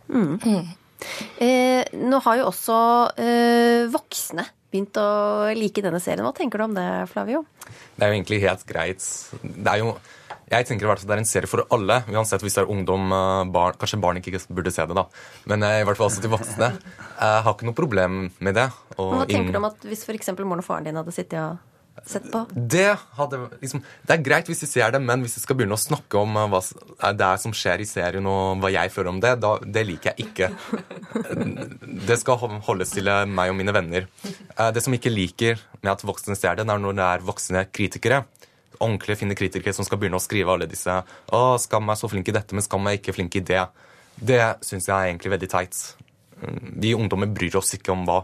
Mm. 0.09 0.65
Eh, 1.37 1.85
nå 1.93 2.19
har 2.25 2.39
jo 2.39 2.47
også 2.49 2.79
eh, 3.21 3.85
voksne 3.93 4.47
begynt 4.71 4.97
å 4.99 5.07
like 5.57 5.83
denne 5.83 5.99
serien. 6.03 6.23
Hva 6.25 6.33
tenker 6.37 6.61
du 6.61 6.65
om 6.69 6.75
det, 6.77 6.87
Flavio? 7.11 7.43
Det 7.95 8.05
er 8.05 8.11
jo 8.11 8.17
egentlig 8.17 8.41
helt 8.45 8.65
greit. 8.69 9.05
Det 9.41 9.73
er 9.73 9.81
jo, 9.81 9.95
jeg 10.51 10.67
tenker 10.67 10.87
i 10.87 10.91
hvert 10.91 11.01
fall 11.01 11.11
det 11.11 11.17
er 11.17 11.23
en 11.23 11.29
serie 11.29 11.51
for 11.51 11.65
alle, 11.75 12.01
uansett 12.11 12.43
hvis 12.45 12.57
det 12.57 12.63
er 12.63 12.71
ungdom, 12.73 13.11
eh, 13.15 13.41
barn 13.55 13.79
Kanskje 13.81 14.01
barn 14.03 14.21
ikke 14.21 14.41
burde 14.51 14.73
se 14.73 14.85
det, 14.87 14.97
da, 14.97 15.07
men 15.51 15.67
eh, 15.67 15.81
i 15.81 15.87
hvert 15.87 15.99
fall 15.99 16.09
også 16.09 16.23
til 16.23 16.33
voksne. 16.33 16.71
Jeg 17.21 17.43
har 17.45 17.55
ikke 17.55 17.67
noe 17.69 17.77
problem 17.77 18.21
med 18.39 18.57
det. 18.59 18.69
og 18.97 19.19
Hva 19.19 19.27
tenker 19.29 19.55
du 19.55 19.61
om 19.61 19.69
at 19.71 19.91
hvis 19.91 20.07
f.eks. 20.07 20.33
moren 20.39 20.63
og 20.63 20.67
faren 20.67 20.87
din 20.87 20.99
hadde 20.99 21.15
sittet 21.15 21.39
og 21.43 21.59
sett 22.07 22.25
på? 22.31 22.39
Det, 22.55 22.87
hadde, 23.17 23.39
liksom, 23.61 23.81
det 24.07 24.15
er 24.15 24.23
greit 24.25 24.47
hvis 24.49 24.63
de 24.63 24.67
ser 24.69 24.93
det, 24.95 25.01
men 25.03 25.21
hvis 25.25 25.35
de 25.37 25.43
skal 25.43 25.57
begynne 25.59 25.75
å 25.77 25.81
snakke 25.81 26.17
om 26.21 26.37
eh, 26.39 26.47
hva 26.51 26.61
er 27.09 27.17
det 27.19 27.27
er 27.27 27.41
som 27.43 27.53
skjer 27.55 27.83
i 27.83 27.87
serien, 27.89 28.27
og 28.31 28.61
hva 28.63 28.71
jeg 28.73 28.93
føler 28.93 29.11
om 29.11 29.19
det, 29.23 29.33
da, 29.43 29.51
det 29.61 29.83
liker 29.89 30.13
jeg 30.13 30.27
ikke. 30.29 30.51
Det 32.07 32.17
skal 32.19 32.39
holdes 32.65 32.93
til 32.95 33.07
eh, 33.11 33.25
meg 33.29 33.51
og 33.51 33.57
mine 33.59 33.73
venner. 33.75 34.07
Eh, 34.25 34.69
Det 34.73 34.83
som 34.83 34.93
jeg 34.95 35.01
ikke 35.03 35.13
liker 35.13 35.61
med 35.81 35.91
at 35.93 36.05
voksne 36.07 36.35
ser 36.39 36.57
det, 36.57 36.65
det 36.67 36.73
er 36.75 36.81
når 36.81 36.97
det 36.97 37.07
er 37.07 37.25
voksne 37.27 37.65
kritikere. 37.73 38.23
Ordentlige, 38.81 39.19
fine 39.21 39.37
kritikere 39.37 39.75
som 39.77 39.85
skal 39.85 39.99
begynne 40.01 40.17
å 40.17 40.23
skrive 40.23 40.55
alle 40.55 40.65
disse 40.65 40.89
Å, 40.89 41.41
Skam 41.61 41.85
meg 41.85 41.99
så 41.99 42.09
flink 42.09 42.31
i 42.31 42.33
dette, 42.33 42.55
men 42.57 42.65
Skam 42.65 42.81
meg 42.87 42.97
ikke 42.97 43.13
flink 43.13 43.37
i 43.37 43.43
det. 43.45 43.61
Det 44.17 44.41
syns 44.65 44.87
jeg 44.89 44.95
er 44.95 45.11
egentlig 45.11 45.35
veldig 45.35 45.49
teit. 45.51 45.77
Mm, 46.41 46.57
Vi 46.81 46.95
ungdommer 46.97 47.29
bryr 47.29 47.59
oss 47.61 47.75
ikke 47.77 47.93
om 47.93 48.07
hva 48.09 48.23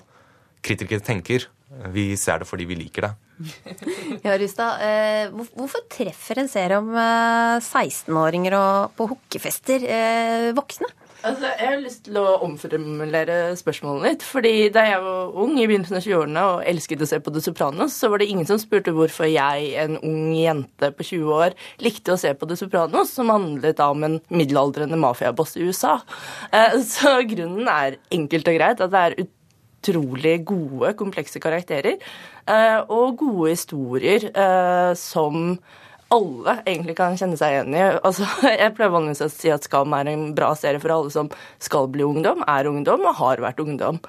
kritikere 0.65 1.03
tenker. 1.05 1.45
Vi 1.93 2.09
ser 2.17 2.41
det 2.41 2.47
fordi 2.49 2.65
vi 2.65 2.79
liker 2.79 3.05
det. 3.05 3.13
Ja, 4.25 4.37
Rustad, 4.41 4.79
eh, 4.81 5.27
hvor- 5.33 5.51
hvorfor 5.55 5.83
treffer 5.93 6.39
en 6.41 6.49
serie 6.51 6.77
om 6.79 6.89
eh, 6.97 7.57
16-åringer 7.61 8.55
og 8.57 8.95
på 8.97 9.07
hookefester 9.13 9.83
eh, 9.85 10.47
voksne? 10.57 10.89
Altså, 11.27 11.49
jeg 11.57 11.67
har 11.67 11.79
lyst 11.81 12.03
til 12.05 12.17
å 12.21 12.25
omformulere 12.45 13.35
spørsmålet 13.57 14.03
litt. 14.05 14.23
fordi 14.23 14.51
Da 14.71 14.83
jeg 14.85 14.99
var 15.01 15.33
ung 15.43 15.55
i 15.59 15.65
begynnelsen 15.67 15.97
av 15.97 16.03
20-årene 16.05 16.43
og 16.51 16.61
elsket 16.69 17.01
å 17.03 17.07
se 17.09 17.19
på 17.25 17.33
The 17.33 17.41
Sopranos, 17.41 17.95
så 17.97 18.09
var 18.13 18.21
det 18.21 18.27
ingen 18.29 18.45
som 18.47 18.59
spurte 18.61 18.93
hvorfor 18.95 19.25
jeg, 19.27 19.71
en 19.81 19.97
ung 19.97 20.35
jente 20.37 20.91
på 20.93 21.03
20 21.09 21.33
år, 21.33 21.55
likte 21.83 22.13
å 22.13 22.19
se 22.21 22.31
på 22.37 22.47
The 22.47 22.55
Sopranos, 22.61 23.11
som 23.17 23.33
handlet 23.33 23.81
om 23.83 24.05
en 24.07 24.19
middelaldrende 24.29 24.97
mafiaboss 25.01 25.57
i 25.57 25.65
USA. 25.67 25.97
Eh, 26.53 26.77
Så 26.85 27.17
grunnen 27.33 27.67
er 27.67 27.97
enkelt 28.13 28.47
og 28.53 28.59
greit 28.61 28.85
at 28.85 28.93
det 28.93 29.03
er 29.07 29.19
utrolig 29.25 30.37
gode, 30.45 30.93
komplekse 31.01 31.41
karakterer. 31.43 31.97
Eh, 32.49 32.79
Og 32.93 33.17
gode 33.19 33.51
historier 33.53 34.29
eh, 34.31 34.93
som 34.99 35.57
alle 36.13 36.53
egentlig 36.63 36.95
kan 36.95 37.17
kjenne 37.19 37.35
seg 37.39 37.53
igjen 37.53 37.75
i. 37.75 37.83
Altså, 37.99 38.27
jeg 38.61 38.75
pleier 38.77 38.93
vanligvis 38.93 39.25
å 39.25 39.31
si 39.31 39.51
at 39.51 39.67
Skam 39.67 39.95
er 39.97 40.11
en 40.13 40.29
bra 40.37 40.53
serie 40.55 40.81
for 40.83 40.93
alle 40.95 41.11
som 41.13 41.31
skal 41.63 41.89
bli 41.91 42.05
ungdom, 42.07 42.45
er 42.47 42.69
ungdom 42.69 43.07
og 43.09 43.19
har 43.19 43.43
vært 43.43 43.59
ungdom. 43.63 43.99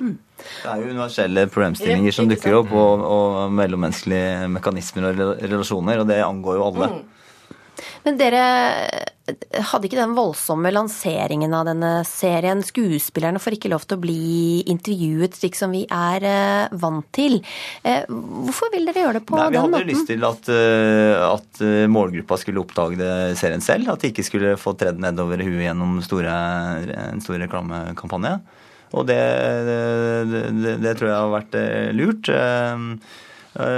Det 0.00 0.70
er 0.70 0.80
jo 0.80 0.92
universelle 0.94 1.48
problemstillinger 1.50 2.14
som 2.14 2.28
dukker 2.30 2.60
opp, 2.60 2.70
og, 2.72 3.02
og 3.04 3.56
mellommenneskelige 3.58 4.46
mekanismer 4.54 5.10
og 5.10 5.42
relasjoner, 5.42 6.00
og 6.00 6.08
det 6.08 6.20
angår 6.24 6.60
jo 6.60 6.68
alle. 6.70 6.90
Men 8.04 8.20
dere 8.20 8.44
hadde 9.70 9.88
ikke 9.88 9.98
den 9.98 10.14
voldsomme 10.16 10.72
lanseringen 10.72 11.52
av 11.54 11.66
denne 11.68 11.90
serien. 12.08 12.62
Skuespillerne 12.64 13.40
får 13.42 13.56
ikke 13.56 13.70
lov 13.72 13.86
til 13.86 13.98
å 13.98 14.02
bli 14.02 14.60
intervjuet 14.70 15.36
slik 15.38 15.58
som 15.58 15.74
vi 15.74 15.84
er 15.86 16.26
eh, 16.26 16.78
vant 16.82 17.06
til. 17.16 17.38
Eh, 17.86 18.06
hvorfor 18.08 18.72
vil 18.74 18.88
dere 18.88 19.04
gjøre 19.04 19.20
det 19.20 19.24
på 19.28 19.38
Nei, 19.38 19.48
den 19.54 19.60
måten? 19.60 19.74
Vi 19.74 19.78
hadde 19.78 19.92
lyst 19.92 20.10
til 20.10 20.26
at, 20.28 20.52
eh, 20.54 21.26
at 21.26 21.64
målgruppa 21.92 22.40
skulle 22.40 22.64
oppdage 22.64 23.00
det 23.00 23.12
serien 23.40 23.64
selv. 23.64 23.92
At 23.94 24.04
de 24.04 24.12
ikke 24.12 24.26
skulle 24.26 24.56
få 24.60 24.74
tredd 24.78 25.00
nedover 25.02 25.42
huet 25.44 25.66
gjennom 25.66 25.98
store, 26.06 26.36
en 26.96 27.24
stor 27.24 27.40
reklamekampanje. 27.42 28.38
Og 28.90 29.04
det, 29.06 29.20
det, 29.68 29.80
det, 30.58 30.78
det, 30.82 30.94
tror 30.98 31.12
jeg 31.12 31.18
har 31.20 31.34
vært 31.36 31.58
lurt. 31.94 32.30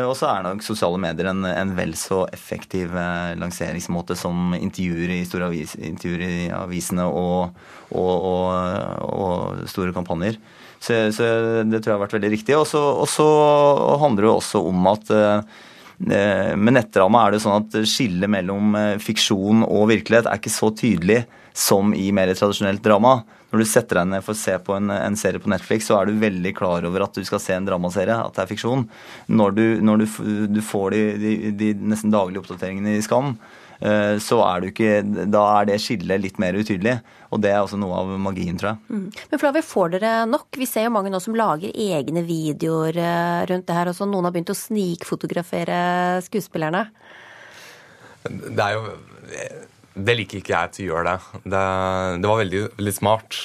Og 0.07 0.15
så 0.19 0.29
er 0.29 0.45
nok 0.45 0.63
sosiale 0.65 0.99
medier 1.01 1.31
en, 1.31 1.45
en 1.49 1.75
vel 1.77 1.95
så 1.99 2.23
effektiv 2.35 2.95
lanseringsmåte 3.39 4.17
som 4.19 4.55
intervjuer 4.57 5.15
i, 5.17 5.21
store 5.29 5.49
avis, 5.51 5.75
intervjuer 5.77 6.23
i 6.27 6.51
avisene 6.55 7.07
og, 7.09 7.57
og, 7.91 8.13
og, 8.29 9.09
og, 9.09 9.67
store 9.71 9.95
kampanjer. 9.97 10.39
Så, 10.83 10.97
så, 11.15 11.27
det 11.67 11.83
tror 11.83 11.93
jeg 11.93 11.97
har 11.97 12.05
vært 12.05 12.17
veldig 12.19 12.33
riktig. 12.33 12.57
Og 12.59 12.67
så 13.11 13.29
handler 14.03 14.29
det 14.29 14.33
også 14.33 14.65
om 14.71 14.89
at 14.93 15.13
med 16.03 16.75
nettdrama 16.75 17.27
er 17.27 17.37
det 17.37 17.43
sånn 17.45 17.61
at 17.61 17.77
skillet 17.87 18.31
mellom 18.31 18.75
fiksjon 19.03 19.63
og 19.69 19.87
virkelighet 19.93 20.27
er 20.27 20.41
ikke 20.41 20.51
så 20.51 20.73
tydelig 20.75 21.23
som 21.55 21.93
i 21.95 22.09
mer 22.15 22.33
tradisjonelt 22.35 22.83
drama. 22.85 23.21
Når 23.53 23.61
du 23.61 23.69
setter 23.69 23.99
deg 24.01 24.09
ned 24.09 24.25
for 24.25 24.33
å 24.33 24.41
se 24.41 24.55
på 24.65 24.77
en, 24.79 24.89
en, 24.95 25.17
serie 25.19 25.41
på 25.43 25.51
Netflix, 25.53 25.85
så 25.91 25.99
er 25.99 26.09
du 26.09 26.21
veldig 26.23 26.55
klar 26.57 26.87
over 26.89 27.05
at 27.05 27.19
du 27.19 27.25
skal 27.29 27.41
se 27.43 27.53
en 27.53 27.67
dramaserie, 27.69 28.15
at 28.17 28.33
det 28.33 28.47
er 28.47 28.53
fiksjon. 28.55 28.87
Når 29.29 29.59
du, 29.59 29.65
når 29.85 30.01
du, 30.01 30.07
du 30.57 30.61
får 30.65 30.95
de, 30.95 31.03
de, 31.21 31.33
de, 31.61 31.75
nesten 31.93 32.15
daglige 32.15 32.41
oppdateringene 32.41 32.95
i 32.97 33.03
Skam, 33.05 33.35
eh, 33.85 34.15
så 34.25 34.39
er 34.47 34.63
du 34.63 34.71
ikke 34.71 35.03
Da 35.29 35.43
er 35.59 35.69
det 35.69 35.77
skillet 35.85 36.25
litt 36.25 36.41
mer 36.41 36.57
utydelig. 36.57 36.97
Og 37.33 37.43
det 37.45 37.53
er 37.53 37.61
også 37.61 37.77
noe 37.81 37.99
av 38.01 38.15
magien, 38.21 38.57
tror 38.61 38.73
jeg. 38.73 38.81
Mm. 38.89 39.05
Men 39.35 39.43
Flavie, 39.45 39.65
får 39.69 39.93
dere 39.99 40.15
nok? 40.33 40.49
Vi 40.57 40.69
ser 40.69 40.89
jo 40.89 40.95
mange 40.97 41.13
nå 41.13 41.21
som 41.21 41.37
lager 41.37 41.77
egne 41.77 42.25
videoer 42.25 42.97
eh, 43.05 43.43
rundt 43.53 43.69
det 43.69 43.77
her. 43.77 43.93
og 43.93 43.99
så 43.99 44.09
Noen 44.09 44.31
har 44.31 44.33
begynt 44.33 44.55
å 44.55 44.57
snikfotografere 44.57 45.83
skuespillerne. 46.25 46.87
Det 48.25 48.65
er 48.65 48.79
jo 48.79 48.97
det 49.95 50.17
liker 50.17 50.41
ikke 50.41 50.55
jeg 50.55 50.73
til 50.77 50.85
å 50.87 50.91
gjøre 50.93 51.13
det. 51.13 51.43
det. 51.45 51.63
Det, 52.23 52.29
var 52.31 52.41
veldig, 52.41 52.63
veldig 52.79 52.95
smart 52.97 53.39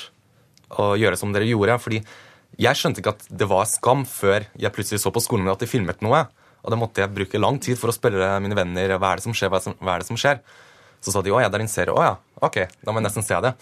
å 0.77 0.93
gjøre 0.99 1.19
som 1.19 1.33
dere 1.35 1.47
gjorde. 1.47 1.79
fordi 1.83 2.01
jeg 2.57 2.79
skjønte 2.79 3.03
ikke 3.03 3.13
at 3.13 3.27
det 3.29 3.47
var 3.49 3.67
skam 3.69 4.05
før 4.09 4.47
jeg 4.57 4.73
plutselig 4.73 5.03
så 5.03 5.11
på 5.13 5.21
skolen 5.23 5.49
at 5.51 5.61
de 5.61 5.69
filmet 5.69 6.01
noe. 6.05 6.23
Og 6.63 6.73
da 6.73 6.79
måtte 6.79 7.03
jeg 7.03 7.13
bruke 7.13 7.41
lang 7.41 7.59
tid 7.63 7.77
for 7.79 7.91
å 7.91 7.95
spørre 7.95 8.37
mine 8.43 8.57
venner 8.57 8.95
hva 8.97 9.13
er 9.13 9.19
det 9.19 9.27
som 9.27 9.35
skjer. 9.35 9.51
Hva 9.51 9.59
er 9.59 9.61
det 9.61 9.67
som, 9.69 9.77
er 9.77 10.01
det 10.01 10.09
som 10.09 10.19
skjer? 10.19 10.41
Så 11.03 11.13
sa 11.13 11.21
de 11.21 11.31
å 11.31 11.41
ja, 11.41 11.51
det 11.51 11.59
er 11.59 11.67
en 11.67 11.71
serie. 11.71 11.93
Å 11.93 12.07
ja, 12.07 12.15
ok, 12.43 12.63
da 12.81 12.91
må 12.91 12.99
jeg 12.99 13.07
nesten 13.07 13.25
se 13.27 13.37
det. 13.45 13.53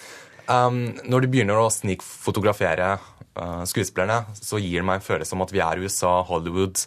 Um, 0.45 0.79
når 1.09 1.25
de 1.25 1.31
begynner 1.33 1.59
å 1.59 1.71
snikfotografere 1.73 2.95
uh, 2.95 3.63
skuespillerne, 3.67 4.23
så 4.37 4.61
gir 4.61 4.79
det 4.79 4.87
meg 4.87 5.01
en 5.01 5.05
følelse 5.05 5.35
om 5.35 5.43
at 5.45 5.53
vi 5.53 5.61
er 5.65 5.81
i 5.81 5.85
USA, 5.85 6.19
Hollywood, 6.29 6.85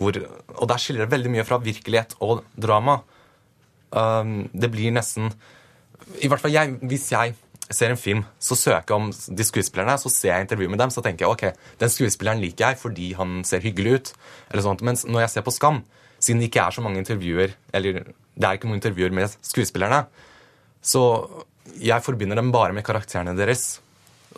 hvor, 0.00 0.16
og 0.56 0.70
der 0.70 0.80
skiller 0.80 1.04
det 1.04 1.12
veldig 1.12 1.32
mye 1.34 1.46
fra 1.46 1.60
virkelighet 1.62 2.16
og 2.24 2.44
drama. 2.56 3.00
Um, 3.92 4.46
det 4.56 4.70
blir 4.72 4.94
nesten 4.94 5.28
I 6.22 6.28
hvert 6.30 6.40
fall 6.40 6.54
jeg, 6.54 6.78
hvis 6.88 7.10
jeg 7.12 7.34
ser 7.72 7.92
en 7.92 8.00
film, 8.00 8.22
så 8.42 8.56
søker 8.58 8.92
jeg 8.92 8.96
om 8.96 9.10
de 9.12 9.44
skuespillerne, 9.46 9.94
så 10.00 10.10
ser 10.12 10.32
jeg 10.34 10.46
intervju 10.46 10.68
med 10.72 10.80
dem, 10.82 10.90
så 10.92 11.02
tenker 11.04 11.24
jeg 11.24 11.32
ok, 11.32 11.60
den 11.80 11.92
skuespilleren 11.92 12.42
liker 12.42 12.72
jeg 12.72 12.80
fordi 12.80 13.12
han 13.16 13.40
ser 13.48 13.64
hyggelig 13.64 13.94
ut. 13.94 14.12
eller 14.50 14.64
sånt. 14.66 14.82
Mens 14.84 15.06
når 15.08 15.24
jeg 15.24 15.32
ser 15.34 15.46
på 15.46 15.54
Skam, 15.54 15.80
siden 16.18 16.42
det 16.42 16.50
ikke 16.50 16.66
er 16.66 16.76
så 16.76 16.84
mange 16.84 17.00
intervjuer, 17.00 17.54
eller 17.72 18.02
det 18.02 18.44
er 18.44 18.58
ikke 18.58 18.68
noen 18.68 18.80
intervjuer 18.80 19.14
med 19.14 19.32
skuespillerne, 19.40 20.04
så 20.82 21.02
jeg 21.80 22.04
forbinder 22.04 22.36
dem 22.36 22.52
bare 22.52 22.74
med 22.76 22.84
karakterene 22.84 23.36
deres. 23.38 23.80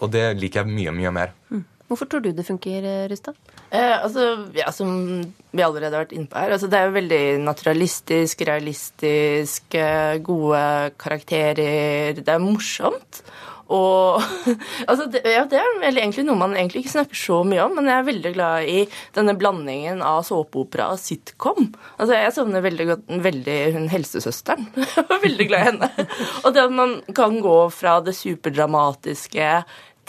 Og 0.02 0.10
det 0.12 0.34
liker 0.38 0.62
jeg 0.62 0.74
mye, 0.74 0.94
mye 0.94 1.12
mer. 1.14 1.34
Mm. 1.50 1.64
Hvorfor 1.88 2.08
tror 2.08 2.22
du 2.24 2.30
det 2.32 2.46
funker, 2.46 2.84
Rustad? 3.10 3.36
Eh, 3.68 4.02
altså, 4.02 4.48
ja, 4.56 4.70
Som 4.72 5.20
vi 5.52 5.62
allerede 5.62 5.92
har 5.92 6.06
vært 6.06 6.14
inne 6.16 6.30
på 6.30 6.40
her, 6.40 6.54
altså, 6.56 6.70
det 6.72 6.78
er 6.78 6.88
jo 6.88 6.98
veldig 6.98 7.24
naturalistisk, 7.44 8.46
realistisk, 8.48 9.74
eh, 9.74 10.16
gode 10.24 10.62
karakterer. 10.98 12.16
Det 12.16 12.28
er 12.28 12.40
morsomt. 12.42 13.24
Og 13.72 14.20
altså, 14.90 15.06
det, 15.12 15.22
ja, 15.24 15.44
det 15.48 15.60
er 15.60 15.86
egentlig 15.88 16.26
noe 16.26 16.36
man 16.40 16.56
egentlig 16.56 16.84
ikke 16.84 16.94
snakker 16.98 17.18
så 17.18 17.40
mye 17.48 17.62
om, 17.64 17.76
men 17.78 17.88
jeg 17.88 17.96
er 17.96 18.08
veldig 18.10 18.34
glad 18.36 18.68
i 18.68 18.82
denne 19.16 19.36
blandingen 19.40 20.02
av 20.04 20.20
såpeopera 20.28 20.90
og 20.94 21.00
sitcom. 21.00 21.70
Altså, 21.96 22.12
Jeg 22.18 22.34
savner 22.36 22.64
veldig 22.64 22.88
godt 22.90 23.16
veldig 23.24 23.58
hun 23.78 23.88
helsesøsteren. 23.92 24.68
Jeg 24.96 25.08
var 25.08 25.24
veldig 25.24 25.48
glad 25.48 25.60
i 25.60 25.70
henne. 25.72 25.90
Og 26.44 26.52
det 26.54 26.64
at 26.64 26.76
man 26.76 27.00
kan 27.16 27.40
gå 27.44 27.58
fra 27.74 27.98
det 28.04 28.16
superdramatiske 28.18 29.50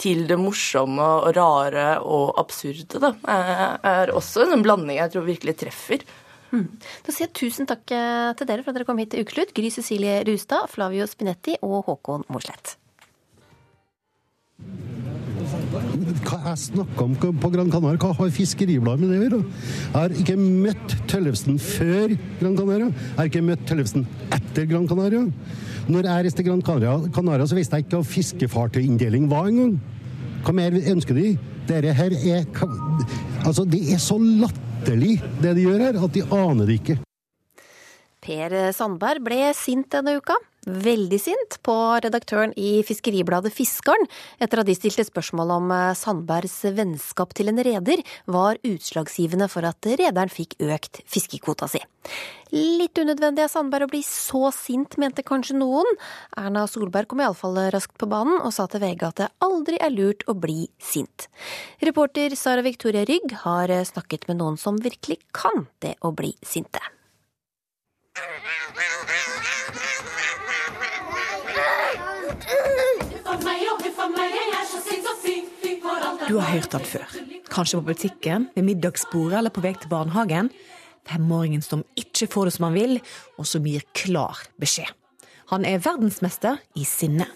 til 0.00 0.24
det 0.28 0.38
morsomme 0.40 1.02
og 1.02 1.34
rare 1.36 1.88
og 2.04 2.36
absurde, 2.40 3.00
da, 3.02 3.12
er 3.26 4.14
også 4.14 4.46
en 4.52 4.64
blanding 4.64 5.00
jeg 5.00 5.12
tror 5.14 5.28
virkelig 5.28 5.56
treffer. 5.64 6.06
Mm. 6.54 6.66
Da 7.04 7.12
sier 7.12 7.26
jeg 7.26 7.36
tusen 7.36 7.68
takk 7.68 7.90
eh, 7.92 8.32
til 8.38 8.48
dere 8.48 8.62
for 8.62 8.72
at 8.72 8.78
dere 8.78 8.88
kom 8.88 9.00
hit 9.02 9.12
til 9.12 9.26
Ukeslutt. 9.26 9.54
Gry 9.56 9.70
Cecilie 9.74 10.20
Rustad, 10.28 10.70
Flavio 10.72 11.06
Spinetti 11.10 11.56
og 11.66 11.88
Håkon 11.88 12.26
Mosleth. 12.32 12.76
Hva 16.26 16.38
jeg 16.48 16.58
snakka 16.58 17.04
om 17.04 17.38
på 17.42 17.50
Gran 17.52 17.70
Canaria? 17.70 17.98
Hva 18.00 18.14
har 18.16 18.32
Fiskeribladet 18.34 19.02
med 19.02 19.12
det 19.12 19.18
å 19.18 19.24
gjøre? 19.26 19.40
Jeg 19.42 19.96
har 19.96 20.16
ikke 20.22 20.36
møtt 20.40 20.96
Tøllefsen 21.10 21.60
før 21.62 22.16
Gran 22.40 22.56
Canaria. 22.58 22.88
Jeg 22.88 23.18
har 23.20 23.30
ikke 23.30 23.46
møtt 23.46 23.66
Tøllefsen 23.68 24.06
etter 24.34 24.68
Gran 24.70 24.88
Canaria. 24.90 25.26
Når 25.86 26.02
jeg 26.02 26.24
reiste 26.26 26.42
til 26.42 26.48
Gran 26.48 26.62
Canaria, 26.66 27.10
Canaria, 27.14 27.46
så 27.46 27.54
visste 27.54 27.78
jeg 27.78 27.86
ikke 27.86 28.00
hva 28.00 28.10
fiskefartøyinndeling 28.10 29.28
var 29.30 29.46
engang. 29.46 29.76
Hva 30.42 30.54
mer 30.58 30.74
ønsker 30.74 31.14
de? 31.14 31.36
Dette 31.68 31.92
her 31.94 32.14
er 32.16 32.46
Altså, 33.46 33.62
det 33.62 33.84
er 33.94 34.00
så 34.02 34.16
latterlig, 34.18 35.20
det 35.42 35.54
de 35.54 35.66
gjør 35.68 35.84
her, 35.84 35.98
at 36.02 36.14
de 36.14 36.24
aner 36.34 36.66
det 36.66 36.80
ikke. 36.80 36.96
Per 38.26 38.56
Sandberg 38.74 39.22
ble 39.22 39.38
sint 39.54 39.86
denne 39.94 40.16
uka. 40.18 40.34
Veldig 40.66 41.18
sint 41.22 41.56
på 41.62 41.74
redaktøren 42.02 42.50
i 42.58 42.80
Fiskeribladet 42.82 43.52
Fiskaren 43.54 44.02
etter 44.42 44.58
at 44.58 44.66
de 44.66 44.74
stilte 44.74 45.04
spørsmål 45.06 45.52
om 45.54 45.68
eh, 45.70 45.92
Sandbergs 45.94 46.56
vennskap 46.74 47.36
til 47.38 47.52
en 47.52 47.62
reder 47.62 48.02
var 48.26 48.58
utslagsgivende 48.66 49.46
for 49.52 49.62
at 49.68 49.86
rederen 49.86 50.32
fikk 50.32 50.56
økt 50.66 51.04
fiskekvota 51.06 51.68
si. 51.70 51.78
Litt 52.50 52.98
unødvendig 52.98 53.44
av 53.44 53.52
Sandberg 53.52 53.86
å 53.86 53.92
bli 53.94 54.02
så 54.06 54.50
sint, 54.54 54.98
mente 54.98 55.22
kanskje 55.26 55.54
noen. 55.60 55.86
Erna 56.34 56.66
Solberg 56.66 57.12
kom 57.12 57.22
iallfall 57.22 57.62
raskt 57.70 57.94
på 58.02 58.10
banen 58.10 58.40
og 58.40 58.50
sa 58.56 58.66
til 58.66 58.82
VG 58.82 59.06
at 59.06 59.22
det 59.22 59.30
aldri 59.46 59.78
er 59.78 59.94
lurt 59.94 60.26
å 60.26 60.34
bli 60.34 60.66
sint. 60.82 61.28
Reporter 61.78 62.34
Sara 62.34 62.66
Victoria 62.66 63.06
Rygg 63.06 63.38
har 63.44 63.70
snakket 63.86 64.26
med 64.26 64.42
noen 64.42 64.58
som 64.58 64.82
virkelig 64.82 65.20
kan 65.30 65.68
det 65.78 65.94
å 66.02 66.10
bli 66.10 66.34
sinte. 66.42 66.82
Du 76.26 76.38
har 76.40 76.48
hørt 76.50 76.72
han 76.74 76.86
før. 76.86 77.06
Kanskje 77.52 77.78
på 77.78 77.86
butikken, 77.92 78.48
ved 78.54 78.66
middagsbordet 78.66 79.38
eller 79.38 79.54
på 79.54 79.62
vei 79.64 79.74
til 79.78 79.90
barnehagen. 79.92 80.50
Femåringen 81.06 81.62
som 81.62 81.84
ikke 81.98 82.26
får 82.32 82.48
det 82.48 82.54
som 82.56 82.66
han 82.66 82.78
vil, 82.78 82.96
og 83.38 83.46
som 83.46 83.66
gir 83.66 83.84
klar 83.94 84.40
beskjed. 84.60 84.90
Han 85.52 85.62
er 85.64 85.78
verdensmester 85.78 86.58
i 86.74 86.82
sinne. 86.82 87.28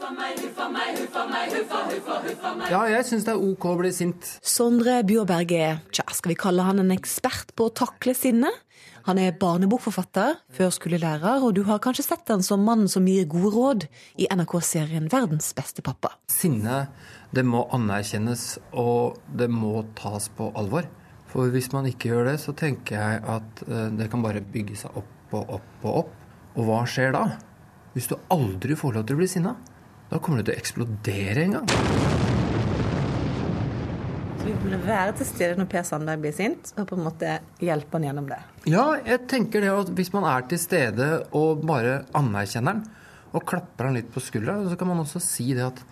Ja, 2.70 2.80
jeg 2.90 3.06
syns 3.06 3.26
det 3.26 3.32
er 3.36 3.44
ok 3.44 3.68
å 3.70 3.76
bli 3.78 3.92
sint. 3.94 4.26
Sondre 4.42 5.00
Bjørberg 5.06 5.54
er, 5.54 5.78
tja, 5.94 6.04
skal 6.14 6.32
vi 6.32 6.38
kalle 6.38 6.66
han 6.66 6.82
en 6.82 6.90
ekspert 6.94 7.54
på 7.54 7.68
å 7.70 7.74
takle 7.84 8.14
sinne? 8.18 8.50
Han 9.10 9.18
er 9.18 9.32
barnebokforfatter, 9.34 10.36
førskolelærer, 10.54 11.42
og 11.42 11.56
du 11.56 11.64
har 11.66 11.80
kanskje 11.82 12.04
sett 12.06 12.28
han 12.30 12.44
som 12.46 12.62
mannen 12.62 12.86
som 12.86 13.08
gir 13.10 13.24
gode 13.26 13.50
råd 13.56 13.86
i 14.22 14.28
NRK-serien 14.30 15.08
Verdens 15.10 15.48
beste 15.58 15.82
pappa. 15.82 16.12
Sinne, 16.30 16.84
det 17.34 17.42
må 17.42 17.64
anerkjennes, 17.74 18.44
og 18.70 19.18
det 19.34 19.50
må 19.50 19.82
tas 19.98 20.30
på 20.38 20.52
alvor. 20.54 20.86
For 21.26 21.50
hvis 21.50 21.72
man 21.74 21.90
ikke 21.90 22.12
gjør 22.12 22.30
det, 22.30 22.36
så 22.44 22.54
tenker 22.54 23.00
jeg 23.02 23.26
at 23.34 23.66
det 23.98 24.06
kan 24.14 24.22
bare 24.22 24.46
bygge 24.46 24.78
seg 24.84 25.02
opp 25.02 25.34
og 25.40 25.56
opp 25.58 25.90
og 25.90 26.00
opp. 26.04 26.16
Og 26.54 26.70
hva 26.70 26.84
skjer 26.86 27.10
da? 27.18 27.26
Hvis 27.96 28.12
du 28.14 28.18
aldri 28.30 28.78
får 28.78 29.00
lov 29.00 29.10
til 29.10 29.18
å 29.18 29.24
bli 29.24 29.32
sinna, 29.34 29.58
da 30.06 30.22
kommer 30.22 30.38
du 30.38 30.52
til 30.52 30.54
å 30.54 30.62
eksplodere 30.62 31.48
en 31.48 31.58
gang. 31.58 32.19
Vi 34.40 34.54
burde 34.56 34.78
være 34.86 35.12
til 35.18 35.28
stede 35.28 35.56
når 35.58 35.66
Per 35.68 35.84
Sandberg 35.84 36.22
blir 36.22 36.32
sint, 36.32 36.70
og 36.80 36.86
på 36.88 36.96
en 36.96 37.04
måte 37.04 37.34
hjelpe 37.60 37.98
han 37.98 38.06
gjennom 38.08 38.28
det. 38.30 38.38
Ja, 38.72 38.86
jeg 39.04 39.26
tenker 39.28 39.60
det 39.64 39.72
at 39.74 39.92
hvis 39.98 40.12
man 40.14 40.24
er 40.30 40.46
til 40.48 40.60
stede 40.62 41.08
og 41.36 41.60
bare 41.68 42.00
anerkjenner 42.16 42.78
han, 42.78 42.82
og 43.36 43.44
klapper 43.46 43.90
han 43.90 43.98
litt 43.98 44.08
på 44.14 44.22
skuldra, 44.24 44.56
så 44.66 44.78
kan 44.80 44.88
man 44.90 45.02
også 45.04 45.20
si 45.22 45.50
det 45.54 45.66
at 45.68 45.82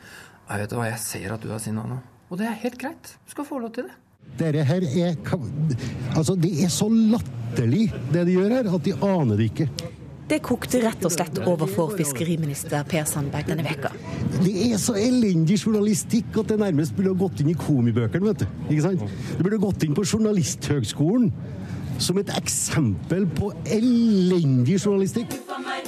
jeg 0.48 0.62
vet 0.64 0.74
hva, 0.78 0.88
jeg 0.88 1.00
ser 1.04 1.34
at 1.34 1.44
du 1.44 1.52
er 1.52 1.60
sinna 1.62 1.84
nå. 1.86 2.00
Og 2.32 2.40
det 2.40 2.48
er 2.48 2.56
helt 2.64 2.80
greit. 2.80 3.12
Du 3.28 3.34
skal 3.36 3.46
få 3.48 3.60
lov 3.60 3.74
til 3.76 3.88
det. 3.88 3.96
Dere 4.38 4.64
her 4.68 4.84
er 4.84 5.14
Altså, 6.16 6.34
det 6.36 6.50
er 6.64 6.72
så 6.72 6.88
latterlig, 6.88 7.88
det 8.12 8.26
de 8.28 8.36
gjør 8.36 8.56
her, 8.56 8.72
at 8.74 8.84
de 8.84 8.96
aner 8.96 9.36
det 9.36 9.50
ikke. 9.52 9.68
Det 10.28 10.38
kokte 10.44 10.80
rett 10.82 11.04
og 11.06 11.12
slett 11.14 11.38
over 11.46 11.70
for 11.70 11.94
fiskeriminister 11.96 12.84
Per 12.88 13.06
Sandberg 13.08 13.48
denne 13.48 13.64
veka. 13.64 13.92
Det 14.38 14.54
er 14.68 14.80
så 14.80 14.96
elendig 14.98 15.56
journalistikk 15.62 16.36
at 16.42 16.52
det 16.52 16.58
nærmest 16.60 16.96
burde 16.96 17.14
ha 17.14 17.20
gått 17.22 17.40
inn 17.42 17.52
i 17.52 17.56
komibøkene. 17.58 18.26
vet 18.28 18.44
du. 18.44 18.46
Ikke 18.68 18.84
sant? 18.84 19.06
Det 19.38 19.46
burde 19.46 19.60
gått 19.62 19.86
inn 19.86 19.96
på 19.96 20.04
Journalisthøgskolen 20.04 21.32
som 21.98 22.18
et 22.20 22.30
eksempel 22.38 23.26
på 23.38 23.50
elendig 23.66 24.78
journalistikk. 24.84 25.34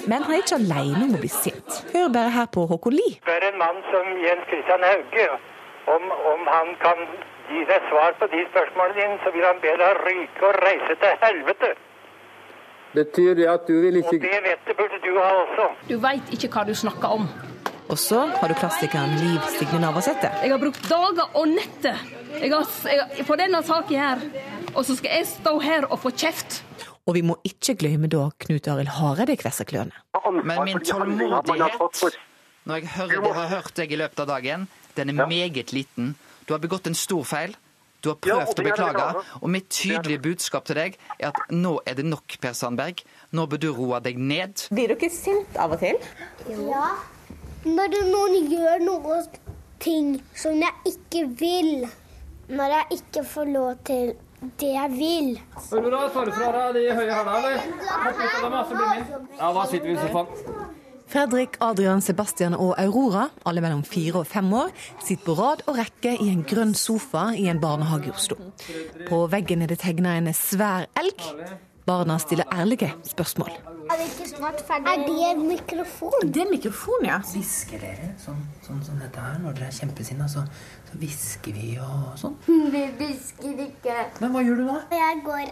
Men 0.09 0.25
han 0.25 0.35
er 0.35 0.43
ikke 0.43 0.59
alene 0.59 1.05
om 1.05 1.15
å 1.15 1.21
bli 1.23 1.31
sint. 1.31 1.83
Hør 1.93 2.09
bare 2.17 2.33
her 2.35 2.49
på 2.55 2.65
Håkon 2.71 2.97
Lie. 2.97 3.19
Spør 3.21 3.47
en 3.51 3.61
mann 3.61 3.79
som 3.93 4.09
Jens 4.25 4.49
Christian 4.51 4.87
Hauge 4.89 5.29
om, 5.95 6.09
om 6.33 6.49
han 6.49 6.73
kan 6.81 7.05
gi 7.51 7.63
deg 7.69 7.87
svar 7.91 8.17
på 8.19 8.27
de 8.33 8.43
spørsmålene 8.51 8.99
dine, 8.99 9.21
så 9.23 9.33
vil 9.37 9.47
han 9.47 9.63
be 9.63 9.77
deg 9.83 10.03
ryke 10.07 10.51
og 10.51 10.59
reise 10.65 10.99
til 11.03 11.25
helvete. 11.27 11.71
Betyr 12.95 13.35
det 13.39 13.47
at 13.51 13.69
du 13.69 13.77
vil 13.85 14.01
ikke 14.01 14.17
Og 14.17 14.25
det 14.25 14.41
vettet 14.47 14.77
burde 14.79 14.99
du 15.05 15.11
ha 15.19 15.31
også. 15.45 15.67
Du 15.89 15.97
veit 16.03 16.33
ikke 16.35 16.51
hva 16.55 16.65
du 16.67 16.75
snakker 16.75 17.19
om. 17.21 17.29
Og 17.91 17.99
så 17.99 18.25
har 18.27 18.49
du 18.51 18.55
klassikeren 18.55 19.15
Liv 19.19 19.47
Signe 19.59 19.81
Navarsete. 19.83 20.31
Jeg 20.43 20.53
har 20.53 20.63
brukt 20.63 20.83
dager 20.91 21.27
og 21.35 21.49
netter 21.51 21.99
jeg 22.41 22.53
har, 22.55 22.67
jeg, 22.87 23.27
på 23.27 23.37
denne 23.37 23.59
saken 23.67 23.99
her, 23.99 24.21
og 24.75 24.85
så 24.87 24.95
skal 24.95 25.17
jeg 25.19 25.27
stå 25.27 25.57
her 25.59 25.87
og 25.91 25.99
få 25.99 26.13
kjeft. 26.15 26.61
Og 27.09 27.17
vi 27.17 27.23
må 27.27 27.35
ikke 27.45 27.75
glemme 27.81 28.11
da 28.13 28.29
Knut 28.45 28.69
Arild 28.71 28.93
Hareide 29.01 29.35
kvesser 29.41 29.67
klørne. 29.67 29.97
Men 30.45 30.63
min 30.69 30.79
tålmodighet 30.87 32.21
når 32.69 32.77
jeg 32.77 32.93
hører 32.95 33.23
det 33.25 33.35
har 33.35 33.49
hørt 33.49 33.73
deg 33.81 33.93
i 33.93 33.99
løpet 33.99 34.21
av 34.21 34.29
dagen, 34.29 34.69
den 34.95 35.11
er 35.11 35.27
meget 35.27 35.73
liten. 35.73 36.15
Du 36.47 36.53
har 36.55 36.61
begått 36.63 36.87
en 36.87 36.95
stor 36.95 37.25
feil. 37.25 37.57
Du 38.01 38.09
har 38.13 38.17
prøvd 38.25 38.61
å 38.61 38.65
beklage, 38.65 39.07
og 39.41 39.51
mitt 39.53 39.69
tydelige 39.73 40.23
budskap 40.25 40.65
til 40.69 40.79
deg 40.81 40.97
er 41.19 41.29
at 41.31 41.53
nå 41.53 41.77
er 41.85 41.99
det 41.99 42.07
nok, 42.09 42.39
Per 42.41 42.55
Sandberg. 42.57 43.03
Nå 43.37 43.47
bør 43.51 43.61
du 43.61 43.69
roe 43.77 44.01
deg 44.05 44.19
ned. 44.19 44.67
Blir 44.73 44.95
dere 44.95 45.11
sint 45.13 45.59
av 45.61 45.77
og 45.77 45.83
til? 45.83 46.01
Ja. 46.49 46.87
Når 47.69 47.99
noen 48.09 48.49
gjør 48.49 48.81
noen 48.87 49.29
ting 49.85 50.15
som 50.35 50.57
jeg 50.61 50.95
ikke 50.95 51.27
vil. 51.43 51.87
Når 52.51 52.77
jeg 52.77 53.01
ikke 53.01 53.25
får 53.31 53.53
lov 53.53 53.71
til 53.87 54.15
det 54.41 54.73
jeg 54.73 54.91
vil. 54.97 55.31
Vil 55.71 55.85
du 55.85 55.91
da 55.93 56.07
ta 56.11 56.25
det 56.25 56.35
fra 56.35 56.51
deg 56.57 56.79
de 56.81 56.95
høye 56.97 57.13
hælene, 57.13 57.37
eller? 57.37 57.57
Ja, 59.37 59.53
da 59.53 59.67
sitter 59.69 59.87
vi 59.87 59.93
i 59.93 60.01
sofaen. 60.01 60.79
Fredrik, 61.11 61.57
Adrian, 61.59 61.99
Sebastian 62.01 62.55
og 62.55 62.77
Aurora, 62.79 63.25
alle 63.47 63.63
mellom 63.65 63.81
fire 63.83 64.21
og 64.23 64.29
fem 64.31 64.47
år, 64.55 64.71
sitter 65.03 65.25
på 65.27 65.35
rad 65.41 65.65
og 65.67 65.81
rekke 65.81 66.13
i 66.23 66.29
en 66.31 66.45
grønn 66.47 66.71
sofa 66.79 67.33
i 67.35 67.49
en 67.51 67.59
barnehage 67.63 68.13
i 68.13 68.15
Oslo. 68.15 68.37
På 69.09 69.25
veggen 69.33 69.65
er 69.65 69.73
det 69.73 69.81
tegna 69.83 70.15
en 70.21 70.31
svær 70.37 70.87
elg. 71.01 71.27
Barna 71.89 72.21
stiller 72.23 72.47
ærlige 72.55 72.93
spørsmål. 73.09 73.51
Er 73.91 73.99
det 73.99 74.07
ikke 74.07 74.29
snart 74.37 74.61
ferdig? 74.69 74.87
Er 74.93 75.03
det 75.09 75.31
en 75.33 75.41
mikrofon? 75.49 76.29
Det 76.31 76.45
er 76.45 76.47
en 76.47 76.55
mikrofon, 76.55 77.07
ja. 77.09 77.17
Hvisker 77.33 77.83
dere 77.83 78.13
sånn, 78.23 78.45
sånn 78.63 78.85
som 78.87 79.01
dette 79.03 79.25
her? 79.25 79.41
Når 79.43 79.57
dere 79.59 79.73
er 79.73 79.79
kjempesinna, 79.81 80.29
så, 80.31 80.45
så 80.87 81.01
hvisker 81.01 81.57
vi 81.59 81.73
og 81.83 82.13
sånn. 82.23 82.39
Vi 82.47 82.85
hvisker 83.01 83.65
ikke. 83.67 83.97
Men 84.21 84.37
hva 84.37 84.45
gjør 84.47 84.63
du 84.63 84.69
da? 84.71 84.79
Jeg 84.95 85.25
går 85.27 85.51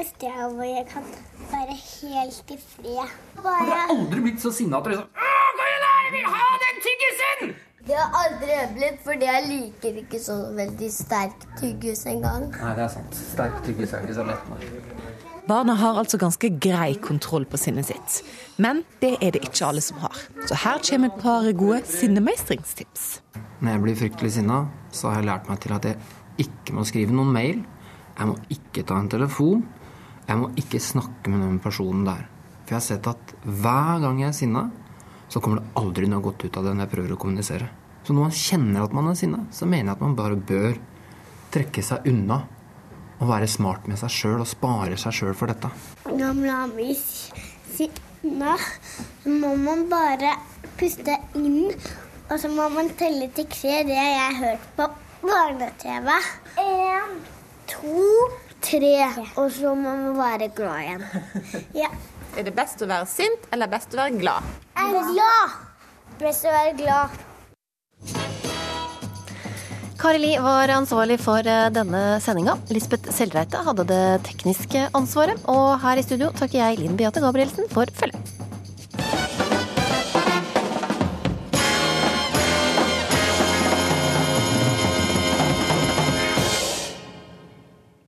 et 0.00 0.12
gang 0.20 0.56
hvor 0.56 0.66
jeg 0.68 0.86
kan 0.90 1.06
være 1.52 1.76
helt 1.76 2.52
i 2.54 2.58
fred. 2.62 3.14
Bare 3.44 3.78
Aldri 3.94 4.24
blitt 4.26 4.42
så 4.42 4.52
sinna 4.54 4.80
at 4.80 4.88
du 4.88 4.94
liksom 4.94 5.06
Å, 5.06 5.30
Kom 5.56 5.62
igjen, 5.66 5.84
da! 5.86 5.92
Jeg 6.06 6.14
vil 6.16 6.26
ha 6.34 6.48
den 6.64 6.82
tyggisen! 6.86 7.54
Det 7.86 7.94
har 7.94 8.16
aldri 8.18 8.54
blitt, 8.74 8.98
fordi 9.04 9.28
jeg 9.28 9.46
liker 9.46 9.98
ikke 10.02 10.18
så 10.18 10.34
veldig 10.56 10.88
sterk 10.90 11.44
tyggis 11.60 12.02
engang. 12.10 12.48
Nei, 12.50 12.72
det 12.74 12.82
er 12.82 12.90
sant. 12.96 13.14
Sterk 13.14 13.60
tyggis 13.66 13.94
er 13.94 14.02
ikke 14.02 14.16
så 14.16 14.24
lett. 14.26 14.48
Nei. 14.50 14.96
Barna 15.46 15.76
har 15.78 16.00
altså 16.00 16.18
ganske 16.18 16.48
grei 16.58 16.96
kontroll 16.98 17.44
på 17.46 17.60
sinnet 17.62 17.86
sitt. 17.86 18.16
Men 18.58 18.82
det 18.98 19.12
er 19.22 19.36
det 19.36 19.44
ikke 19.46 19.68
alle 19.68 19.84
som 19.86 20.00
har. 20.02 20.18
Så 20.50 20.58
her 20.64 20.82
kommer 20.88 21.12
et 21.12 21.22
par 21.22 21.46
gode 21.54 21.84
sinnemeistringstips. 21.86 23.06
Når 23.62 23.70
jeg 23.70 23.84
blir 23.84 24.00
fryktelig 24.02 24.32
sinna, 24.40 24.64
så 24.90 25.12
har 25.12 25.20
jeg 25.22 25.28
lært 25.30 25.46
meg 25.46 25.62
til 25.62 25.76
at 25.78 25.86
jeg 25.86 26.48
ikke 26.48 26.74
må 26.74 26.82
skrive 26.90 27.14
noen 27.14 27.30
mail. 27.38 27.62
Jeg 28.16 28.32
må 28.32 28.34
ikke 28.50 28.82
ta 28.88 28.98
en 28.98 29.12
telefon. 29.12 29.62
Jeg 30.26 30.40
må 30.40 30.50
ikke 30.58 30.82
snakke 30.82 31.30
med 31.30 31.44
den 31.44 31.60
personen 31.62 32.06
der. 32.06 32.26
For 32.66 32.74
jeg 32.74 32.80
har 32.80 32.86
sett 32.88 33.08
at 33.10 33.34
hver 33.46 34.02
gang 34.02 34.20
jeg 34.20 34.32
er 34.32 34.36
sinna, 34.36 34.64
så 35.30 35.42
kommer 35.42 35.62
det 35.62 35.78
aldri 35.78 36.08
noe 36.10 36.24
godt 36.24 36.46
ut 36.46 36.58
av 36.58 36.66
det 36.66 36.74
når 36.74 36.86
jeg 36.86 36.92
prøver 36.94 37.14
å 37.14 37.18
kommunisere. 37.22 37.68
Så 38.06 38.14
når 38.14 38.28
man 38.28 38.36
kjenner 38.38 38.84
at 38.84 38.94
man 38.94 39.10
er 39.10 39.18
sinna, 39.18 39.44
så 39.54 39.66
mener 39.66 39.92
jeg 39.92 39.96
at 39.96 40.02
man 40.02 40.18
bare 40.18 40.38
bør 40.38 40.76
trekke 41.54 41.82
seg 41.82 42.06
unna. 42.10 42.40
Og 43.16 43.30
være 43.30 43.48
smart 43.48 43.86
med 43.88 43.96
seg 43.98 44.12
sjøl 44.12 44.42
og 44.42 44.50
spare 44.50 44.98
seg 45.00 45.14
sjøl 45.16 45.36
for 45.38 45.50
dette. 45.50 45.70
Når 46.10 46.34
man 46.36 46.74
blir 46.74 46.98
sinna, 46.98 48.56
må 49.24 49.54
man 49.62 49.86
bare 49.90 50.34
puste 50.76 51.16
inn, 51.38 51.70
og 52.26 52.36
så 52.42 52.50
må 52.52 52.66
man 52.74 52.90
telle 52.98 53.30
til 53.34 53.48
tre. 53.54 53.78
Det 53.88 53.96
har 53.96 54.12
jeg 54.12 54.40
hørt 54.42 54.66
på 54.76 54.90
barne-TV. 55.22 56.10
En, 56.60 57.16
to, 57.70 58.04
tre. 58.66 58.94
Og 59.38 59.50
så 59.54 59.74
må 59.74 59.94
man 59.94 60.18
være 60.18 60.50
glad 60.56 60.84
igjen. 60.84 61.06
Ja. 61.84 61.90
Er 62.36 62.44
det 62.44 62.52
best 62.52 62.82
å 62.84 62.88
være 62.90 63.06
sint 63.08 63.46
eller 63.54 63.70
best 63.72 63.94
å 63.94 64.02
være 64.02 64.18
glad? 64.20 64.44
Glad! 64.76 65.54
Best 66.20 66.44
å 66.44 66.52
være 66.52 66.74
glad. 66.76 67.22
Kari 69.96 70.20
Li 70.20 70.34
var 70.44 70.68
ansvarlig 70.74 71.16
for 71.18 71.48
eh, 71.48 71.70
denne 71.72 72.02
sendinga. 72.20 72.58
Lisbeth 72.68 73.08
Sellreite 73.16 73.62
hadde 73.64 73.86
det 73.88 74.02
tekniske 74.28 74.84
ansvaret. 74.94 75.40
Og 75.48 75.78
her 75.80 75.96
i 75.96 76.04
studio 76.04 76.28
takker 76.36 76.60
jeg 76.60 76.82
Linn 76.82 76.98
Beate 77.00 77.24
Gabrielsen 77.24 77.70
for 77.72 77.88
følget. 77.96 78.36